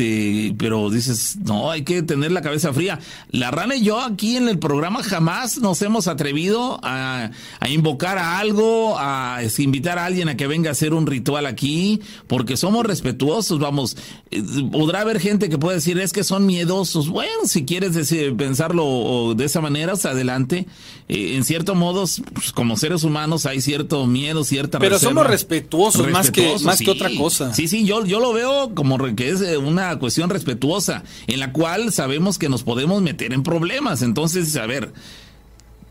[0.57, 2.99] pero dices, no, hay que tener la cabeza fría.
[3.31, 7.31] La rana y yo aquí en el programa jamás nos hemos atrevido a,
[7.67, 12.01] invocar a algo, a invitar a alguien a que venga a hacer un ritual aquí,
[12.27, 13.97] porque somos respetuosos, vamos.
[14.31, 17.09] Eh, podrá haber gente que puede decir, es que son miedosos.
[17.09, 20.67] Bueno, si quieres decir, pensarlo de esa manera, hasta adelante.
[21.07, 26.07] Eh, en cierto modo, pues, como seres humanos hay cierto miedo, cierta Pero somos respetuosos,
[26.09, 27.53] más que más que otra cosa.
[27.53, 31.51] Sí, sí, yo, yo lo veo como que es una una cuestión respetuosa en la
[31.51, 34.01] cual sabemos que nos podemos meter en problemas.
[34.01, 34.91] Entonces, a ver,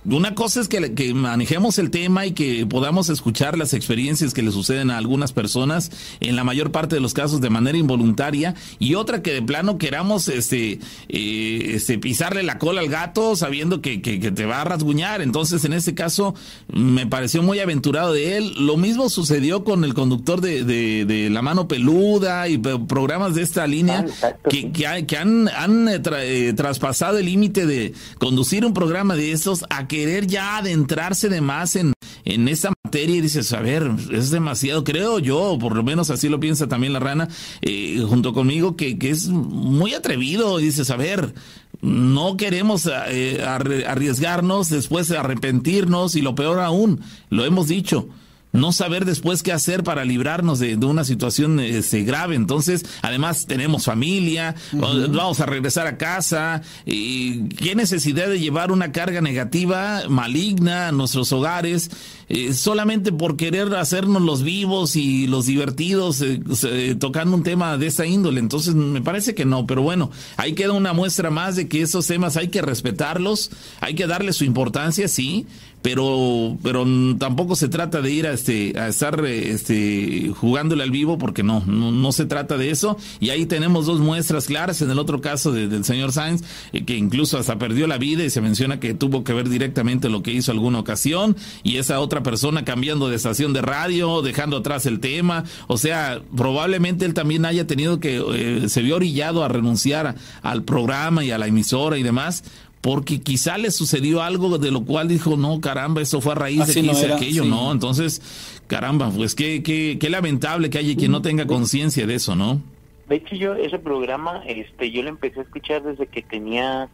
[0.04, 4.42] una cosa es que, que, manejemos el tema y que podamos escuchar las experiencias que
[4.42, 8.54] le suceden a algunas personas, en la mayor parte de los casos de manera involuntaria,
[8.78, 13.80] y otra que de plano queramos este, eh, este pisarle la cola al gato sabiendo
[13.80, 15.20] que, que, te va a rasguñar.
[15.20, 16.34] Entonces, en este caso,
[16.68, 18.54] me pareció muy aventurado de él.
[18.56, 23.66] Lo mismo sucedió con el conductor de, de, La Mano Peluda y programas de esta
[23.66, 29.16] línea ah, que, que, han, han eh, eh, traspasado el límite de conducir un programa
[29.16, 31.93] de estos a querer ya adentrarse de más en,
[32.24, 36.28] en esta materia y dices, a ver, es demasiado, creo yo, por lo menos así
[36.28, 37.28] lo piensa también la rana,
[37.62, 41.35] eh, junto conmigo, que, que, es muy atrevido dices, a ver,
[41.81, 47.01] no queremos eh, arriesgarnos, después arrepentirnos y lo peor aún,
[47.31, 48.09] lo hemos dicho
[48.52, 52.34] no saber después qué hacer para librarnos de, una situación este, grave.
[52.34, 56.62] Entonces, además tenemos familia, vamos a regresar a casa.
[56.86, 61.90] Y ¿Qué necesidad de llevar una carga negativa, maligna a nuestros hogares?
[62.30, 67.86] Eh, solamente por querer hacernos los vivos y los divertidos eh, tocando un tema de
[67.86, 68.40] esta índole.
[68.40, 72.06] Entonces, me parece que no, pero bueno, ahí queda una muestra más de que esos
[72.06, 73.50] temas hay que respetarlos,
[73.80, 75.46] hay que darle su importancia, sí,
[75.82, 76.84] pero pero
[77.18, 81.60] tampoco se trata de ir a este a estar este jugándole al vivo porque no,
[81.66, 82.96] no, se trata de eso.
[83.20, 86.42] Y ahí tenemos dos muestras claras en el otro caso del señor Sainz
[86.72, 90.09] eh, que incluso hasta perdió la vida y se menciona que tuvo que ver directamente
[90.09, 94.56] lo que hizo alguna ocasión y esa otra persona cambiando de estación de radio dejando
[94.56, 95.44] atrás el tema.
[95.68, 100.64] O sea probablemente él también haya tenido que eh, se vio orillado a renunciar al
[100.64, 102.42] programa y a la emisora y demás
[102.80, 106.66] porque quizá le sucedió algo de lo cual dijo, no, caramba, eso fue a raíz
[106.66, 107.72] de que hice aquello, ¿no?
[107.72, 108.22] Entonces,
[108.66, 112.60] caramba, pues qué, qué, qué lamentable que haya quien no tenga conciencia de eso, ¿no?
[113.09, 116.88] De hecho, yo ese programa, este, yo lo empecé a escuchar desde que tenía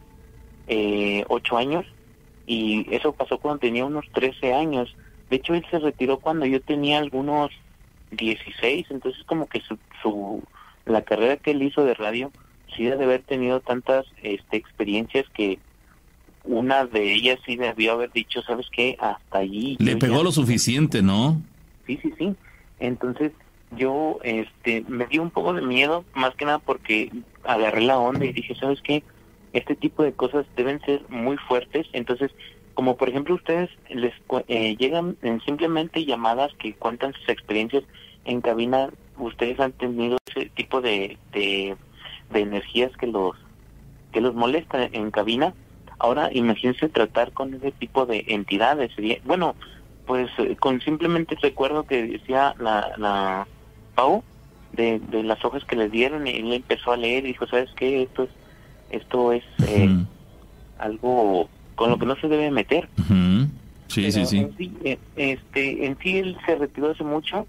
[0.67, 1.85] eh, ocho años
[2.47, 4.95] y eso pasó cuando tenía unos 13 años.
[5.29, 7.51] De hecho, él se retiró cuando yo tenía algunos
[8.11, 10.41] 16, entonces como que su, su
[10.85, 12.31] la carrera que él hizo de radio
[12.75, 15.59] sí debe haber tenido tantas este, experiencias que
[16.45, 18.97] una de ellas sí debió haber dicho, ¿sabes qué?
[18.99, 19.77] Hasta allí.
[19.79, 21.41] Le pegó lo suficiente, ¿no?
[21.85, 22.35] Sí, sí, sí.
[22.79, 23.31] Entonces
[23.75, 27.11] yo este me dio un poco de miedo, más que nada porque
[27.43, 29.03] agarré la onda y dije, ¿sabes qué?
[29.53, 31.87] Este tipo de cosas deben ser muy fuertes.
[31.93, 32.31] Entonces,
[32.73, 34.13] como por ejemplo ustedes les
[34.47, 37.83] eh, llegan en simplemente llamadas que cuentan sus experiencias
[38.25, 41.75] en cabina, ustedes han tenido ese tipo de, de,
[42.31, 43.35] de energías que los
[44.11, 45.53] que los molesta en cabina
[45.97, 48.91] Ahora imagínense tratar con ese tipo de entidades.
[49.23, 49.55] Bueno,
[50.05, 53.47] pues eh, con simplemente recuerdo que decía la, la
[53.95, 54.23] Pau
[54.73, 57.69] de, de las hojas que le dieron y él empezó a leer y dijo, ¿sabes
[57.75, 58.03] qué?
[58.03, 58.29] Esto es,
[58.91, 59.89] esto es eh,
[60.77, 62.89] algo con lo que no se debe meter.
[63.87, 64.37] Sí, sí, sí.
[64.39, 67.47] En sí, eh, este, en sí él se retiró hace mucho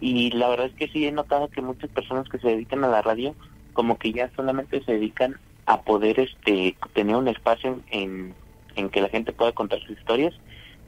[0.00, 2.88] y la verdad es que sí he notado que muchas personas que se dedican a
[2.88, 3.34] la radio
[3.72, 5.36] como que ya solamente se dedican
[5.66, 8.34] a poder este tener un espacio en,
[8.76, 10.34] en que la gente pueda contar sus historias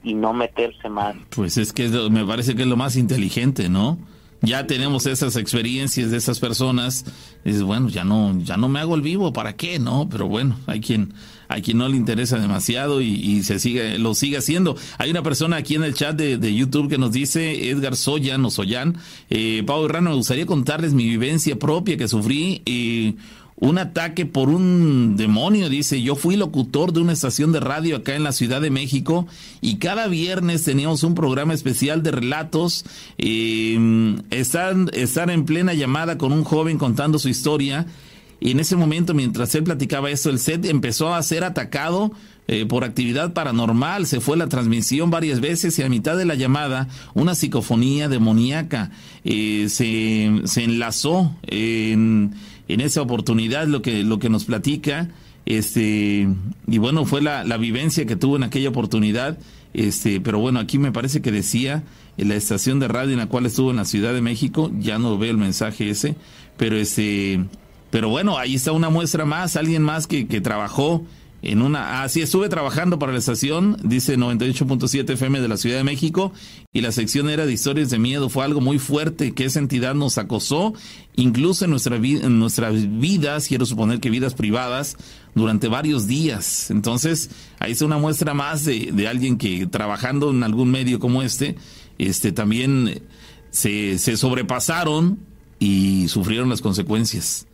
[0.03, 1.15] y no meterse más.
[1.29, 3.97] Pues es que me parece que es lo más inteligente, ¿no?
[4.41, 7.05] Ya tenemos esas experiencias de esas personas,
[7.45, 9.79] es bueno, ya no, ya no me hago el vivo, ¿para qué?
[9.79, 11.13] No, pero bueno, hay quien,
[11.47, 14.75] hay quien no le interesa demasiado y, se sigue, lo sigue haciendo.
[14.99, 18.45] Hay una persona aquí en el chat de, de YouTube que nos dice, Edgar Soyan
[18.45, 18.97] o Soyan,
[19.31, 22.61] eh, Pau Rano, me gustaría contarles mi vivencia propia que sufrí.
[22.67, 23.15] Eh,
[23.57, 28.15] un ataque por un demonio, dice, yo fui locutor de una estación de radio acá
[28.15, 29.27] en la Ciudad de México
[29.61, 32.85] y cada viernes teníamos un programa especial de relatos,
[33.17, 37.85] eh, estar, en plena llamada con un joven contando su historia
[38.41, 42.11] y en ese momento mientras él platicaba esto, el set empezó a ser atacado
[42.47, 46.35] eh, por actividad paranormal, se fue la transmisión varias veces y a mitad de la
[46.35, 48.91] llamada una psicofonía demoníaca
[49.23, 52.35] eh, se, se enlazó en
[52.67, 55.09] en esa oportunidad lo que, lo que nos platica,
[55.45, 56.27] este,
[56.67, 59.37] y bueno, fue la, la vivencia que tuvo en aquella oportunidad,
[59.73, 61.83] este, pero bueno, aquí me parece que decía
[62.17, 64.97] en la estación de radio en la cual estuvo en la Ciudad de México, ya
[64.97, 66.15] no veo el mensaje ese,
[66.57, 67.45] pero este,
[67.91, 71.05] pero bueno, ahí está una muestra más, alguien más que, que trabajó
[71.45, 75.83] en una, así estuve trabajando para la estación, dice 98.7 FM de la Ciudad de
[75.83, 76.33] México,
[76.73, 79.95] y la sección era de historias de miedo, fue algo muy fuerte que esa entidad
[79.95, 80.73] nos acosó,
[81.15, 84.97] incluso en, nuestra en nuestras vidas, quiero suponer que vidas privadas,
[85.35, 86.71] durante varios días.
[86.71, 91.21] Entonces, ahí está una muestra más de, de alguien que trabajando en algún medio como
[91.21, 91.57] este,
[91.97, 93.03] este también
[93.51, 95.19] se, se sobrepasaron
[95.59, 97.47] y sufrieron las consecuencias.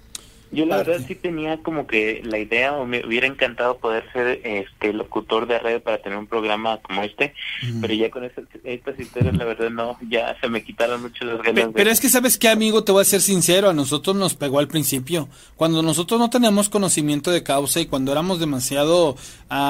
[0.52, 4.41] Yo la verdad sí tenía como que la idea o me hubiera encantado poder ser
[4.44, 7.34] este locutor de red para tener un programa como este,
[7.80, 11.41] pero ya con estas, estas historias la verdad no, ya se me quitaron mucho las
[11.41, 11.69] ganas.
[11.73, 14.60] Pero, es que sabes qué amigo, te voy a ser sincero, a nosotros nos pegó
[14.60, 19.15] al principio, cuando nosotros no teníamos conocimiento de causa y cuando éramos demasiado,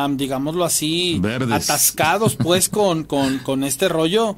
[0.10, 1.22] digámoslo así,
[1.52, 4.36] atascados pues con, con, con este rollo,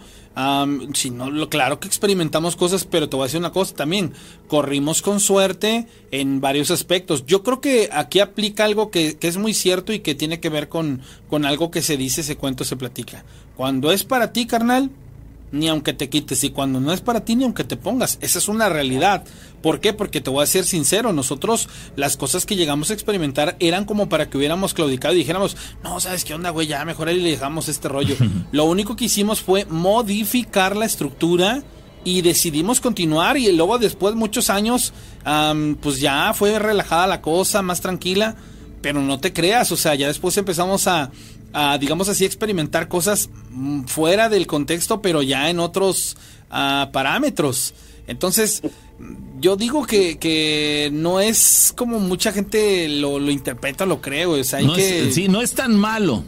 [0.94, 4.14] si no, claro que experimentamos cosas, pero te voy a decir una cosa también.
[4.48, 7.26] Corrimos con suerte en varios aspectos.
[7.26, 10.50] Yo creo que aquí aplica algo que, que, es muy cierto y que tiene que
[10.50, 13.24] ver con, con algo que se dice, se cuento, se platica.
[13.56, 14.90] Cuando es para ti, carnal,
[15.54, 16.44] ni aunque te quites.
[16.44, 18.18] Y cuando no es para ti, ni aunque te pongas.
[18.22, 19.24] Esa es una realidad.
[19.62, 19.94] ¿Por qué?
[19.94, 21.14] Porque te voy a ser sincero.
[21.14, 25.56] Nosotros, las cosas que llegamos a experimentar eran como para que hubiéramos claudicado y dijéramos,
[25.84, 26.68] no, ¿sabes qué onda, güey?
[26.68, 28.16] Ya mejor ahí le dejamos este rollo.
[28.52, 31.64] Lo único que hicimos fue modificar la estructura
[32.04, 33.38] y decidimos continuar.
[33.38, 34.92] Y luego, después, muchos años,
[35.82, 38.36] pues ya fue relajada la cosa, más tranquila.
[38.82, 41.10] Pero no te creas, o sea, ya después empezamos a,
[41.54, 46.18] a, digamos así, experimentar cosas mm, fuera del contexto, pero ya en otros
[46.50, 47.74] ah, parámetros.
[48.08, 48.62] Entonces,
[49.40, 54.32] yo digo que, que, no es como mucha gente lo, lo interpreta, lo creo.
[54.32, 55.12] O sea, hay que...
[55.12, 56.24] sí, no es tan malo.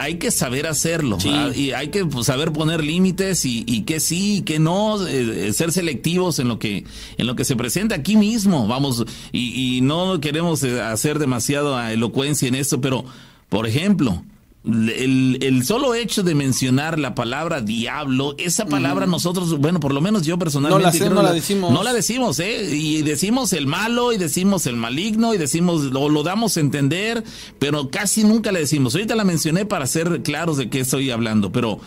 [0.00, 1.18] Hay que saber hacerlo
[1.54, 5.52] y hay que pues, saber poner límites y, y que sí y que no eh,
[5.52, 6.86] ser selectivos en lo que
[7.18, 11.78] en lo que se presenta aquí mismo vamos y, y no queremos eh, hacer demasiado
[11.86, 13.04] elocuencia en esto pero
[13.50, 14.24] por ejemplo
[14.68, 20.00] el, el, solo hecho de mencionar la palabra diablo, esa palabra nosotros, bueno, por lo
[20.00, 21.72] menos yo personalmente no la, decimos.
[21.72, 22.76] No la decimos, ¿eh?
[22.76, 27.24] Y decimos el malo, y decimos el maligno, y decimos, lo, lo damos a entender,
[27.58, 28.94] pero casi nunca la decimos.
[28.94, 31.80] Ahorita la mencioné para ser claros de qué estoy hablando, pero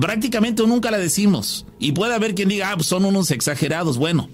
[0.00, 1.66] prácticamente nunca la decimos.
[1.78, 3.98] Y puede haber quien diga, ah, pues son unos exagerados.
[3.98, 4.28] Bueno,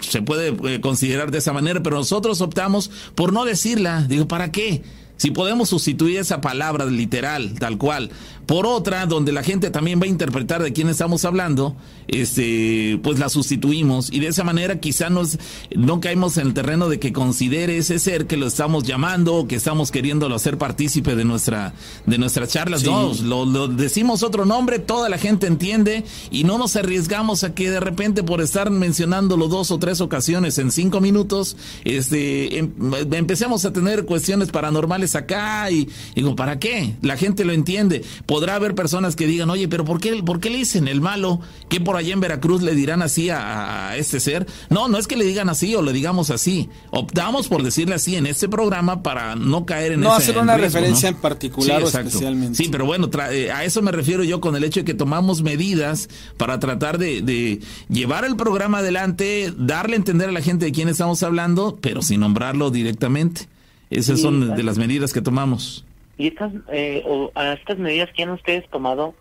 [0.00, 4.02] se puede eh, considerar de esa manera, pero nosotros optamos por no decirla.
[4.02, 4.82] Digo, ¿para qué?
[5.22, 8.10] Si podemos sustituir esa palabra literal, tal cual,
[8.46, 11.76] por otra donde la gente también va a interpretar de quién estamos hablando,
[12.08, 15.38] este, pues la sustituimos y de esa manera quizá nos,
[15.76, 19.46] no caemos en el terreno de que considere ese ser que lo estamos llamando o
[19.46, 21.72] que estamos queriéndolo hacer partícipe de nuestra,
[22.04, 22.82] de nuestras charlas.
[22.82, 27.70] No, lo, decimos otro nombre, toda la gente entiende y no nos arriesgamos a que
[27.70, 32.72] de repente por estar mencionándolo dos o tres ocasiones en cinco minutos, este, em,
[33.12, 36.96] empecemos a tener cuestiones paranormales acá y digo, ¿para qué?
[37.02, 40.50] La gente lo entiende podrá haber personas que digan, oye, pero ¿por qué, por qué
[40.50, 41.40] le dicen el malo?
[41.68, 44.46] ¿Qué por allá en Veracruz le dirán así a, este ser?
[44.70, 46.68] No, no es que le digan así o le digamos así.
[46.90, 51.08] Optamos por decirle así en este programa para no caer en No hacer una referencia
[51.08, 52.56] en particular o especialmente.
[52.56, 55.42] Sí, pero bueno, eh, a eso me refiero yo con el hecho de que tomamos
[55.42, 60.72] medidas para tratar de, llevar el programa adelante, darle a entender a la gente de
[60.72, 63.48] quién estamos hablando, pero sin nombrarlo directamente.
[63.92, 65.84] Esas son de las medidas que tomamos.
[66.18, 69.14] Y estas, eh, o a estas medidas que han ustedes tomado,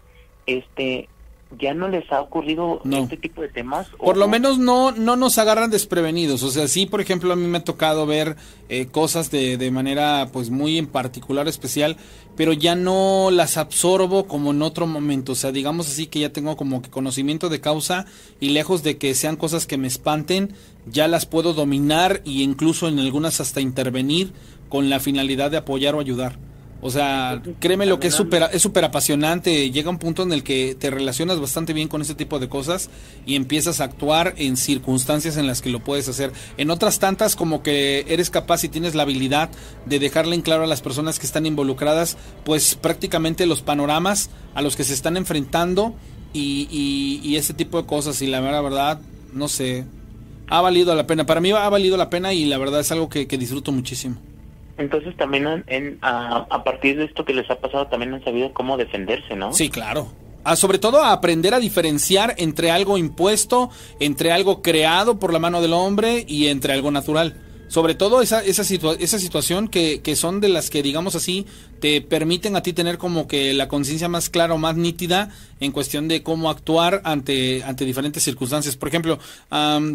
[0.46, 1.08] este,
[1.60, 3.88] ¿ya no les ha ocurrido este tipo de temas?
[3.98, 6.44] Por lo menos no, no nos agarran desprevenidos.
[6.44, 8.36] O sea, sí, por ejemplo, a mí me ha tocado ver
[8.70, 11.98] eh, cosas de, de manera pues muy en particular, especial,
[12.36, 15.34] pero ya no las absorbo como en otro momento.
[15.34, 18.06] O sea, digamos así que ya tengo como que conocimiento de causa
[18.40, 20.54] y lejos de que sean cosas que me espanten,
[20.86, 24.34] ya las puedo dominar y incluso en algunas hasta intervenir
[24.72, 26.40] con la finalidad de apoyar o ayudar.
[26.84, 29.70] O sea, créeme lo que es súper es super apasionante.
[29.70, 32.90] Llega un punto en el que te relacionas bastante bien con ese tipo de cosas
[33.28, 36.32] y empiezas a actuar en circunstancias en las que lo puedes hacer.
[36.58, 39.52] En otras tantas, como que eres capaz y tienes la habilidad
[39.86, 44.64] de dejarle en claro a las personas que están involucradas, pues prácticamente los panoramas a
[44.64, 45.94] los que se están enfrentando
[46.34, 48.24] y, y, ese tipo de cosas.
[48.24, 49.00] Y la verdad,
[49.34, 49.86] no sé,
[50.48, 51.28] ha valido la pena.
[51.28, 54.31] Para mí ha valido la pena y la verdad es algo que disfruto muchísimo.
[54.82, 58.78] Entonces también en, a, partir de esto que les ha pasado también han sabido cómo
[58.78, 59.54] defenderse, ¿no?
[59.54, 60.08] Sí, claro.
[60.44, 65.40] Ah, sobre todo a aprender a diferenciar entre algo impuesto, entre algo creado por la
[65.40, 67.36] mano del hombre y entre algo natural
[67.72, 68.64] sobre todo esa, esa,
[69.00, 71.46] esa situación que, que, son de las que, digamos así,
[71.80, 75.30] te permiten a ti tener como que la conciencia más clara o más nítida
[75.62, 78.76] en cuestión de cómo actuar ante, ante diferentes circunstancias.
[78.76, 79.20] Por ejemplo,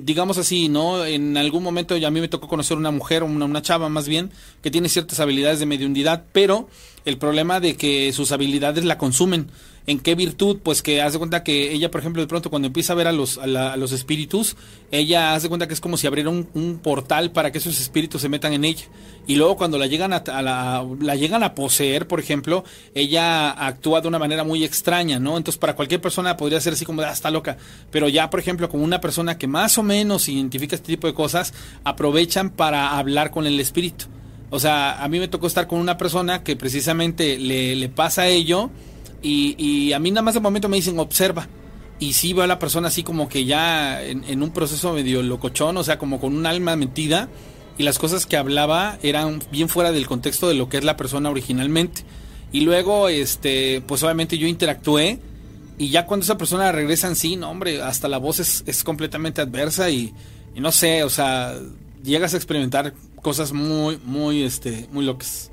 [0.05, 1.05] digamos así, ¿no?
[1.05, 4.31] En algún momento a mí me tocó conocer una mujer, una, una chava más bien,
[4.63, 6.71] que tiene ciertas habilidades de mediunidad, pero
[7.05, 9.51] el problema de que sus habilidades la consumen.
[9.89, 10.59] ¿En qué virtud?
[10.65, 13.13] Pues que hace cuenta que ella, por ejemplo, de pronto cuando empieza a ver a
[13.13, 14.57] los, a, los espíritus,
[14.91, 18.29] ella hace cuenta que es como si abriera un, portal para que esos espíritus se
[18.29, 18.85] metan en ella.
[19.29, 22.65] Y luego cuando la llegan a, la, la, llegan a poseer, por ejemplo,
[22.95, 25.37] ella actúa de una manera muy extraña, ¿no?
[25.37, 27.57] Entonces para cualquier persona podría ser así como, ah, está loca.
[27.93, 31.15] Pero ya, por ejemplo, como una persona que más o menos identifica este tipo de
[31.15, 31.55] cosas,
[31.85, 34.07] aprovechan para hablar con el espíritu.
[34.51, 38.27] O sea, a mí me tocó estar con una persona que precisamente le, le pasa
[38.27, 38.71] ello
[39.23, 41.49] y, a mí nada más de momento me dicen observa.
[41.99, 45.77] Y sí veo a la persona así como que ya en, un proceso medio locochón,
[45.77, 47.29] o sea, como con un alma metida.
[47.79, 50.97] Y las cosas que hablaba eran bien fuera del contexto de lo que es la
[50.97, 52.03] persona originalmente.
[52.53, 55.19] Y luego, este, pues obviamente yo interactué.
[55.79, 58.83] Y ya cuando esa persona regresa en sí, no, hombre, hasta la voz es, es
[58.83, 60.15] completamente adversa y,
[60.55, 61.55] y, no sé, o sea,
[62.03, 65.51] llegas a experimentar cosas muy, muy, este, muy locas.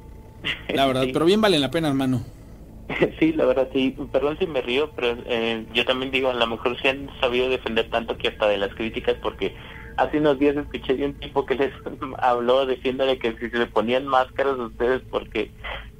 [0.69, 2.23] La verdad, pero bien valen la pena, hermano.
[3.19, 3.95] Sí, la verdad, sí.
[4.11, 7.49] Perdón si me río, pero eh, yo también digo, a lo mejor se han sabido
[7.49, 9.55] defender tanto que hasta de las críticas, porque
[9.97, 11.71] hace unos días escuché de un tipo que les
[12.19, 15.51] habló diciéndole que si se ponían máscaras ustedes porque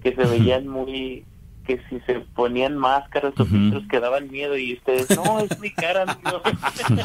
[0.02, 1.24] que se veían muy
[1.66, 5.72] que si se ponían máscaras o filtros que daban miedo y ustedes, no, es mi
[5.72, 6.42] cara, amigo.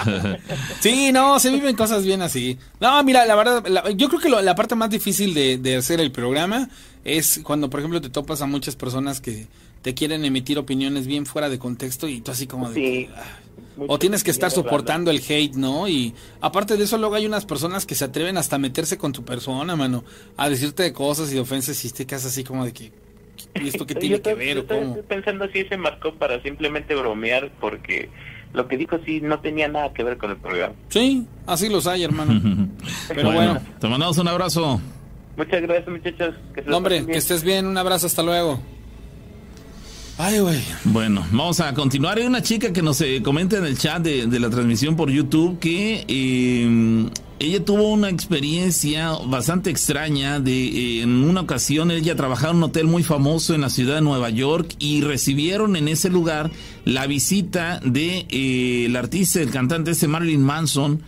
[0.80, 2.58] sí, no, se viven cosas bien así.
[2.80, 3.62] No, mira, la verdad,
[3.94, 6.68] yo creo que la parte más difícil de, de hacer el programa
[7.04, 9.46] es cuando, por ejemplo, te topas a muchas personas que
[9.82, 13.08] te quieren emitir opiniones bien fuera de contexto y tú así como de...
[13.14, 13.38] Ah,
[13.86, 15.86] o tienes que estar soportando el hate, ¿no?
[15.86, 19.12] Y aparte de eso, luego hay unas personas que se atreven hasta a meterse con
[19.12, 20.04] tu persona, mano,
[20.36, 22.92] a decirte cosas y ofensas y te quedas así como de que...
[23.54, 24.58] ¿Y esto qué tiene que ver?
[24.58, 28.08] Estoy pensando si se marcó para simplemente bromear porque
[28.52, 30.74] lo que dijo sí no tenía nada que ver con el programa.
[30.88, 32.68] Sí, así los hay, hermano.
[33.08, 34.80] Pero bueno, Te mandamos un abrazo.
[35.36, 36.34] Muchas gracias, muchachos.
[36.52, 37.66] Que hombre, que estés bien.
[37.66, 38.58] Un abrazo, hasta luego.
[40.20, 40.40] Ay.
[40.82, 42.18] Bueno, vamos a continuar.
[42.18, 45.60] Hay una chica que nos eh, comenta en el chat de, la transmisión por YouTube
[45.60, 47.08] que eh,
[47.38, 50.40] ella tuvo una experiencia bastante extraña.
[50.40, 53.94] De eh, en una ocasión ella trabajaba en un hotel muy famoso en la ciudad
[53.94, 56.50] de Nueva York y recibieron en ese lugar
[56.84, 58.26] la visita de
[58.86, 61.00] el artista, el cantante ese Marilyn Manson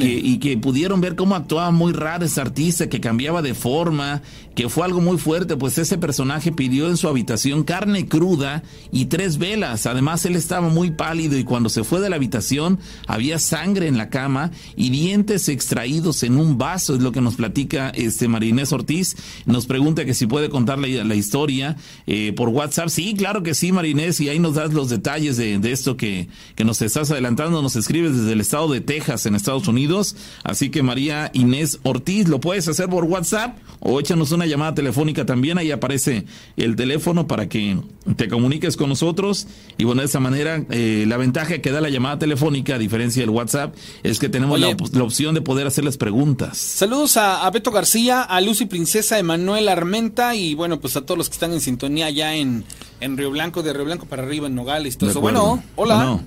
[0.00, 4.22] y que, pudieron ver cómo actuaba muy raro ese artista, que cambiaba de forma,
[4.54, 9.06] que fue algo muy fuerte, pues ese personaje pidió en su habitación carne cruda y
[9.06, 9.86] tres velas.
[9.86, 13.98] Además, él estaba muy pálido y cuando se fue de la habitación había sangre en
[13.98, 18.72] la cama y dientes extraídos en un vaso, es lo que nos platica este Marinés
[18.72, 19.16] Ortiz.
[19.44, 21.76] Nos pregunta que si puede contar la, historia
[22.06, 22.88] eh, por WhatsApp.
[22.88, 26.64] Sí, claro que sí, Marinés, y ahí nos das los detalles de, esto que, que
[26.64, 27.60] nos estás adelantando.
[27.60, 30.14] Nos escribes desde el estado de Texas, en Estados Unidos.
[30.44, 35.26] Así que María Inés Ortiz, lo puedes hacer por WhatsApp o échanos una llamada telefónica
[35.26, 35.58] también.
[35.58, 36.24] Ahí aparece
[36.56, 37.78] el teléfono para que
[38.16, 39.46] te comuniques con nosotros.
[39.76, 43.22] Y bueno, de esa manera, eh, la ventaja que da la llamada telefónica, a diferencia
[43.22, 46.58] del WhatsApp, es que tenemos la, opción de poder hacerles preguntas.
[46.58, 51.28] Saludos a, Beto García, a Lucy Princesa, Emanuel Armenta y bueno, pues a todos los
[51.28, 52.64] que están en sintonía allá en,
[53.00, 55.20] en Río Blanco, de Río Blanco para arriba, en Nogales, todo eso.
[55.20, 56.20] Bueno, hola.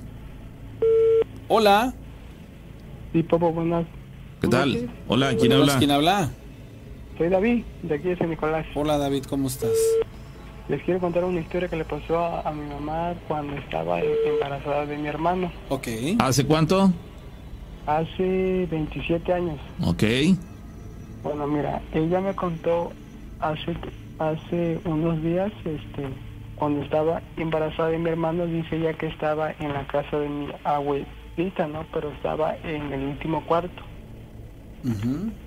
[1.48, 1.94] Hola.
[3.14, 3.86] Sí, Popo, buenas.
[4.40, 4.90] ¿Qué tal?
[5.08, 5.78] Hola, ¿quién habla?
[5.78, 6.30] ¿Quién habla?
[7.18, 8.66] Soy David, de aquí de San Nicolás.
[8.74, 9.72] Hola, David, ¿cómo estás?
[10.70, 14.98] Les quiero contar una historia que le pasó a, mi mamá cuando estaba embarazada de
[14.98, 15.52] mi hermano.
[15.68, 15.88] Ok.
[16.20, 16.94] ¿Hace cuánto?
[17.86, 19.60] Hace 27 años.
[19.84, 20.04] Ok.
[21.24, 22.94] Bueno, mira, ella me contó
[23.42, 23.76] hace
[24.20, 26.08] hace unos días, este,
[26.56, 30.48] cuando estaba embarazada de mi hermano, dice ella que estaba en la casa de mi
[30.64, 31.06] abuelo
[31.68, 31.86] ¿no?
[31.94, 33.84] Pero estaba en el último cuarto.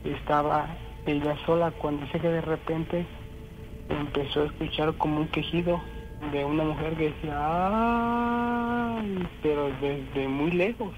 [0.05, 0.67] Estaba
[1.07, 3.07] ella sola cuando dice que de repente
[3.89, 5.81] empezó a escuchar como un quejido
[6.33, 7.37] de una mujer que decía
[8.97, 9.29] ¡ay!
[9.43, 10.93] pero desde muy lejos.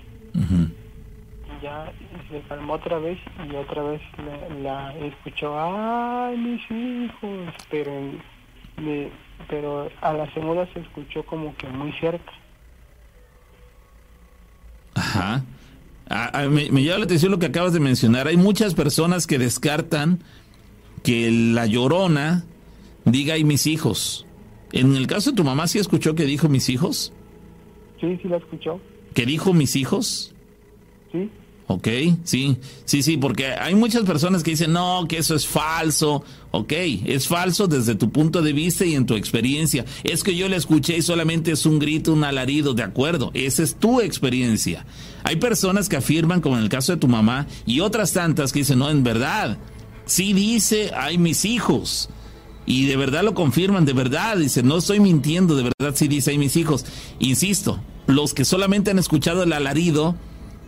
[1.62, 1.90] Ya
[2.31, 3.18] se calmó otra vez
[3.51, 4.02] y otra vez
[4.62, 7.55] la, escuchó ¡ay, mis hijos!
[7.70, 7.93] Pero,
[9.48, 12.32] pero a la segunda se escuchó como que muy cerca.
[15.16, 16.48] Ajá.
[16.48, 18.28] me, me, llama la atención lo que acabas de mencionar.
[18.28, 20.20] Hay muchas personas que descartan
[21.02, 22.44] que la llorona
[23.05, 24.26] diga y mis hijos.
[24.72, 27.12] En el caso de tu mamá, ¿sí escuchó que dijo mis hijos?
[28.01, 28.80] Sí, sí la escuchó.
[29.14, 30.34] ¿Que dijo mis hijos?
[31.12, 31.30] Sí.
[31.68, 31.88] Ok,
[32.22, 36.22] sí, sí, sí, porque hay muchas personas que dicen, no, que eso es falso.
[36.52, 36.72] Ok,
[37.05, 39.84] es falso desde tu punto de vista y en tu experiencia.
[40.05, 43.64] Es que yo le escuché y solamente es un grito, un alarido, de acuerdo, esa
[43.64, 44.86] es tu experiencia.
[45.24, 48.60] Hay personas que afirman, como en el caso de tu mamá, y otras tantas que
[48.60, 49.59] dicen, no, en verdad,
[50.05, 52.09] sí dice, hay mis hijos.
[52.64, 56.30] y de verdad lo confirman, de verdad, dice, no estoy mintiendo, de verdad sí dice
[56.30, 56.84] ahí mis hijos.
[57.20, 60.16] Insisto, los que solamente han escuchado el alarido,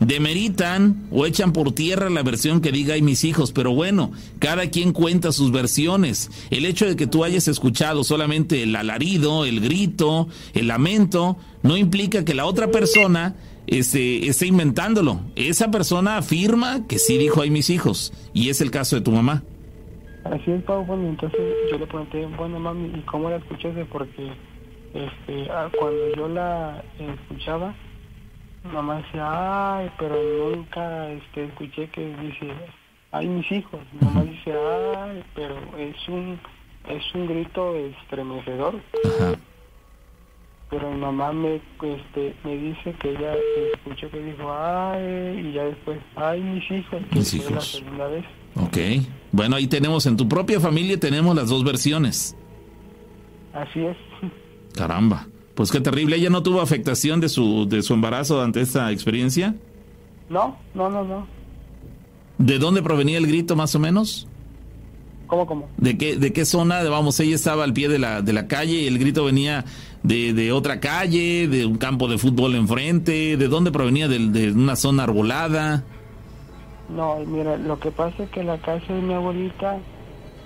[0.00, 4.70] demeritan o echan por tierra la versión que diga ahí mis hijos, pero bueno, cada
[4.70, 6.30] quien cuenta sus versiones.
[6.50, 11.76] El hecho de que tú hayas escuchado solamente el alarido, el grito, el lamento, no
[11.76, 15.20] implica que la otra persona esté, esté inventándolo.
[15.36, 19.12] Esa persona afirma que sí dijo ahí mis hijos, y es el caso de tu
[19.12, 19.42] mamá.
[20.24, 20.84] Así es, Pau.
[20.84, 23.84] Bueno, entonces yo le pregunté, bueno, mami, ¿y cómo la escuchaste?
[23.86, 24.30] Porque
[24.94, 27.74] este, ah, cuando yo la escuchaba,
[28.64, 30.16] mamá decía, ay, pero
[30.55, 32.52] nunca este, escuché que dice,
[33.12, 33.80] ay, mis hijos.
[34.01, 36.39] Mamá dice, ay, pero es un,
[36.89, 38.74] es un grito estremecedor.
[40.70, 43.35] Pero mi mamá me, este, me dice que ella
[43.74, 47.68] escuchó que dijo, ay, y ya después, ay, mis hijos, Mis la hijos.
[47.72, 48.24] segunda vez.
[48.56, 48.76] Ok.
[49.32, 52.36] Bueno, ahí tenemos, en tu propia familia tenemos las dos versiones.
[53.55, 53.97] Así es.
[54.74, 55.26] Caramba.
[55.59, 56.14] Pues qué terrible.
[56.14, 59.56] ¿Ella no tuvo afectación de su, de su embarazo ante esta experiencia?
[60.30, 61.26] No, no, no, no.
[62.39, 64.28] ¿De dónde provenía el grito más o menos?
[65.26, 65.68] ¿Cómo, cómo?
[65.76, 66.85] ¿De qué, de qué zona?
[66.85, 69.64] Vamos, ella estaba al pie de la, de la calle y el grito venía
[70.05, 73.36] de, de otra calle, de un campo de fútbol enfrente.
[73.36, 74.06] ¿De dónde provenía?
[74.06, 75.82] ¿De, de una zona arbolada?
[76.89, 79.78] No, mira, lo que pasa es que la casa de mi abuelita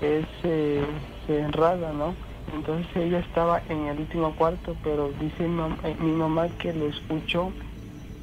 [0.01, 0.82] es eh,
[1.26, 2.14] cerrada, ¿no?
[2.55, 6.73] Entonces ella estaba en el último cuarto, pero dice mi, mam- eh, mi mamá que
[6.73, 7.51] lo escuchó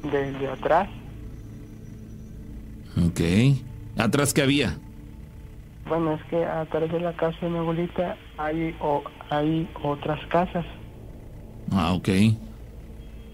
[0.02, 0.88] desde atrás.
[3.06, 3.20] Ok.
[3.98, 4.76] ¿Atrás qué había?
[5.88, 10.64] Bueno, es que atrás de la casa de mi abuelita hay, o, hay otras casas.
[11.72, 12.08] Ah, ok.
[12.08, 12.38] Y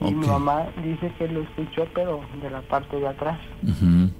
[0.00, 0.10] Ok.
[0.14, 3.38] mi mamá dice que lo escuchó, pero de la parte de atrás.
[3.62, 4.10] Ujú.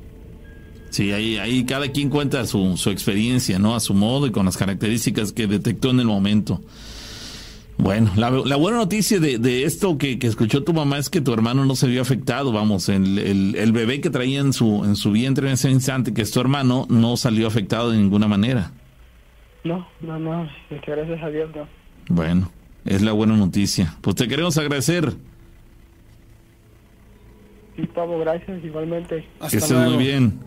[0.91, 3.75] Sí, ahí, ahí cada quien cuenta su, su experiencia, ¿no?
[3.75, 6.61] A su modo y con las características que detectó en el momento.
[7.79, 11.21] Bueno, la, la buena noticia de, de esto que, que escuchó tu mamá es que
[11.21, 12.51] tu hermano no se vio afectado.
[12.51, 16.15] Vamos, el, el, el bebé que traía en su, en su vientre en ese instante,
[16.15, 18.73] que es tu hermano, no salió afectado de ninguna manera.
[19.65, 21.69] No, no, no, es que gracias a Dios no.
[22.09, 22.51] Bueno,
[22.87, 23.97] es la buena noticia.
[24.01, 25.13] Pues te queremos agradecer.
[27.77, 29.27] Sí, Pablo, gracias igualmente.
[29.51, 30.39] que estés muy bien.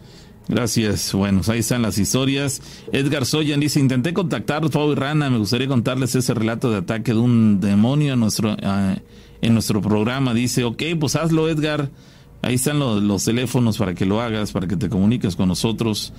[0.49, 1.13] Gracias.
[1.13, 2.61] Bueno, ahí están las historias.
[2.91, 6.77] Edgar Soyan dice, intenté contactar a Pau y Rana, me gustaría contarles ese relato de
[6.77, 8.95] ataque de un demonio en nuestro, ah,
[9.41, 10.33] en nuestro programa.
[10.33, 11.91] Dice, ok, pues hazlo Edgar.
[12.41, 16.13] Ahí están los, los teléfonos para que lo hagas, para que te comuniques con nosotros.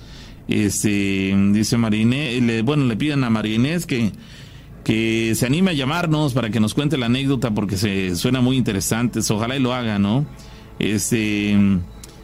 [0.47, 4.13] Este, dice Marine, le, bueno, le piden a Marinés que,
[4.85, 8.55] que se anime a llamarnos para que nos cuente la anécdota porque se suena muy
[8.55, 9.19] interesante.
[9.29, 10.25] Ojalá y lo haga, ¿no?
[10.79, 11.57] Este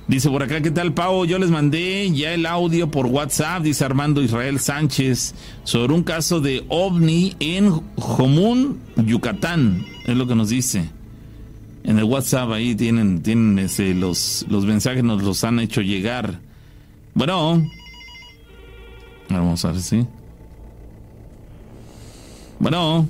[0.07, 1.25] dice por acá, ¿qué tal, Pau?
[1.25, 6.39] Yo les mandé ya el audio por WhatsApp, dice Armando Israel Sánchez, sobre un caso
[6.39, 9.85] de ovni en Jomún, Yucatán.
[10.05, 10.89] Es lo que nos dice.
[11.83, 16.39] En el WhatsApp ahí tienen, tienen ese, los, los mensajes, nos los han hecho llegar.
[17.13, 17.65] Bueno.
[19.29, 20.05] Vamos a ver si.
[22.59, 23.07] Bueno.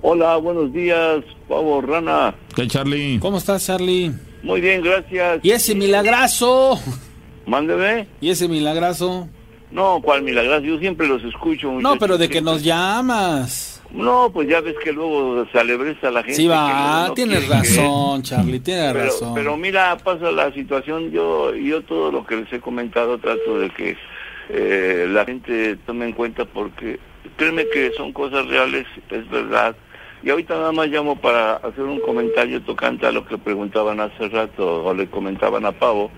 [0.00, 2.34] Hola, buenos días, Pavo Rana.
[2.54, 3.18] ¿Qué, Charlie?
[3.18, 4.12] ¿Cómo estás, Charlie?
[4.42, 5.40] Muy bien, gracias.
[5.42, 6.78] ¿Y ese milagrazo?
[7.46, 8.06] Mándeme.
[8.20, 9.28] ¿Y ese milagrazo?
[9.70, 10.60] No, ¿cuál milagroso?
[10.60, 11.72] Yo siempre los escucho.
[11.72, 13.82] No, pero de que nos llamas.
[13.90, 16.34] No, pues ya ves que luego se alebresta la gente.
[16.36, 19.34] Sí, va, no tienes que- razón, Charlie, tienes Pero, razón.
[19.34, 23.70] pero mira, pasa la situación, yo yo todo lo que les he comentado trato de
[23.70, 23.96] que
[24.50, 26.98] eh, la gente tome en cuenta porque
[27.36, 29.74] créeme que son cosas reales, es verdad.
[30.22, 34.28] Y ahorita nada más llamo para hacer un comentario tocante a lo que preguntaban hace
[34.28, 36.10] rato o le comentaban a Pavo,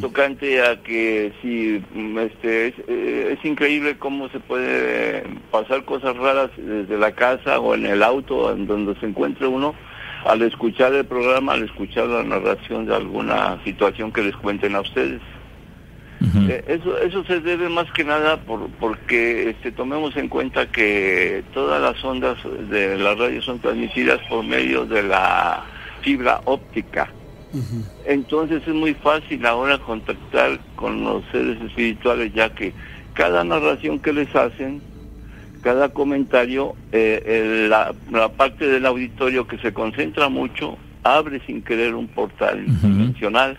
[0.00, 6.16] tocante a que si mm, este es, eh, es increíble cómo se puede pasar cosas
[6.16, 9.74] raras desde la casa o en el auto en donde se encuentre uno
[10.24, 14.80] al escuchar el programa, al escuchar la narración de alguna situación que les cuenten a
[14.80, 15.20] ustedes.
[16.36, 21.42] Eh, eso, eso se debe más que nada por, porque este, tomemos en cuenta que
[21.52, 22.38] todas las ondas
[22.68, 25.64] de la radio son transmitidas por medio de la
[26.02, 27.10] fibra óptica.
[28.06, 32.72] Entonces es muy fácil ahora contactar con los seres espirituales ya que
[33.14, 34.80] cada narración que les hacen,
[35.60, 41.62] cada comentario, eh, eh, la, la parte del auditorio que se concentra mucho, abre sin
[41.62, 43.58] querer un portal dimensional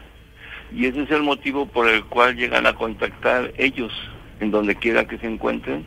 [0.74, 3.92] y ese es el motivo por el cual llegan a contactar ellos
[4.40, 5.86] en donde quiera que se encuentren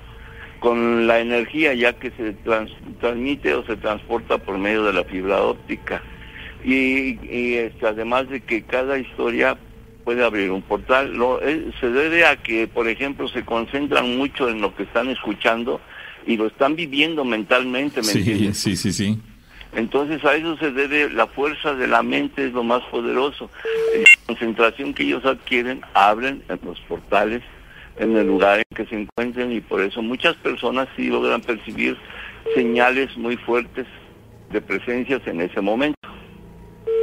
[0.60, 5.04] con la energía ya que se trans- transmite o se transporta por medio de la
[5.04, 6.02] fibra óptica
[6.64, 9.58] y, y, este, además de que cada historia
[10.04, 14.48] puede abrir un portal lo, eh, se debe a que por ejemplo se concentran mucho
[14.48, 15.80] en lo que están escuchando
[16.26, 18.58] y lo están viviendo mentalmente, ¿me Sí, entiendes?
[18.58, 19.18] sí, sí, sí.
[19.76, 23.50] Entonces a eso se debe, la fuerza de la mente es lo más poderoso.
[23.94, 27.42] La concentración que ellos adquieren, abren en los portales,
[27.98, 31.96] en el lugar en que se encuentren y por eso muchas personas sí logran percibir
[32.54, 33.86] señales muy fuertes
[34.50, 35.98] de presencias en ese momento.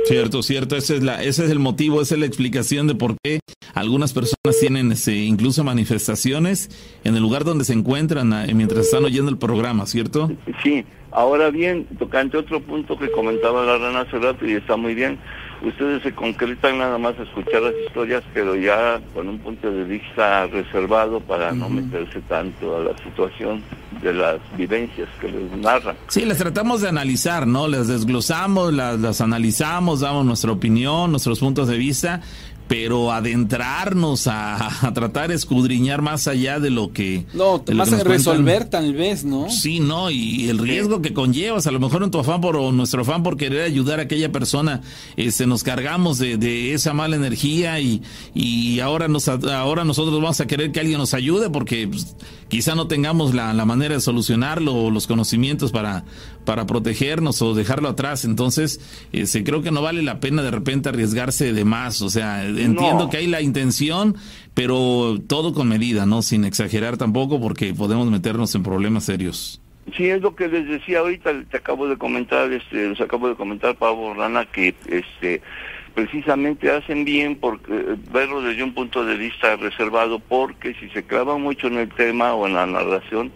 [0.06, 3.15] Cierto, cierto, ese es, la, ese es el motivo, esa es la explicación de por
[3.23, 3.39] qué
[3.73, 6.69] algunas personas tienen ese, incluso manifestaciones
[7.03, 10.31] en el lugar donde se encuentran ah, mientras están oyendo el programa, ¿cierto?
[10.64, 14.96] Sí, ahora bien, tocante otro punto que comentaba la rana hace rato y está muy
[14.96, 15.20] bien,
[15.62, 19.84] ustedes se concretan nada más a escuchar las historias, pero ya con un punto de
[19.84, 23.62] vista reservado para no meterse tanto a la situación
[24.02, 25.96] de las vivencias que les narran.
[26.08, 27.68] Sí, las tratamos de analizar, ¿no?
[27.68, 32.22] Las desglosamos, las, las analizamos, damos nuestra opinión, nuestros puntos de vista,
[32.72, 37.26] pero adentrarnos a, a tratar de escudriñar más allá de lo que...
[37.34, 39.49] No, más que resolver tal vez, ¿no?
[39.49, 42.72] Sí, no, y el riesgo que conllevas, a lo mejor en tu afán por o
[42.72, 44.84] nuestro afán por querer ayudar a aquella persona,
[45.18, 48.03] este, nos cargamos de, de esa mala energía y,
[48.34, 52.15] y ahora nos ahora nosotros vamos a querer que alguien nos ayude porque pues,
[52.52, 56.03] quizá no tengamos la, la manera de solucionarlo o los conocimientos para,
[56.45, 58.26] para protegernos o dejarlo atrás.
[58.26, 58.82] Entonces,
[59.14, 62.02] este, creo que no vale la pena de repente arriesgarse de más.
[62.02, 63.10] O sea, entiendo No.
[63.10, 64.18] que hay la intención,
[64.53, 66.22] pero todo con medida, ¿no?
[66.22, 69.61] Sin exagerar tampoco porque podemos meternos en problemas serios.
[69.95, 73.36] Sí, es lo que les decía ahorita, te acabo de comentar, este, les acabo de
[73.36, 75.41] comentar, Pablo Rana, que este,
[75.94, 81.04] precisamente hacen bien porque eh, verlo desde un punto de vista reservado, porque si se
[81.04, 83.32] clavan mucho en el tema o en la narración,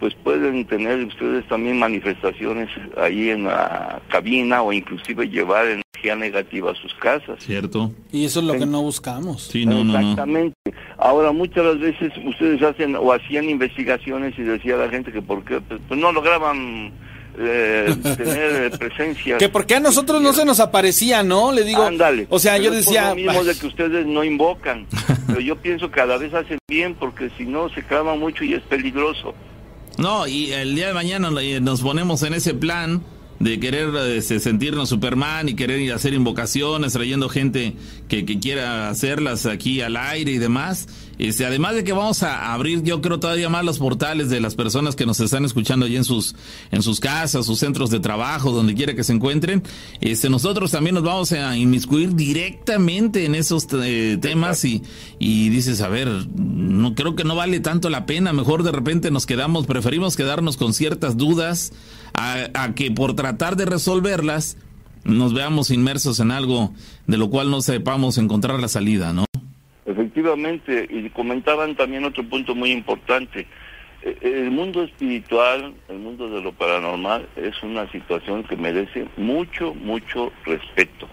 [0.00, 6.70] pues pueden tener ustedes también manifestaciones ahí en la cabina o inclusive llevar energía negativa
[6.70, 7.42] a sus casas.
[7.42, 7.92] ¿Cierto?
[8.12, 9.42] Y eso es lo que no buscamos.
[9.48, 9.98] Sí, no, no, no.
[9.98, 10.56] Exactamente.
[10.98, 15.44] Ahora, muchas las veces ustedes hacen o hacían investigaciones y decía la gente que por
[15.44, 16.92] qué, pues, pues no lograban
[17.40, 19.38] eh, tener eh, presencia.
[19.38, 21.52] Que porque a nosotros no se nos aparecía, ¿no?
[21.52, 22.26] Le digo, Ándale.
[22.30, 24.86] o sea, yo decía, lo mismo "Ay, de que ustedes no invocan.
[25.26, 28.54] Pero yo pienso que cada vez hacen bien porque si no se clavan mucho y
[28.54, 29.34] es peligroso.
[29.98, 33.02] No, y el día de mañana eh, nos ponemos en ese plan
[33.40, 37.74] de querer este, sentirnos Superman y querer ir a hacer invocaciones, trayendo gente
[38.08, 40.88] que, que quiera hacerlas aquí al aire y demás.
[41.18, 44.54] Este, además de que vamos a abrir, yo creo, todavía más los portales de las
[44.54, 46.36] personas que nos están escuchando allí en sus,
[46.70, 49.62] en sus casas, sus centros de trabajo, donde quiera que se encuentren.
[50.00, 54.82] Este, nosotros también nos vamos a inmiscuir directamente en esos eh, temas y,
[55.18, 59.10] y dices, a ver, no creo que no vale tanto la pena, mejor de repente
[59.10, 61.72] nos quedamos, preferimos quedarnos con ciertas dudas
[62.14, 64.56] a, a que por tratar de resolverlas
[65.04, 66.72] nos veamos inmersos en algo
[67.06, 69.24] de lo cual no sepamos encontrar la salida, ¿no?
[69.86, 73.46] Efectivamente, y comentaban también otro punto muy importante.
[74.02, 79.74] Eh, El mundo espiritual, el mundo de lo paranormal, es una situación que merece mucho,
[79.74, 81.08] mucho respeto.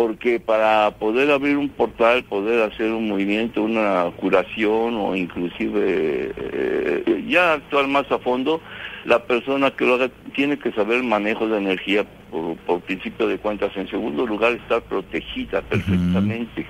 [0.00, 7.24] Porque para poder abrir un portal, poder hacer un movimiento, una curación o inclusive eh,
[7.28, 8.62] ya actuar más a fondo,
[9.04, 13.28] la persona que lo haga tiene que saber el manejo de energía por, por principio
[13.28, 13.76] de cuentas.
[13.76, 16.64] En segundo lugar, estar protegida perfectamente.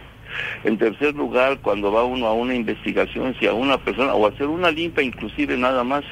[0.65, 4.49] En tercer lugar, cuando va uno a una investigación, si a una persona, o hacer
[4.49, 6.03] una limpia inclusive nada más,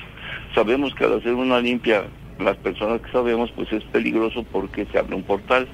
[0.54, 2.04] sabemos que al hacer una limpia,
[2.38, 5.66] las personas que sabemos, pues es peligroso porque se abre un portal.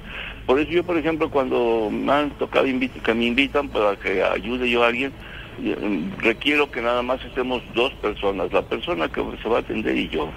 [0.45, 4.69] Por eso yo, por ejemplo, cuando me han tocado que me invitan para que ayude
[4.69, 5.11] yo a alguien,
[5.63, 5.75] eh,
[6.19, 10.07] requiero que nada más estemos dos personas, la persona que se va a atender y
[10.09, 10.29] yo.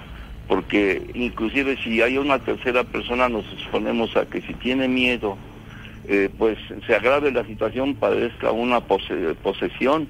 [0.47, 5.37] Porque inclusive si hay una tercera persona nos exponemos a que si tiene miedo,
[6.07, 6.57] eh, pues
[6.87, 10.07] se agrave la situación, padezca una pose- posesión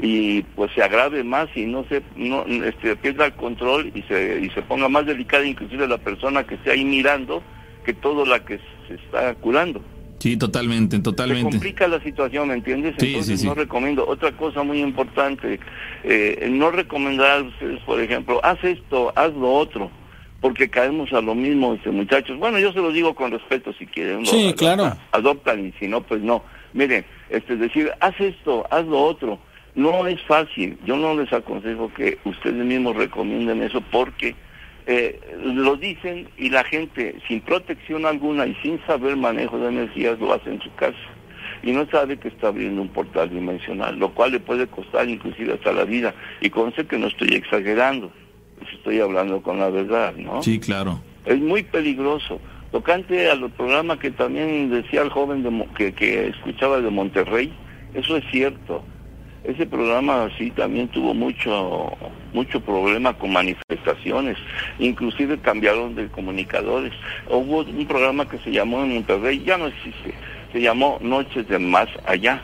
[0.00, 4.40] y pues se agrave más y no se no este pierda el control y se
[4.42, 7.42] y se ponga más delicada inclusive la persona que esté ahí mirando
[7.88, 9.80] que todo la que se está curando.
[10.18, 11.52] Sí, totalmente, Se totalmente.
[11.52, 12.94] complica la situación, ¿me entiendes?
[12.98, 13.46] Sí, Entonces sí, sí.
[13.46, 14.06] no recomiendo.
[14.06, 15.58] Otra cosa muy importante,
[16.04, 19.90] eh, no recomendar a ustedes, por ejemplo, haz esto, haz lo otro,
[20.42, 22.36] porque caemos a lo mismo, este, muchachos.
[22.38, 24.20] Bueno, yo se los digo con respeto si quieren.
[24.20, 24.96] lo Sí, adoptan- claro.
[25.12, 26.42] Adoptan y si no, pues no.
[26.74, 29.38] Miren, este, decir, haz esto, haz lo otro.
[29.74, 30.76] No es fácil.
[30.84, 34.34] Yo no les aconsejo que ustedes mismos recomienden eso porque
[34.90, 40.18] eh, lo dicen y la gente sin protección alguna y sin saber manejo de energías
[40.18, 40.96] lo hace en su casa
[41.62, 45.52] y no sabe que está abriendo un portal dimensional, lo cual le puede costar inclusive
[45.52, 46.14] hasta la vida.
[46.40, 48.10] Y conste que no estoy exagerando,
[48.58, 50.42] pues estoy hablando con la verdad, ¿no?
[50.42, 51.02] Sí, claro.
[51.26, 52.40] Es muy peligroso.
[52.72, 57.52] Tocante al programa que también decía el joven de que, que escuchaba de Monterrey,
[57.92, 58.82] eso es cierto.
[59.48, 61.90] Ese programa sí también tuvo mucho
[62.34, 64.36] mucho problema con manifestaciones,
[64.78, 66.92] inclusive cambiaron de comunicadores.
[67.30, 70.12] Hubo un programa que se llamó en Monterrey, ya no existe,
[70.52, 72.42] se llamó Noches de Más Allá.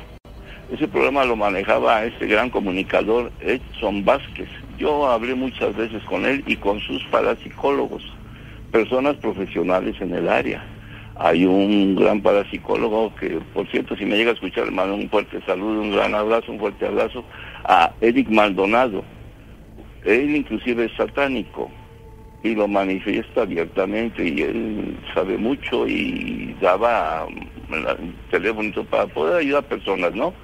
[0.72, 4.48] Ese programa lo manejaba este gran comunicador Edson Vázquez.
[4.78, 8.02] Yo hablé muchas veces con él y con sus parapsicólogos,
[8.72, 10.64] personas profesionales en el área.
[11.16, 15.08] Hay un gran parapsicólogo que, por cierto, si me llega a escuchar, le mando un
[15.08, 17.24] fuerte saludo, un gran abrazo, un fuerte abrazo
[17.64, 19.04] a Eric Maldonado.
[20.04, 21.70] Él inclusive es satánico
[22.42, 29.64] y lo manifiesta abiertamente y él sabe mucho y daba um, teléfono para poder ayudar
[29.64, 30.34] a personas, ¿no?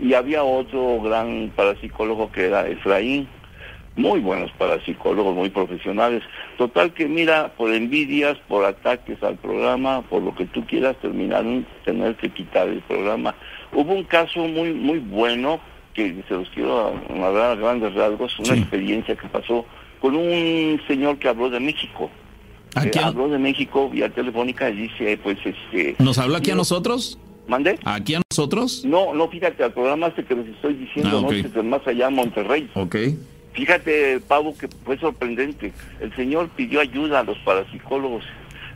[0.00, 3.28] Y había otro gran parapsicólogo que era Efraín,
[3.96, 6.22] muy buenos parapsicólogos, muy profesionales.
[6.58, 11.66] Total que mira, por envidias, por ataques al programa, por lo que tú quieras, terminaron
[11.84, 13.34] tener que quitar el programa.
[13.72, 15.60] Hubo un caso muy muy bueno
[15.94, 19.66] que se los quiero hablar a grandes rasgos, una experiencia que pasó
[20.00, 22.10] con un señor que habló de México.
[22.82, 25.96] Eh, habló de México vía telefónica y dice, pues este...
[25.98, 27.18] ¿Nos habla aquí a nosotros?
[27.48, 27.78] ¿Mande?
[27.84, 28.84] ¿Aquí a nosotros?
[28.84, 31.62] No, no, fíjate, al programa este que les estoy diciendo, ah, ¿no?
[31.64, 32.70] más allá Monterrey.
[32.74, 32.96] Ok.
[33.52, 35.72] Fíjate, Pavo, que fue sorprendente.
[36.00, 38.24] El señor pidió ayuda a los parapsicólogos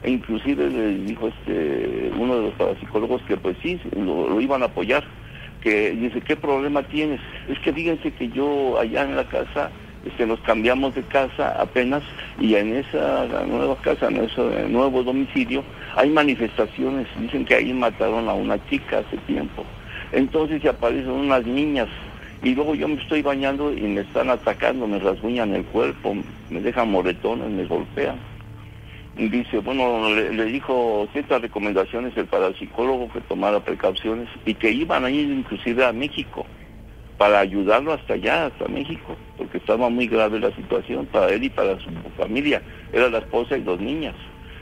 [0.03, 4.67] e inclusive le dijo este uno de los parapsicólogos que pues sí, lo, iban a
[4.67, 5.05] apoyar.
[5.63, 7.21] Que dice, ¿qué problema tienes?
[7.49, 9.71] Es que fíjense que yo allá en la casa
[10.05, 12.03] este, nos cambiamos de casa apenas
[12.39, 15.65] y en esa nueva casa, en ese nuevo domicilio,
[15.97, 17.07] hay manifestaciones.
[17.19, 19.65] Dicen que ahí mataron a una chica hace tiempo.
[20.13, 21.89] Entonces se aparecen unas niñas
[22.45, 26.15] y luego yo me estoy bañando y me están atacando, me rasguñan el cuerpo,
[26.51, 28.17] me dejan moretones, me golpean.
[29.17, 35.07] Y dice, bueno, le, dijo ciertas recomendaciones el parapsicólogo que tomara precauciones y que iban
[35.07, 36.45] a ir inclusive a México
[37.17, 41.49] para ayudarlo hasta allá, hasta México, porque estaba muy grave la situación para él y
[41.49, 42.61] para su familia.
[42.93, 44.17] Era la esposa y dos niñas.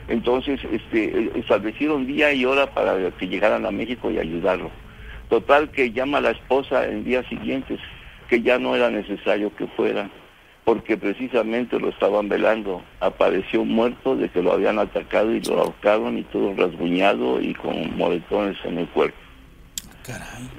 [0.07, 4.71] Entonces, este, establecieron día y hora para que llegaran a México y ayudarlo.
[5.29, 7.79] Total que llama a la esposa en días siguientes
[8.29, 10.09] que ya no era necesario que fuera,
[10.63, 12.83] porque precisamente lo estaban velando.
[12.99, 17.97] Apareció muerto de que lo habían atacado y lo ahorcaron y todo rasguñado y con
[17.97, 19.17] moretones en el cuerpo.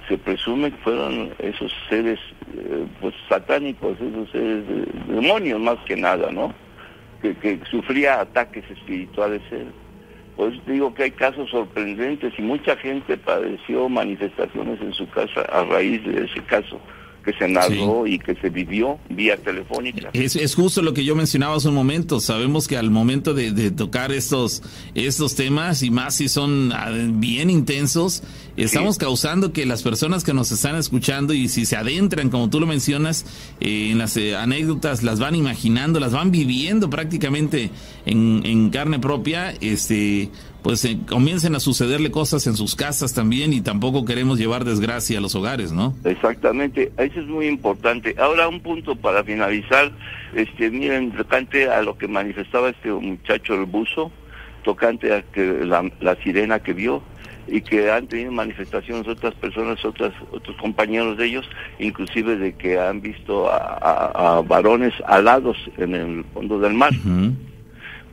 [0.09, 2.19] Se presume que fueron esos seres
[2.57, 4.65] eh, pues satánicos, esos seres
[5.07, 6.55] demonios más que nada, ¿no?
[7.21, 9.71] Que, que sufría ataques espirituales él.
[10.37, 15.65] Pues digo que hay casos sorprendentes y mucha gente padeció manifestaciones en su casa a
[15.65, 16.81] raíz de ese caso
[17.25, 20.11] que se narró y que se vivió vía telefónica.
[20.13, 22.21] Es, es, justo lo que yo mencionaba hace un momento.
[22.21, 24.63] Sabemos que al momento de, tocar estos,
[24.95, 28.23] estos temas, y más si son ah, bien intensos,
[28.57, 32.61] estamos causando que las personas que nos están escuchando y si se adentran, como tú
[32.61, 33.25] lo mencionas,
[33.61, 37.71] eh, en las eh, anécdotas, las van imaginando, las van viviendo prácticamente
[38.05, 40.31] en, en carne propia, este
[40.65, 45.19] pues eh, comiencen a sucederle cosas en sus casas también y tampoco queremos llevar desgracia
[45.19, 45.95] a los hogares, ¿no?
[46.05, 48.15] Exactamente, eso es muy importante.
[48.19, 49.93] Ahora un punto para finalizar,
[50.35, 54.11] este, miren, tocante a lo que manifestaba este muchacho el buzo,
[54.63, 57.03] tocante a que la, sirena que vio
[57.47, 61.47] y que han tenido manifestaciones otras personas, otras, otros compañeros de ellos,
[61.79, 66.95] inclusive de que han visto a, varones alados en el fondo del mar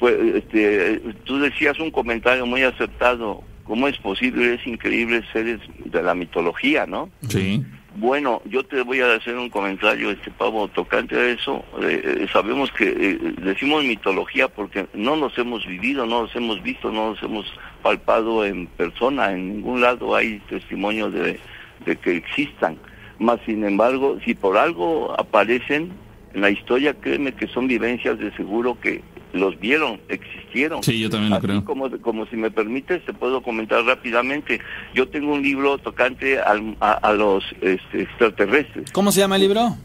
[0.01, 3.43] pues este, tú decías un comentario muy acertado.
[3.65, 4.55] ¿Cómo es posible?
[4.55, 7.11] Es increíble seres de la mitología, ¿no?
[7.29, 7.63] Sí.
[7.97, 11.63] Bueno, yo te voy a hacer un comentario, este pavo, tocante a eso.
[11.83, 16.63] Eh, eh, sabemos que eh, decimos mitología porque no los hemos vivido, no los hemos
[16.63, 17.45] visto, no los hemos
[17.83, 19.31] palpado en persona.
[19.31, 21.39] En ningún lado hay testimonio de,
[21.85, 22.75] de que existan.
[23.19, 25.91] Más sin embargo, si por algo aparecen
[26.33, 30.83] en la historia, créeme que son vivencias de seguro que los vieron, existieron.
[30.83, 31.63] Sí, yo también lo creo.
[31.65, 34.59] Como, como si me permites, te puedo comentar rápidamente.
[34.93, 38.91] Yo tengo un libro tocante a, los este, extraterrestres.
[38.91, 39.77] ¿Cómo se llama el libro?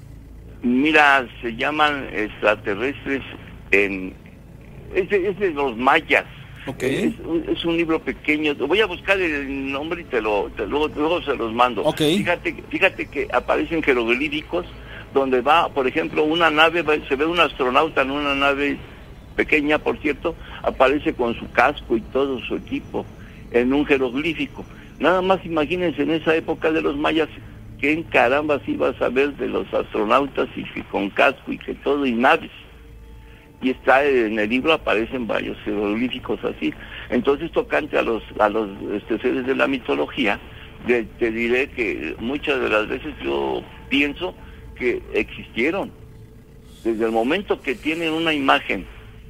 [0.63, 3.23] Mira, se llaman extraterrestres
[3.71, 4.15] en...
[4.95, 6.25] Es de, los mayas.
[6.67, 7.15] Okay.
[7.49, 8.55] Es, un libro pequeño.
[8.55, 11.83] Voy a buscar el nombre y te lo, luego, se los mando.
[11.85, 12.19] Okay.
[12.19, 14.67] Fíjate, fíjate que aparecen jeroglíficos
[15.15, 18.79] donde va, por ejemplo, una nave, se ve un astronauta en una nave
[19.37, 23.07] pequeña, por cierto, aparece con su casco y todo su equipo
[23.53, 24.65] en un jeroglífico.
[24.99, 27.29] Nada más imagínense en esa época de los mayas,
[27.79, 32.07] ¿quién caramba iba a saber de los astronautas y que con casco y que todo
[32.07, 32.51] y naves?
[33.63, 36.73] Y está en el libro aparecen varios jeroglíficos así.
[37.11, 40.39] Entonces tocante a los a los este, seres de la mitología,
[40.87, 44.35] te diré que muchas de las veces yo pienso
[44.77, 45.91] que existieron.
[46.85, 48.87] Desde el momento que tienen una imagen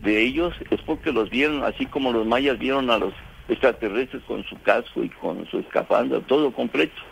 [0.07, 3.12] de ellos es porque los vieron, así como los mayas vieron a los
[3.49, 7.03] extraterrestres con su casco y con su escafandra, todo completo.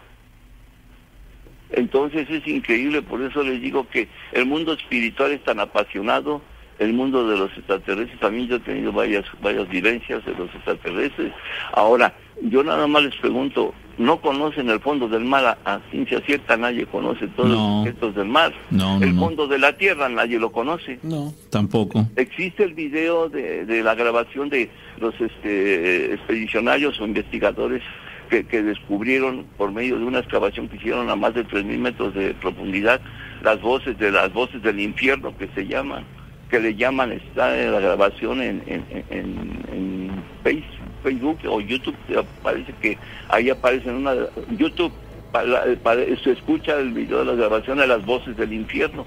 [1.71, 6.41] Entonces es increíble, por eso les digo que el mundo espiritual es tan apasionado,
[6.79, 11.33] el mundo de los extraterrestres, también yo he tenido varias, varias vivencias de los extraterrestres.
[11.73, 15.59] Ahora, yo nada más les pregunto, ¿no conocen el fondo del mar?
[15.65, 17.55] A, a ciencia cierta nadie conoce todos No.
[17.57, 18.53] los secretos del mar.
[18.71, 19.21] No, no, el no.
[19.21, 20.99] fondo de la tierra nadie lo conoce.
[21.03, 21.33] No.
[21.51, 22.07] Tampoco.
[22.17, 27.83] Existe el video de, de la grabación de los este, expedicionarios o investigadores
[28.31, 32.15] que, que descubrieron por medio de una excavación que hicieron a más de 3.000 metros
[32.15, 33.01] de profundidad
[33.43, 36.05] las voces de las voces del infierno que se llaman,
[36.51, 40.11] que le llaman, está en la grabación en, en, en- en
[40.43, 40.65] Face-
[41.05, 41.95] Facebook o YouTube,
[42.43, 42.99] parece que
[43.29, 44.15] ahí aparece en una
[44.59, 44.93] YouTube,
[45.31, 49.07] para- para- se escucha el video de la grabación de las voces del infierno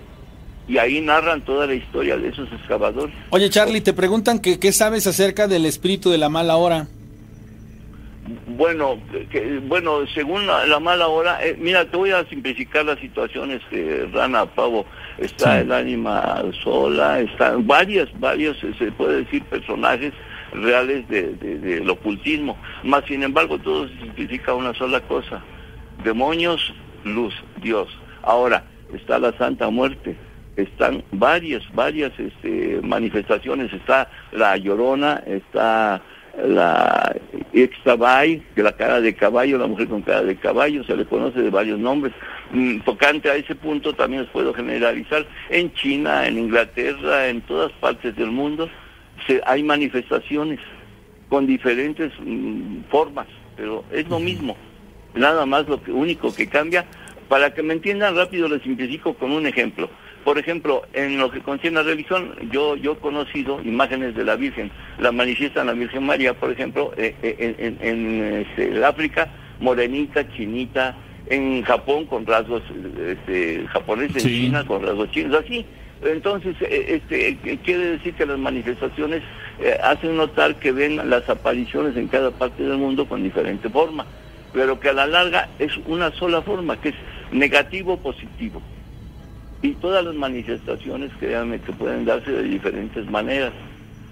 [0.67, 3.13] y ahí narran toda la historia de esos excavadores.
[3.31, 6.87] Oye, Charlie, te preguntan que qué sabes acerca del espíritu de la mala hora.
[8.57, 8.99] Bueno,
[9.31, 13.61] que, bueno, según la, la mala hora, eh, mira, te voy a simplificar las situaciones
[13.69, 14.85] que Rana Pavo
[15.17, 15.61] está Sí.
[15.61, 20.11] el ánima sola, están varias, varios, se puede decir, personajes
[20.53, 22.57] reales de, de- del ocultismo.
[22.83, 25.41] Más sin embargo, todo se simplifica a una sola cosa:
[26.03, 27.87] demonios, luz, Dios.
[28.23, 28.63] Ahora
[28.93, 30.15] está la Santa Muerte.
[30.55, 33.71] Están varias, varias este, manifestaciones.
[33.71, 36.01] Está la Llorona, está
[36.43, 37.15] la
[37.53, 41.41] Ixtabay, que la cara de caballo, la mujer con cara de caballo, se le conoce
[41.41, 42.13] de varios nombres.
[42.51, 45.25] Mm, tocante a ese punto también les puedo generalizar.
[45.49, 48.69] En China, en Inglaterra, en todas partes del mundo,
[49.27, 50.59] se, hay manifestaciones
[51.29, 54.55] con diferentes mm, formas, pero es lo mismo.
[55.13, 56.85] Nada más lo que, único que cambia.
[57.27, 59.89] Para que me entiendan rápido, les simplifico con un ejemplo.
[60.23, 64.35] Por ejemplo, en lo que concierne a religión, yo, yo he conocido imágenes de la
[64.37, 64.71] Virgen.
[64.99, 69.29] La manifiestan la Virgen María, por ejemplo, eh, eh, en, este, el África,
[69.59, 70.95] morenita, chinita,
[71.29, 72.63] en Japón con rasgos
[73.05, 74.29] este, japoneses, Sí.
[74.29, 75.65] en China con rasgos chinos, así.
[76.03, 79.23] Entonces, eh, este, eh, quiere decir que las manifestaciones
[79.59, 84.05] eh, hacen notar que ven las apariciones en cada parte del mundo con diferente forma,
[84.53, 86.95] pero que a la larga es una sola forma, que es
[87.31, 88.61] negativo o positivo.
[89.63, 93.51] Y todas las manifestaciones, créanme, que pueden darse de diferentes maneras.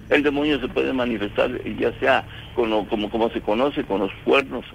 [0.09, 1.49] El demonio se puede manifestar
[1.79, 2.23] ya sea
[2.55, 4.65] con lo- como, como se conoce, con los cuernos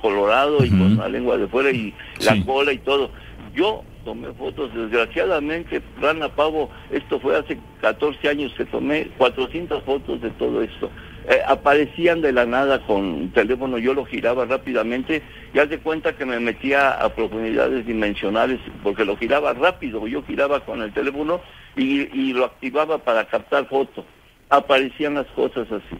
[0.00, 0.78] colorado y Ujú.
[0.78, 1.92] con la lengua de fuera y
[2.24, 3.10] la cola y todo.
[3.54, 10.20] Yo tomé fotos, desgraciadamente, Rana Pavo, esto fue hace 14 años que tomé 400 fotos
[10.20, 10.90] de todo esto.
[11.26, 15.22] Eh, aparecían de la nada con teléfono, yo lo giraba rápidamente
[15.54, 20.22] y haz de cuenta que me metía a profundidades dimensionales porque lo giraba rápido, yo
[20.22, 21.40] giraba con el teléfono
[21.76, 24.04] y, y lo activaba para captar fotos.
[24.50, 25.96] Aparecían las cosas así.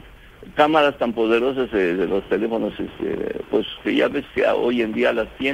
[0.54, 4.92] Cámaras tan poderosas de, de los teléfonos, este, pues que ya ves que hoy en
[4.92, 5.26] día las.
[5.40, 5.48] Y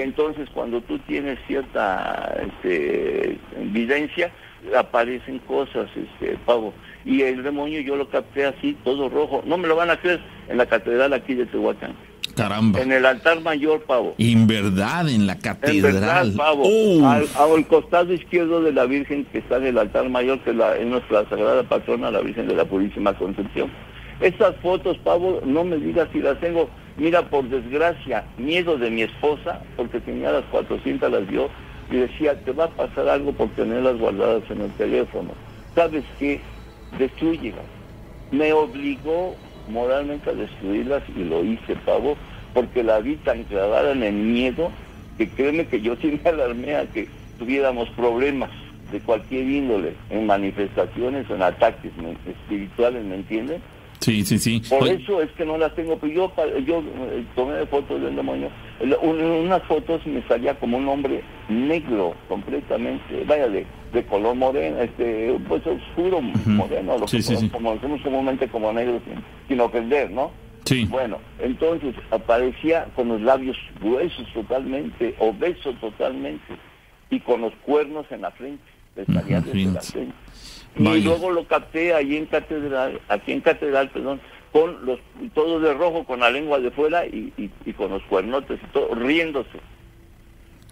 [0.00, 4.30] entonces cuando tú tienes cierta este, evidencia,
[4.76, 6.72] aparecen cosas, este, pavo.
[7.04, 9.42] Y el demonio yo lo capté así, todo rojo.
[9.46, 11.92] No me lo van a creer, en la catedral aquí de Tehuacán.
[12.36, 12.80] Caramba.
[12.80, 14.14] En el altar mayor, pavo.
[14.18, 16.34] En verdad, en la En verdad, catedral.
[16.36, 16.64] pavo.
[17.06, 20.76] Al, al costado izquierdo de la Virgen que está en el altar mayor, que la-
[20.76, 23.68] es nuestra sagrada patrona, la Virgen de la Purísima Concepción.
[24.20, 26.68] Estas fotos, pavo, no me digas si las tengo.
[26.96, 31.48] Mira, por desgracia, miedo de mi esposa, porque tenía las 400, las dio,
[31.90, 35.30] y decía, te va a pasar algo por tenerlas guardadas en el teléfono.
[35.74, 36.40] ¿Sabes qué?
[36.98, 37.64] Destruyelas.
[38.30, 39.34] Me obligó
[39.68, 42.16] moralmente a destruirlas y lo hice, pavo,
[42.52, 44.70] porque la vi tan clavada en el miedo
[45.16, 48.50] que créeme que yo sí me alarmé a que tuviéramos problemas
[48.92, 51.92] de cualquier índole, en manifestaciones, en ataques
[52.26, 53.62] espirituales, ¿me entienden?
[54.00, 54.62] Sí, sí, sí.
[54.68, 56.32] Por eso es que no las tengo, pero yo,
[56.66, 56.78] yo
[57.10, 58.48] eh, tomé fotos del demonio.
[58.80, 64.34] En un- unas fotos me salía como un hombre negro completamente, vaya, de, de color
[64.36, 67.48] moreno, este, pues oscuro, moreno, lo Sí, que sí, sí.
[67.50, 70.30] conocemos comúnmente como negro, sin, sin ofender, ¿no?
[70.64, 70.84] sí.
[70.86, 76.54] Bueno, entonces aparecía con los labios gruesos totalmente, obeso totalmente,
[77.10, 78.62] y con los cuernos en la frente,
[78.96, 80.14] Ujú, desde la frente.
[80.76, 81.04] Y Vaya.
[81.04, 84.20] luego lo capté ahí en catedral, aquí en catedral, perdón,
[84.52, 84.98] con los
[85.34, 88.66] todo de rojo, con la lengua de fuera y, y- y con los cuernotes y
[88.72, 89.58] todo, riéndose.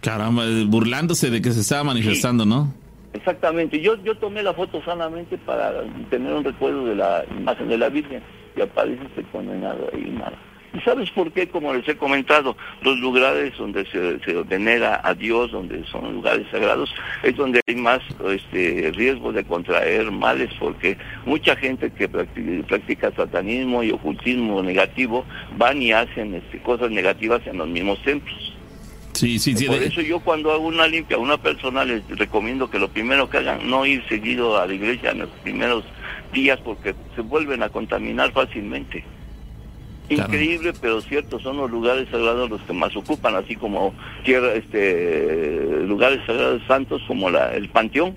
[0.01, 2.73] Caramba, eh, burlándose de que se estaba manifestando, ¿no?
[3.12, 7.79] Exactamente, yo yo tomé la foto sanamente para tener un recuerdo de la imagen de
[7.79, 8.23] la Virgen
[8.57, 10.39] y aparece este condenado ahí, nada.
[10.74, 11.49] ¿Y sabes por qué?
[11.49, 16.47] Como les he comentado, los lugares donde se, se venera a Dios, donde son lugares
[16.51, 22.66] sagrados, es donde hay más este, riesgo de contraer males, porque mucha gente que practica,
[22.66, 25.24] practica satanismo y ocultismo negativo
[25.57, 28.55] van y hacen este, cosas negativas en los mismos templos.
[29.15, 29.66] Sí, sí, sí.
[29.66, 33.28] Por eso yo cuando hago una limpia a una persona les recomiendo que lo primero
[33.28, 35.85] que hagan, no ir seguido a la iglesia en los primeros
[36.32, 39.05] días porque se vuelven a contaminar fácilmente.
[40.09, 40.32] Claro.
[40.32, 43.93] Increíble, pero cierto, son los lugares sagrados los que más ocupan, así como
[44.24, 48.14] tierra, este, lugares sagrados santos como la, el panteón.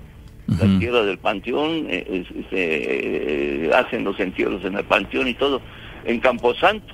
[0.48, 5.34] La tierra del panteón, eh, es- este, eh, hacen los entierros en el panteón y
[5.34, 5.60] todo.
[6.04, 6.92] En Camposanto.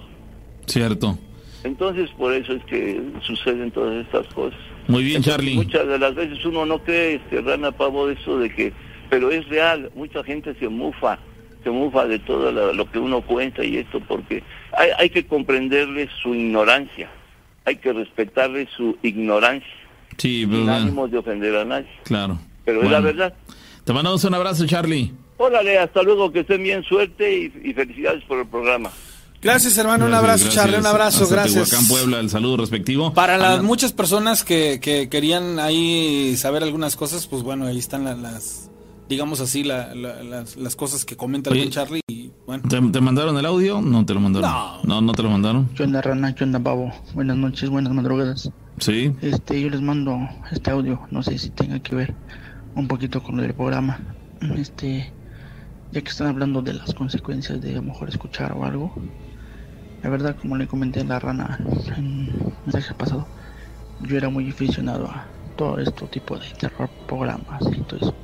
[0.67, 1.19] Cierto.
[1.65, 4.59] Entonces, por eso es que suceden todas estas cosas.
[4.87, 5.55] Muy bien, Entonces, Charlie.
[5.57, 8.73] Muchas de las veces uno no cree, este, Rana Pavo, eso de que,
[9.11, 11.19] pero es real, mucha gente se mufa,
[11.63, 14.43] se mufa de todo lo, lo que uno cuenta y esto, porque
[14.77, 17.11] hay, hay que comprenderle su ignorancia,
[17.65, 19.69] hay que respetarle su ignorancia,
[20.17, 20.83] Sí, sin verdad.
[20.83, 22.39] ánimos de ofender a nadie, Claro.
[22.65, 23.35] pero es la Bueno, verdad.
[23.85, 25.13] Te mandamos un abrazo, Charlie.
[25.39, 28.91] Órale, hasta luego, que estén bien, suerte y, y felicidades por el programa.
[29.41, 30.07] Gracias, hermano.
[30.07, 30.55] un Gracias, abrazo, gracias.
[30.65, 30.79] Charlie.
[30.81, 31.71] Un abrazo, Hasta gracias.
[31.71, 33.15] Tehuacán, Puebla, el saludo respectivo.
[33.15, 38.03] Para las muchas personas que, que querían ahí saber algunas cosas, pues bueno, ahí están
[38.05, 38.68] la- las,
[39.09, 41.71] digamos así, la- la- las, las cosas que comenta el Oye.
[41.71, 42.01] Charlie.
[42.09, 43.81] Y bueno, ¿Te, te mandaron el audio?
[43.81, 44.51] No te lo mandaron.
[44.51, 44.83] No.
[44.85, 45.67] no, no te lo mandaron.
[45.75, 46.35] ¿Qué onda, rana?
[46.35, 46.93] ¿Qué onda, pavo?
[47.15, 48.51] Buenas noches, buenas madrugadas.
[48.79, 49.13] Sí.
[49.23, 50.19] Este, yo les mando
[50.53, 52.15] este audio, no sé si tenga que ver
[52.75, 53.99] un poquito con lo del programa.
[54.57, 55.13] Este,
[55.93, 58.93] ya que están hablando de las consecuencias de a lo mejor escuchar o algo.
[60.03, 61.59] La verdad, como le comenté a la rana
[61.97, 62.31] en
[62.65, 63.27] mensaje pasado,
[64.03, 65.27] yo era muy aficionado a
[65.57, 68.15] todo este tipo de terror, programas y todo eso.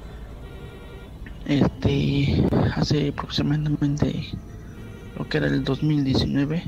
[1.47, 2.43] Este,
[2.75, 4.25] hace aproximadamente
[5.19, 6.63] lo que era el 2019,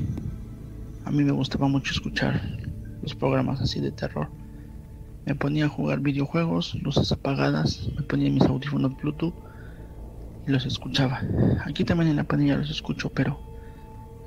[1.03, 2.39] a mí me gustaba mucho escuchar
[3.01, 4.29] los programas así de terror.
[5.25, 9.33] Me ponía a jugar videojuegos, luces apagadas, me ponía mis audífonos Bluetooth
[10.45, 11.21] y los escuchaba.
[11.65, 13.39] Aquí también en la pandilla los escucho, pero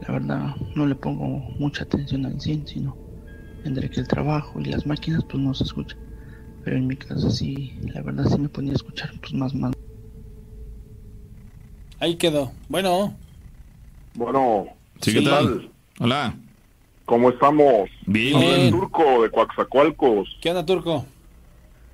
[0.01, 2.97] la verdad no le pongo mucha atención al 100, sino
[3.65, 5.97] entre que el trabajo y las máquinas pues no se escucha.
[6.65, 9.73] Pero en mi casa sí, la verdad sí me ponía a escuchar pues más más.
[12.01, 12.51] Ahí quedó.
[12.69, 13.15] Bueno,
[14.15, 14.67] Bueno,
[15.01, 15.71] Sí, ¿qué tal?
[15.99, 16.35] Hola.
[17.05, 17.89] ¿cómo estamos?
[18.07, 18.57] Bien, Bien.
[18.57, 18.71] bien.
[18.71, 20.29] Turco de Coaxacualcos.
[20.41, 21.05] ¿qué onda, Turco?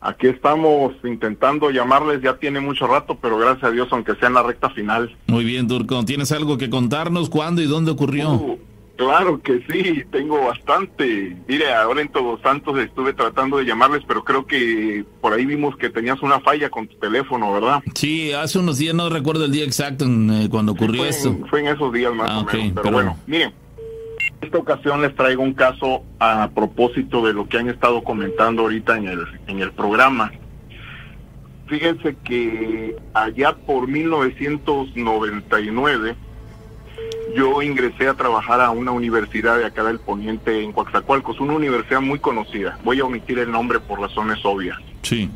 [0.01, 4.35] Aquí estamos intentando llamarles, ya tiene mucho rato, pero gracias a Dios, aunque sea en
[4.35, 5.15] la recta final.
[5.27, 6.05] Muy bien, Turco.
[6.05, 7.31] ¿Tienes algo que contarnos?
[7.31, 8.33] ¿Cuándo y dónde ocurrió?
[8.33, 8.59] Uh,
[8.97, 11.37] claro que sí, tengo bastante.
[11.47, 15.77] Mire, ahora en Todos Santos estuve tratando de llamarles, pero creo que por ahí vimos
[15.77, 17.83] que tenías una falla con tu teléfono, ¿verdad?
[17.95, 21.29] Sí, hace unos días, no recuerdo el día exacto en, eh, cuando ocurrió fue, esto.
[21.29, 22.53] En, fue en esos días más Ah, o menos.
[22.53, 23.53] Pero, pero- bueno, miren,
[24.41, 28.63] en esta ocasión les traigo un caso a propósito de lo que han estado comentando
[28.63, 30.31] ahorita en el, en el programa.
[31.69, 36.15] Fíjense que allá por 1999
[37.37, 42.01] yo ingresé a trabajar a una universidad de acá del Poniente en Coatzacoalcos, una universidad
[42.01, 42.79] muy conocida.
[42.83, 44.79] Voy a omitir el nombre por razones obvias.
[45.03, 45.31] Sí.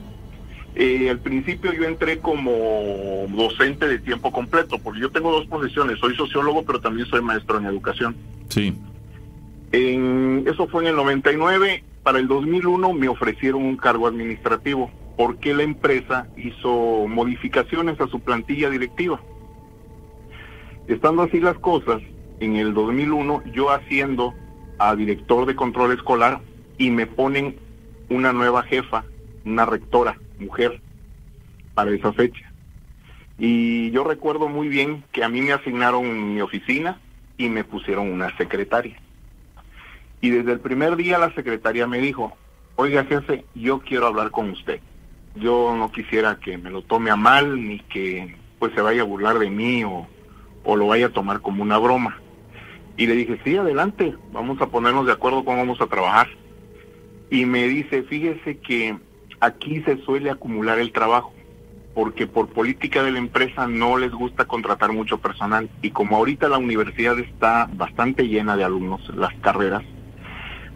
[0.74, 5.98] Eh, al principio yo entré como docente de tiempo completo, porque yo tengo dos profesiones,
[5.98, 8.16] soy sociólogo, pero también soy maestro en educación.
[8.48, 8.74] Sí.
[9.72, 15.52] En, eso fue en el 99, para el 2001 me ofrecieron un cargo administrativo, porque
[15.55, 19.20] la empresa hizo modificaciones a su plantilla directiva.
[20.91, 22.03] Estando así las cosas,
[22.41, 24.35] en el 2001 yo haciendo
[24.77, 26.41] a director de control escolar
[26.79, 27.55] y me ponen
[28.09, 29.05] una nueva jefa,
[29.45, 30.81] una rectora, mujer,
[31.75, 32.53] para esa fecha.
[33.39, 37.01] Y yo recuerdo muy bien que a mí me asignaron mi oficina
[37.39, 39.01] y me pusieron una secretaria.
[40.21, 42.37] Y desde el primer día la secretaria me dijo,
[42.75, 44.81] oiga jefe, yo quiero hablar con usted.
[45.37, 49.05] Yo no quisiera que me lo tome a mal ni que pues se vaya a
[49.05, 50.09] burlar de mí o,
[50.65, 52.19] o lo vaya a tomar como una broma.
[52.97, 56.28] Y le dije, sí, adelante, vamos a ponernos de acuerdo cómo vamos a trabajar.
[57.31, 58.97] Y me dice, fíjese que
[59.41, 61.32] aquí se suele acumular el trabajo,
[61.95, 65.70] porque por política de la empresa no les gusta contratar mucho personal.
[65.82, 69.82] Y como ahorita la universidad está bastante llena de alumnos, las carreras,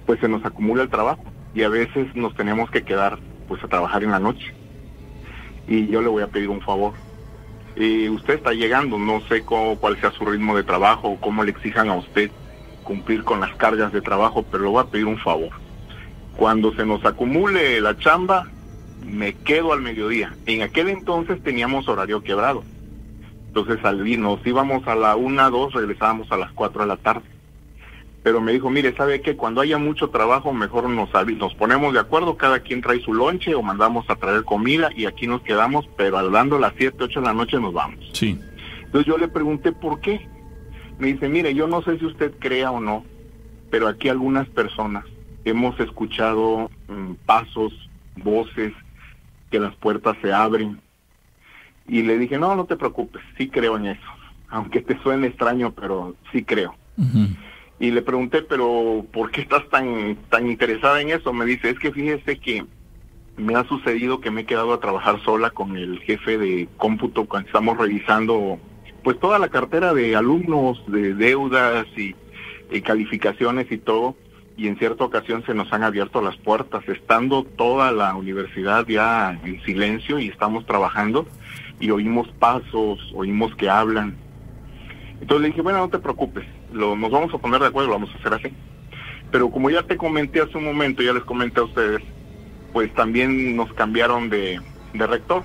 [0.06, 1.24] pues se nos acumula el trabajo
[1.54, 4.54] y a veces nos tenemos que quedar pues a trabajar en la noche.
[5.66, 6.92] Y yo le voy a pedir un favor.
[7.76, 11.50] Eh, usted está llegando, no sé cuál sea su ritmo de trabajo o cómo le
[11.50, 12.30] exijan a usted
[12.84, 15.50] cumplir con las cargas de trabajo, pero le voy a pedir un favor.
[16.36, 18.48] Cuando se nos acumule la chamba,
[19.04, 20.34] me quedo al mediodía.
[20.46, 22.62] En aquel entonces teníamos horario quebrado.
[23.48, 27.33] Entonces al nos íbamos a la una, dos, regresábamos a las cuatro de la tarde.
[28.24, 29.36] Pero me dijo, mire, ¿sabe qué?
[29.36, 33.54] Cuando haya mucho trabajo, mejor nos, nos ponemos de acuerdo, cada quien trae su lonche
[33.54, 37.26] o mandamos a traer comida y aquí nos quedamos, pero hablando las 7, 8 de
[37.26, 37.98] la noche nos vamos.
[38.14, 38.40] Sí.
[38.82, 40.26] Entonces yo le pregunté por qué.
[40.98, 43.04] Me dice, mire, yo no sé si usted crea o no,
[43.68, 45.04] pero aquí algunas personas
[45.44, 47.74] hemos escuchado mm, pasos,
[48.16, 48.72] voces,
[49.50, 50.80] que las puertas se abren.
[51.86, 54.10] Y le dije, no, no te preocupes, sí creo en eso.
[54.48, 56.74] Aunque te suene extraño, pero sí creo.
[57.78, 61.32] Y le pregunté, pero ¿por qué estás tan, tan interesada en eso?
[61.32, 62.64] Me dice, es que fíjese que
[63.36, 67.24] me ha sucedido que me he quedado a trabajar sola con el jefe de cómputo
[67.24, 68.58] cuando estamos revisando
[69.02, 72.14] pues toda la cartera de alumnos, de deudas y,
[72.70, 74.16] y calificaciones y todo.
[74.56, 79.38] Y en cierta ocasión se nos han abierto las puertas, estando toda la universidad ya
[79.44, 81.26] en silencio y estamos trabajando
[81.80, 84.16] y oímos pasos, oímos que hablan.
[85.20, 86.44] Entonces le dije, bueno, no te preocupes,
[86.74, 88.54] lo, nos vamos a poner de acuerdo, lo vamos a hacer así.
[89.30, 92.02] Pero como ya te comenté hace un momento, ya les comenté a ustedes,
[92.72, 94.60] pues también nos cambiaron de,
[94.92, 95.42] de rector.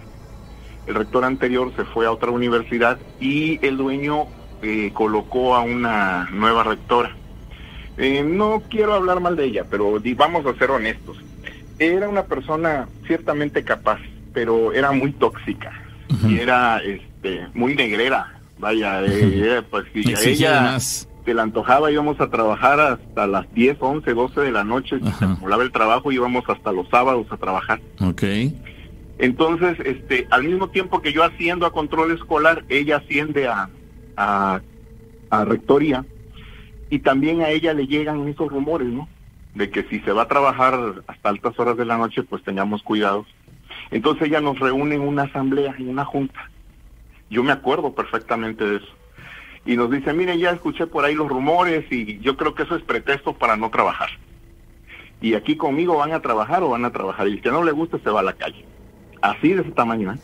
[0.87, 4.25] El rector anterior se fue a otra universidad y el dueño
[4.61, 7.15] eh, colocó a una nueva rectora.
[7.97, 11.17] Eh, no quiero hablar mal de ella, pero vamos a ser honestos.
[11.77, 13.99] Era una persona ciertamente capaz,
[14.33, 15.71] pero era muy tóxica
[16.27, 18.39] y era este, muy negrera.
[18.57, 21.08] Vaya, eh, pues si a ella más.
[21.29, 24.97] Se la antojaba, íbamos a trabajar hasta las 10, 11, 12 de la noche.
[24.97, 25.33] Si se Ajá.
[25.33, 27.79] acumulaba el trabajo, íbamos hasta los sábados a trabajar.
[28.01, 28.23] Ok.
[29.19, 33.69] Entonces, este, al mismo tiempo que yo asciendo a control escolar, ella asciende a,
[34.17, 34.61] a,
[35.29, 36.03] a rectoría
[36.89, 39.07] y también a ella le llegan esos rumores, ¿no?
[39.53, 42.81] De que si se va a trabajar hasta altas horas de la noche, pues tengamos
[42.81, 43.27] cuidados.
[43.91, 46.49] Entonces ella nos reúne en una asamblea, en una junta.
[47.29, 48.98] Yo me acuerdo perfectamente de eso.
[49.65, 52.75] Y nos dice, mire, ya escuché por ahí los rumores y yo creo que eso
[52.75, 54.09] es pretexto para no trabajar.
[55.21, 57.27] Y aquí conmigo van a trabajar o van a trabajar.
[57.27, 58.65] Y el que no le guste se va a la calle.
[59.21, 60.17] Así de ese tamaño, ¿eh?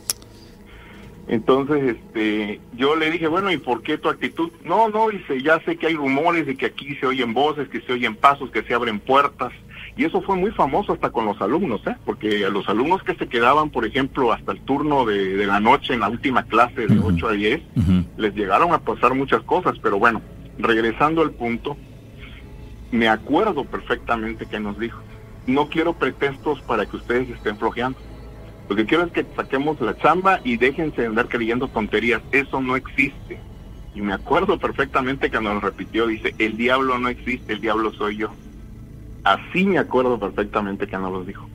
[1.27, 4.51] Entonces, este, yo le dije, bueno, ¿y por qué tu actitud?
[4.63, 7.81] No, no, dice, ya sé que hay rumores de que aquí se oyen voces, que
[7.81, 9.51] se oyen pasos, que se abren puertas.
[9.97, 11.95] Y eso fue muy famoso hasta con los alumnos, ¿eh?
[12.05, 15.59] Porque a los alumnos que se quedaban, por ejemplo, hasta el turno de, de la
[15.61, 17.07] noche en la última clase de Ujú.
[17.15, 18.03] 8 a 10, Ujú.
[18.17, 20.21] les llegaron a pasar muchas cosas, pero bueno,
[20.57, 21.77] regresando al punto,
[22.91, 24.99] me acuerdo perfectamente que nos dijo,
[25.47, 27.97] no quiero pretextos para que ustedes estén flojeando.
[28.67, 32.21] Lo que quiero es que saquemos la chamba y déjense de andar creyendo tonterías.
[32.31, 33.37] Eso no existe.
[33.93, 38.17] Y me acuerdo perfectamente que nos repitió, dice, el diablo no existe, el diablo soy
[38.17, 38.31] yo.
[39.25, 41.49] Así me acuerdo perfectamente que nos lo dijo.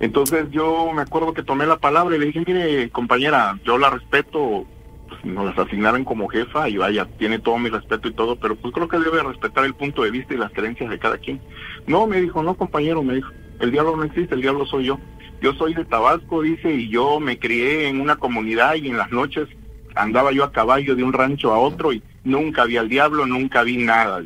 [0.00, 3.90] Entonces yo me acuerdo que tomé la palabra y le dije, mire compañera, yo la
[3.90, 4.64] respeto,
[5.06, 8.56] pues nos las asignaron como jefa y vaya, tiene todo mi respeto y todo, pero
[8.56, 11.38] pues creo que debe respetar el punto de vista y las creencias de cada quien.
[11.86, 13.30] No, me dijo, no compañero, me dijo,
[13.60, 14.98] el diablo no existe, el diablo soy yo.
[15.42, 19.12] Yo soy de Tabasco, dice, y yo me crié en una comunidad y en las
[19.12, 19.48] noches
[19.94, 23.62] andaba yo a caballo de un rancho a otro y nunca vi al diablo, nunca
[23.64, 24.22] vi nada,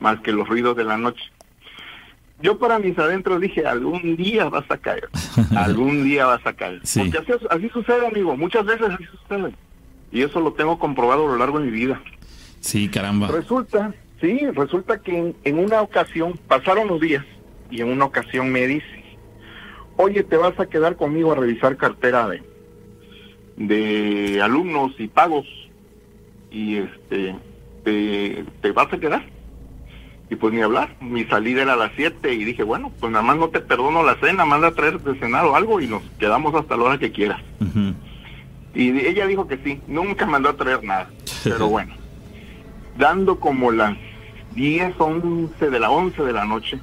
[0.00, 1.22] más que los ruidos de la noche.
[2.42, 5.08] Yo para mis adentros dije, algún día vas a caer,
[5.56, 6.80] algún día vas a caer.
[6.84, 7.00] Sí.
[7.00, 9.52] Porque así, así sucede, amigo, muchas veces así sucede.
[10.12, 12.00] Y eso lo tengo comprobado a lo largo de mi vida.
[12.60, 13.28] Sí, caramba.
[13.28, 17.24] Resulta, sí, resulta que en, en una ocasión, pasaron los días,
[17.70, 19.04] y en una ocasión me dice,
[19.96, 22.42] oye, te vas a quedar conmigo a revisar cartera de,
[23.56, 25.46] de alumnos y pagos,
[26.50, 27.36] y este,
[27.84, 29.24] te, te vas a quedar.
[30.30, 33.24] Y pues ni hablar, mi salida era a las 7 y dije, bueno, pues nada
[33.24, 36.02] más no te perdono la cena, manda a traer de cenar o algo y nos
[36.20, 37.40] quedamos hasta la hora que quieras.
[38.74, 41.10] Y ella dijo que sí, nunca mandó a traer nada.
[41.44, 41.94] Pero bueno,
[42.96, 43.96] dando como las
[44.54, 46.78] 10, 11 de la 11 de la noche,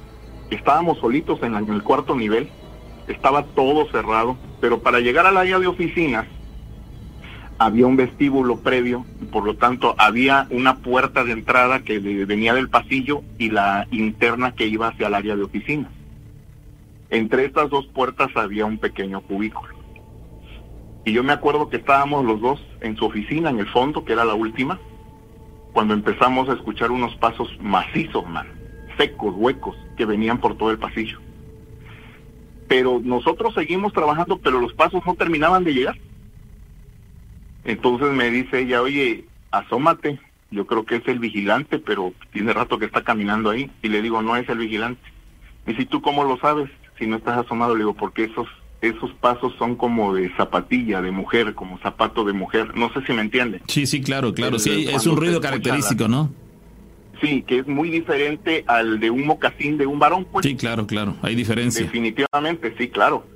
[0.50, 2.48] estábamos solitos en, la- en el cuarto nivel,
[3.06, 6.26] estaba todo cerrado, pero para llegar al área de oficinas
[7.58, 12.68] había un vestíbulo previo, por lo tanto había una puerta de entrada que venía del
[12.68, 15.90] pasillo y la interna que iba hacia el área de oficinas.
[17.10, 19.74] Entre estas dos puertas había un pequeño cubículo.
[21.04, 24.12] Y yo me acuerdo que estábamos los dos en su oficina, en el fondo, que
[24.12, 24.78] era la última,
[25.72, 28.46] cuando empezamos a escuchar unos pasos macizos, man,
[28.98, 31.18] secos, huecos, que venían por todo el pasillo.
[32.68, 35.96] Pero nosotros seguimos trabajando, pero los pasos no terminaban de llegar.
[37.68, 40.18] Entonces me dice ella, oye, asómate,
[40.50, 43.70] yo creo que es el vigilante, pero tiene rato que está caminando ahí.
[43.82, 45.02] Y le digo, no es el vigilante.
[45.66, 48.48] Y si tú cómo lo sabes, si no estás asomado, le digo, porque esos
[48.80, 52.74] esos pasos son como de zapatilla de mujer, como zapato de mujer.
[52.74, 53.60] No sé si me entiende.
[53.66, 54.58] Sí, sí, claro, claro.
[54.58, 56.32] Sí, es un ruido característico, ¿no?
[57.20, 60.46] Sí, que es muy diferente al de un mocasín de un varón, pues.
[60.46, 61.84] Sí, claro, claro, hay diferencia.
[61.84, 63.26] Definitivamente, sí, claro.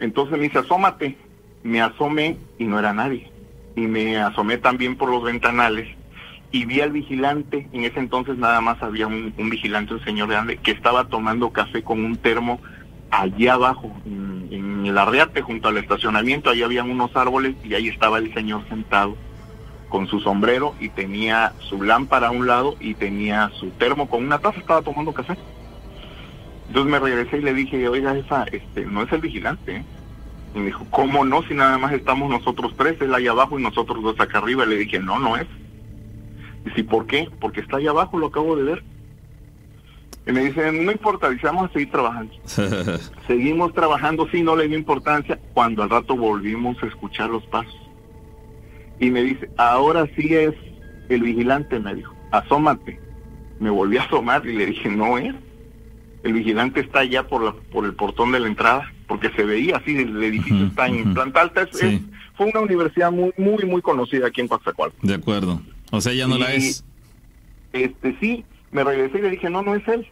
[0.00, 1.16] Entonces me dice, asómate.
[1.62, 3.28] Me asomé y no era nadie.
[3.76, 5.86] Y me asomé también por los ventanales
[6.50, 7.68] y vi al vigilante.
[7.72, 11.82] En ese entonces nada más había un, vigilante, un señor grande, que estaba tomando café
[11.82, 12.60] con un termo
[13.10, 16.50] allá abajo, en, el arreate, junto al estacionamiento.
[16.50, 19.16] Ahí habían unos árboles y ahí estaba el señor sentado
[19.88, 24.24] con su sombrero y tenía su lámpara a un lado y tenía su termo con
[24.24, 25.36] una taza, estaba tomando café.
[26.68, 29.76] Entonces me regresé y le dije, oiga, esa, este, no es el vigilante.
[29.76, 29.84] ¿eh?".
[30.56, 31.42] Y me dijo, ¿cómo no?
[31.42, 34.64] Si nada más estamos nosotros tres, él ahí abajo y nosotros dos acá arriba.
[34.64, 35.46] Y le dije, no, no es.
[36.64, 37.28] Y si, ¿por qué?
[37.38, 38.84] Porque está ahí abajo, lo acabo de ver.
[40.26, 42.32] Y me dice, no importa, dice, vamos a seguir trabajando.
[43.26, 45.38] Seguimos trabajando, sí, no le dio importancia.
[45.52, 47.78] Cuando al rato volvimos a escuchar los pasos.
[48.98, 50.54] Y me dice, ahora sí es
[51.10, 52.98] el vigilante, me dijo, asómate.
[53.60, 55.34] Me volví a asomar y le dije, no es.
[56.26, 59.76] El vigilante está allá por, la, por el portón de la entrada, porque se veía
[59.76, 61.62] así, el edificio está en planta alta.
[61.62, 61.86] Es- Sí.
[61.86, 62.00] es-
[62.36, 65.00] fue una universidad muy, muy, muy conocida aquí en Coatzacoalcos.
[65.02, 65.62] De acuerdo.
[65.92, 66.84] O sea, ya no la es.
[67.72, 70.06] Este, sí, me regresé y le dije, no, no es él.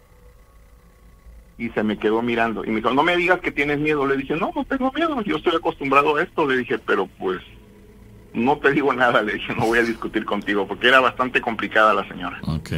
[1.58, 2.64] Y se me quedó mirando.
[2.64, 4.06] Y me dijo, no me digas que tienes miedo.
[4.06, 5.20] Le dije, no, no tengo miedo.
[5.22, 6.48] Yo estoy acostumbrado a esto.
[6.48, 7.40] Le dije, pero pues
[8.32, 9.20] no te digo nada.
[9.22, 12.38] Le dije, no voy a discutir contigo porque era bastante complicada la señora.
[12.42, 12.70] Ok.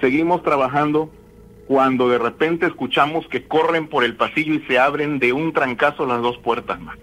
[0.00, 1.12] Seguimos trabajando
[1.68, 6.06] cuando de repente escuchamos que corren por el pasillo y se abren de un trancazo
[6.06, 6.96] las dos puertas más.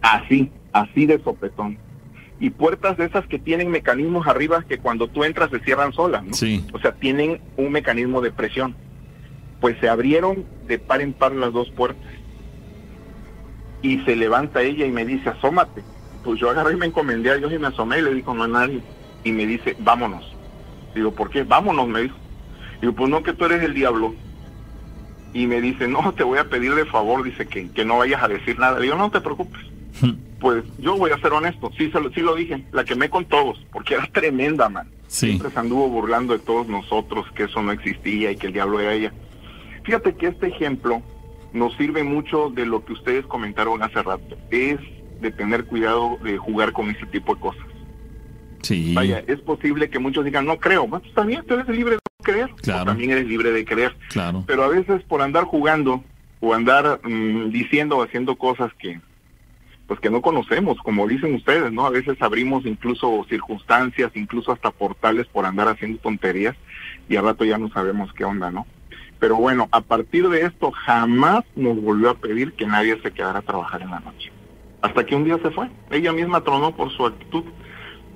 [0.00, 1.76] Así, así de sopetón.
[2.38, 6.22] Y puertas de esas que tienen mecanismos arriba que cuando tú entras se cierran solas,
[6.22, 6.34] ¿no?
[6.34, 6.64] Sí.
[6.72, 8.76] O sea, tienen un mecanismo de presión.
[9.60, 12.12] Pues se abrieron de par en par las dos puertas.
[13.82, 15.82] Y se levanta ella y me dice, asómate.
[16.22, 18.44] Pues yo agarré y me encomendé a Dios y me asomé y le digo, no
[18.44, 18.82] hay nadie.
[19.24, 20.32] Y me dice, vámonos.
[20.94, 21.42] Digo, ¿por qué?
[21.42, 22.23] Vámonos, me dijo.
[22.84, 24.14] Digo, pues no, que tú eres el diablo.
[25.32, 28.22] Y me dice, no, te voy a pedir de favor, dice, que, que no vayas
[28.22, 28.78] a decir nada.
[28.78, 29.62] Digo, no te preocupes.
[30.40, 33.24] Pues yo voy a ser honesto, sí, se lo, sí lo dije, la quemé con
[33.24, 34.86] todos, porque era tremenda, man.
[35.06, 35.28] Sí.
[35.28, 38.78] Siempre se anduvo burlando de todos nosotros, que eso no existía y que el diablo
[38.78, 39.14] era ella.
[39.84, 41.00] Fíjate que este ejemplo
[41.54, 44.80] nos sirve mucho de lo que ustedes comentaron hace rato, es
[45.22, 47.64] de tener cuidado de jugar con ese tipo de cosas.
[48.60, 48.92] Sí.
[48.94, 52.50] Vaya, es posible que muchos digan, no creo, pues también tú eres libre de creer,
[52.52, 52.86] o Claro.
[52.86, 54.42] también eres libre de creer, Claro.
[54.46, 56.02] pero a veces por andar jugando
[56.40, 59.00] o andar mm, diciendo o haciendo cosas que
[59.86, 61.84] pues que no conocemos, como dicen ustedes, ¿no?
[61.84, 66.56] A veces abrimos incluso circunstancias, incluso hasta portales por andar haciendo tonterías
[67.06, 68.66] y al rato ya no sabemos qué onda, ¿no?
[69.20, 73.40] Pero bueno, a partir de esto jamás nos volvió a pedir que nadie se quedara
[73.40, 74.32] a trabajar en la noche.
[74.80, 75.68] Hasta que un día se fue.
[75.90, 77.44] Ella misma tronó por su actitud,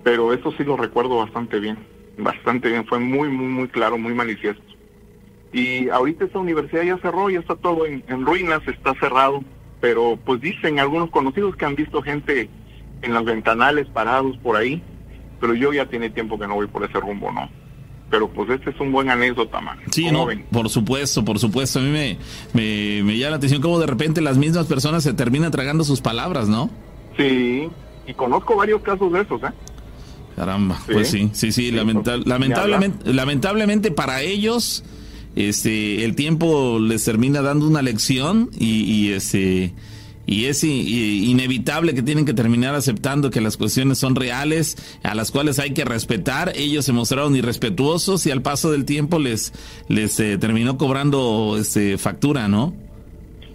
[0.03, 1.79] pero eso sí lo recuerdo bastante bien,
[2.19, 4.63] bastante bien, fue muy, muy, muy claro, muy manifiesto.
[5.53, 9.43] Y ahorita esta universidad ya cerró, ya está todo en, en ruinas, está cerrado,
[9.81, 12.51] pero pues dicen algunos conocidos que han visto gente
[13.03, 14.83] en las ventanales parados por ahí,
[15.41, 17.49] pero yo ya tiene tiempo que no voy por ese rumbo, ¿no?
[18.11, 19.79] Pero pues este es un buen anécdota, man.
[19.91, 20.45] Sí, ¿Cómo no, ven?
[20.51, 21.79] por supuesto, por supuesto.
[21.79, 22.19] A mí me,
[22.55, 26.01] me, me llama la atención cómo de repente las mismas personas se terminan tragando sus
[26.01, 26.71] palabras, ¿no?
[27.17, 27.69] Sí,
[28.07, 29.53] y conozco varios casos de esos, ¿eh?
[30.39, 30.93] Caramba, Sí.
[30.93, 34.85] pues sí, sí, sí, Sí, lamenta- pues, lamentablemente, lamentablemente para ellos,
[35.35, 39.75] este, el tiempo les termina dando una lección y, y este,
[40.27, 45.31] y es inevitable que tienen que terminar aceptando que las cuestiones son reales, a las
[45.33, 46.53] cuales hay que respetar.
[46.55, 49.53] Ellos se mostraron irrespetuosos y al paso del tiempo les,
[49.89, 52.75] les eh, terminó cobrando este factura, ¿no?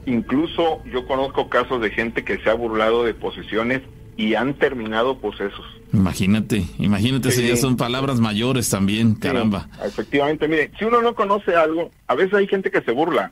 [0.05, 3.81] Incluso yo conozco casos de gente que se ha burlado de posesiones
[4.17, 5.65] y han terminado posesos.
[5.93, 7.41] Imagínate, imagínate, Sí.
[7.41, 9.67] si ya son palabras mayores también, caramba.
[9.73, 13.31] Sí, efectivamente, mire, si uno no conoce algo, a veces hay gente que se burla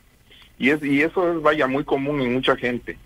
[0.60, 2.98] y es y eso es vaya muy común en mucha gente.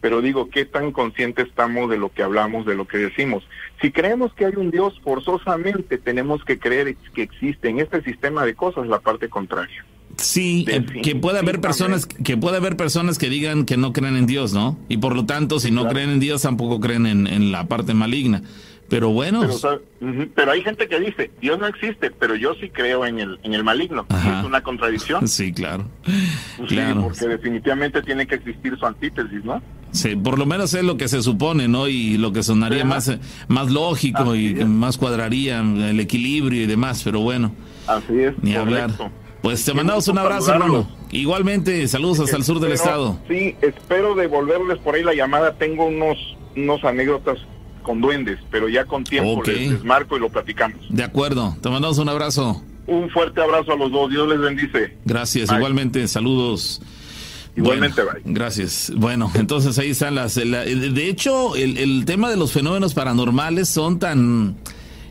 [0.00, 3.44] Pero digo, ¿qué tan conscientes estamos de lo que hablamos, de lo que decimos?
[3.82, 8.44] Si creemos que hay un Dios, forzosamente tenemos que creer que existe en este sistema
[8.44, 9.84] de cosas la parte contraria.
[10.16, 14.16] Sí, eh, que puede haber personas que puede haber personas que digan que no creen
[14.16, 14.76] en Dios, ¿no?
[14.88, 15.94] Y por lo tanto, si no claro.
[15.94, 18.42] creen en Dios, tampoco creen en, en la parte maligna.
[18.90, 19.76] Pero bueno, Pero, ¿sabe?
[20.00, 23.38] Ujú, pero hay gente que dice, Dios no existe, pero yo sí creo en el,
[23.44, 24.04] en el maligno.
[24.10, 24.40] Ajá.
[24.40, 25.26] es una contradicción.
[25.28, 27.02] sí, claro, Pues sí, claro.
[27.04, 29.62] porque definitivamente tiene que existir su antítesis, ¿no?
[29.92, 31.88] Sí, por lo menos es lo que se supone, ¿no?
[31.88, 33.10] Y lo que sonaría más,
[33.48, 37.52] más lógico y que más cuadraría el equilibrio y demás, pero bueno,
[37.86, 38.34] Así es.
[38.42, 38.90] ni hablar.
[38.96, 39.10] correcto.
[39.42, 40.86] Pues te mandamos un abrazo, hermano.
[41.12, 43.18] Igualmente, saludos hasta el sur del Espero- estado.
[43.28, 45.54] Sí, espero devolverles por ahí la llamada.
[45.56, 46.18] Tengo unos,
[46.56, 47.38] unos anécdotas
[47.80, 49.46] con duendes, pero ya con tiempo Ok.
[49.48, 50.78] les desmarco y lo platicamos.
[50.88, 52.62] De acuerdo, te mandamos un abrazo.
[52.86, 54.96] Un fuerte abrazo a los dos, Dios les bendice.
[55.04, 55.58] Gracias, Bye.
[55.58, 56.80] igualmente, saludos.
[57.56, 58.92] Igualmente, Bueno, Gracias.
[58.96, 60.36] Bueno, entonces ahí están las...
[60.36, 64.56] la- de hecho, el, el tema de los fenómenos paranormales son tan,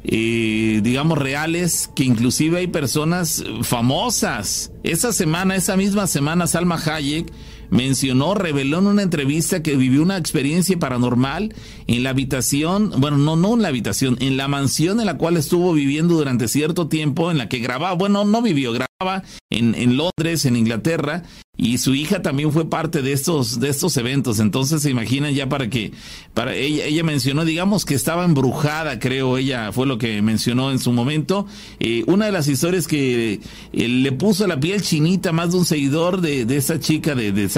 [0.04, 4.72] eh, digamos, reales que inclusive hay personas famosas.
[4.84, 7.32] Esa semana, esa misma semana, Salma Hayek
[7.70, 11.54] mencionó, reveló en una entrevista que vivió una experiencia paranormal
[11.88, 15.38] en la habitación, bueno, no, no en la habitación, en la mansión en la cual
[15.38, 19.98] estuvo viviendo durante cierto tiempo, en la que grababa, bueno, no vivió, grababa en, en
[19.98, 21.24] Londres, en Inglaterra,
[21.62, 24.40] y su hija también fue parte de estos, de estos eventos.
[24.40, 25.92] Entonces se imaginan ya para que,
[26.34, 30.80] para ella, ella mencionó, digamos que estaba embrujada, creo, ella fue lo que mencionó en
[30.80, 31.48] su momento.
[31.82, 33.42] Eh, una de las historias que
[33.74, 37.34] eh, le puso la piel chinita más de un seguidor de, de esa chica de,
[37.34, 37.50] de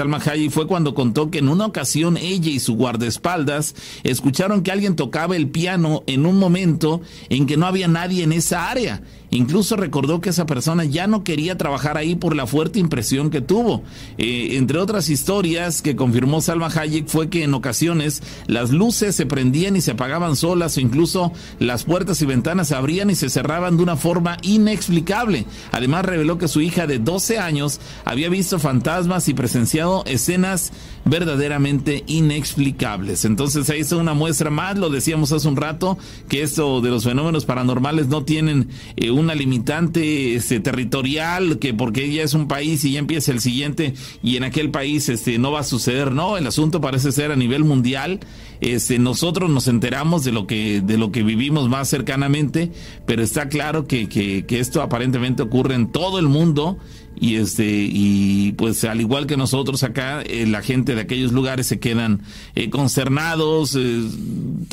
[0.50, 5.36] Fue cuando contó que en una ocasión ella y su guardaespaldas escucharon que alguien tocaba
[5.36, 9.02] el piano en un momento en que no había nadie en esa área.
[9.32, 13.40] Incluso recordó que esa persona ya no quería trabajar ahí por la fuerte impresión que
[13.40, 13.82] tuvo.
[14.18, 19.24] Eh, entre otras historias que confirmó Salma Hayek fue que en ocasiones las luces se
[19.24, 23.30] prendían y se apagaban solas o incluso las puertas y ventanas se abrían y se
[23.30, 25.46] cerraban de una forma inexplicable.
[25.70, 30.72] Además reveló que su hija de 12 años había visto fantasmas y presenciado escenas
[31.04, 33.24] verdaderamente inexplicables.
[33.24, 35.98] Entonces ahí está una muestra más, lo decíamos hace un rato,
[36.28, 42.12] que esto de los fenómenos paranormales no tienen eh, una limitante este, territorial, que porque
[42.12, 45.50] ya es un país y ya empieza el siguiente y en aquel país este, no
[45.50, 48.20] va a suceder, no, el asunto parece ser a nivel mundial.
[48.60, 52.70] Este, nosotros nos enteramos de lo que de lo que vivimos más cercanamente,
[53.06, 56.78] pero está claro que, que, que esto aparentemente ocurre en todo el mundo
[57.16, 61.66] y este y pues al igual que nosotros acá eh, la gente de aquellos lugares
[61.66, 62.22] se quedan
[62.54, 64.02] eh, consternados eh,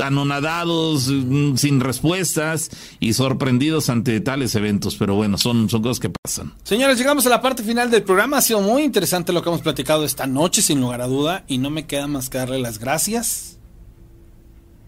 [0.03, 6.10] anonadados eh, sin respuestas y sorprendidos ante tales eventos pero bueno son son cosas que
[6.10, 8.38] pasan Señores, llegamos a la parte final del programa.
[8.38, 11.44] Ha sido muy interesante lo que hemos platicado esta noche, sin lugar a duda.
[11.48, 13.59] Y no me queda más que darle las gracias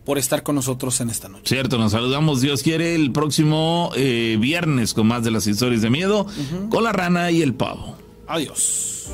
[0.03, 1.43] por estar con nosotros en esta noche.
[1.45, 5.89] cierto nos saludamos Dios quiere el próximo eh, viernes con más de las historias de
[5.89, 6.25] miedo
[6.69, 7.95] con la rana y el pavo
[8.31, 9.09] Adiós.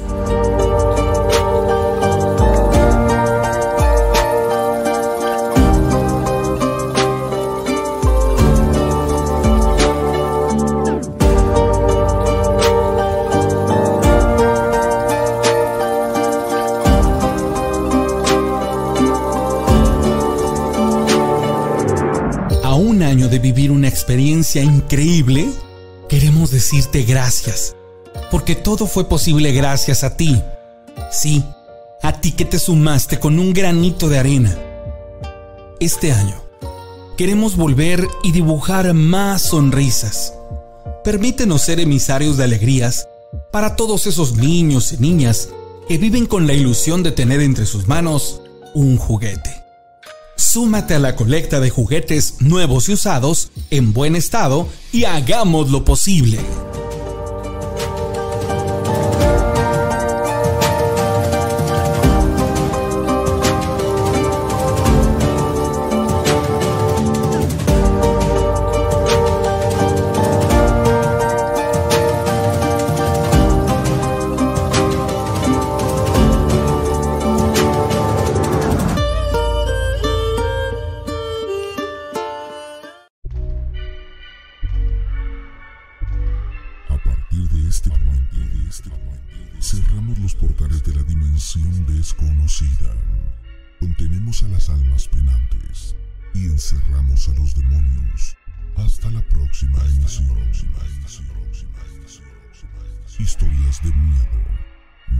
[23.08, 25.50] Año de vivir una experiencia increíble,
[26.10, 27.76] queremos decirte gracias,
[28.30, 30.42] porque todo fue posible gracias a ti.
[31.12, 31.44] Sí,
[32.04, 34.58] a ti que te sumaste con un granito de arena.
[35.80, 36.44] Este año,
[37.18, 40.34] queremos volver y dibujar más sonrisas.
[41.04, 43.08] Permítenos ser emisarios de alegrías
[43.52, 45.50] para todos esos niños y niñas
[45.88, 48.42] que viven con la ilusión de tener entre sus manos
[48.74, 49.67] un juguete.
[50.58, 55.86] Súmate a la colecta de juguetes nuevos y usados en buen estado y hagamos lo
[55.86, 56.40] posible.
[96.38, 98.38] Y encerramos a los demonios.
[98.76, 100.28] Hasta la próxima emisión.
[103.18, 104.44] Historias de miedo.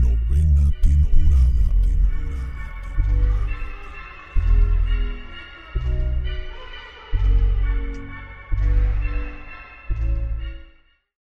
[0.00, 1.87] Novena temporada.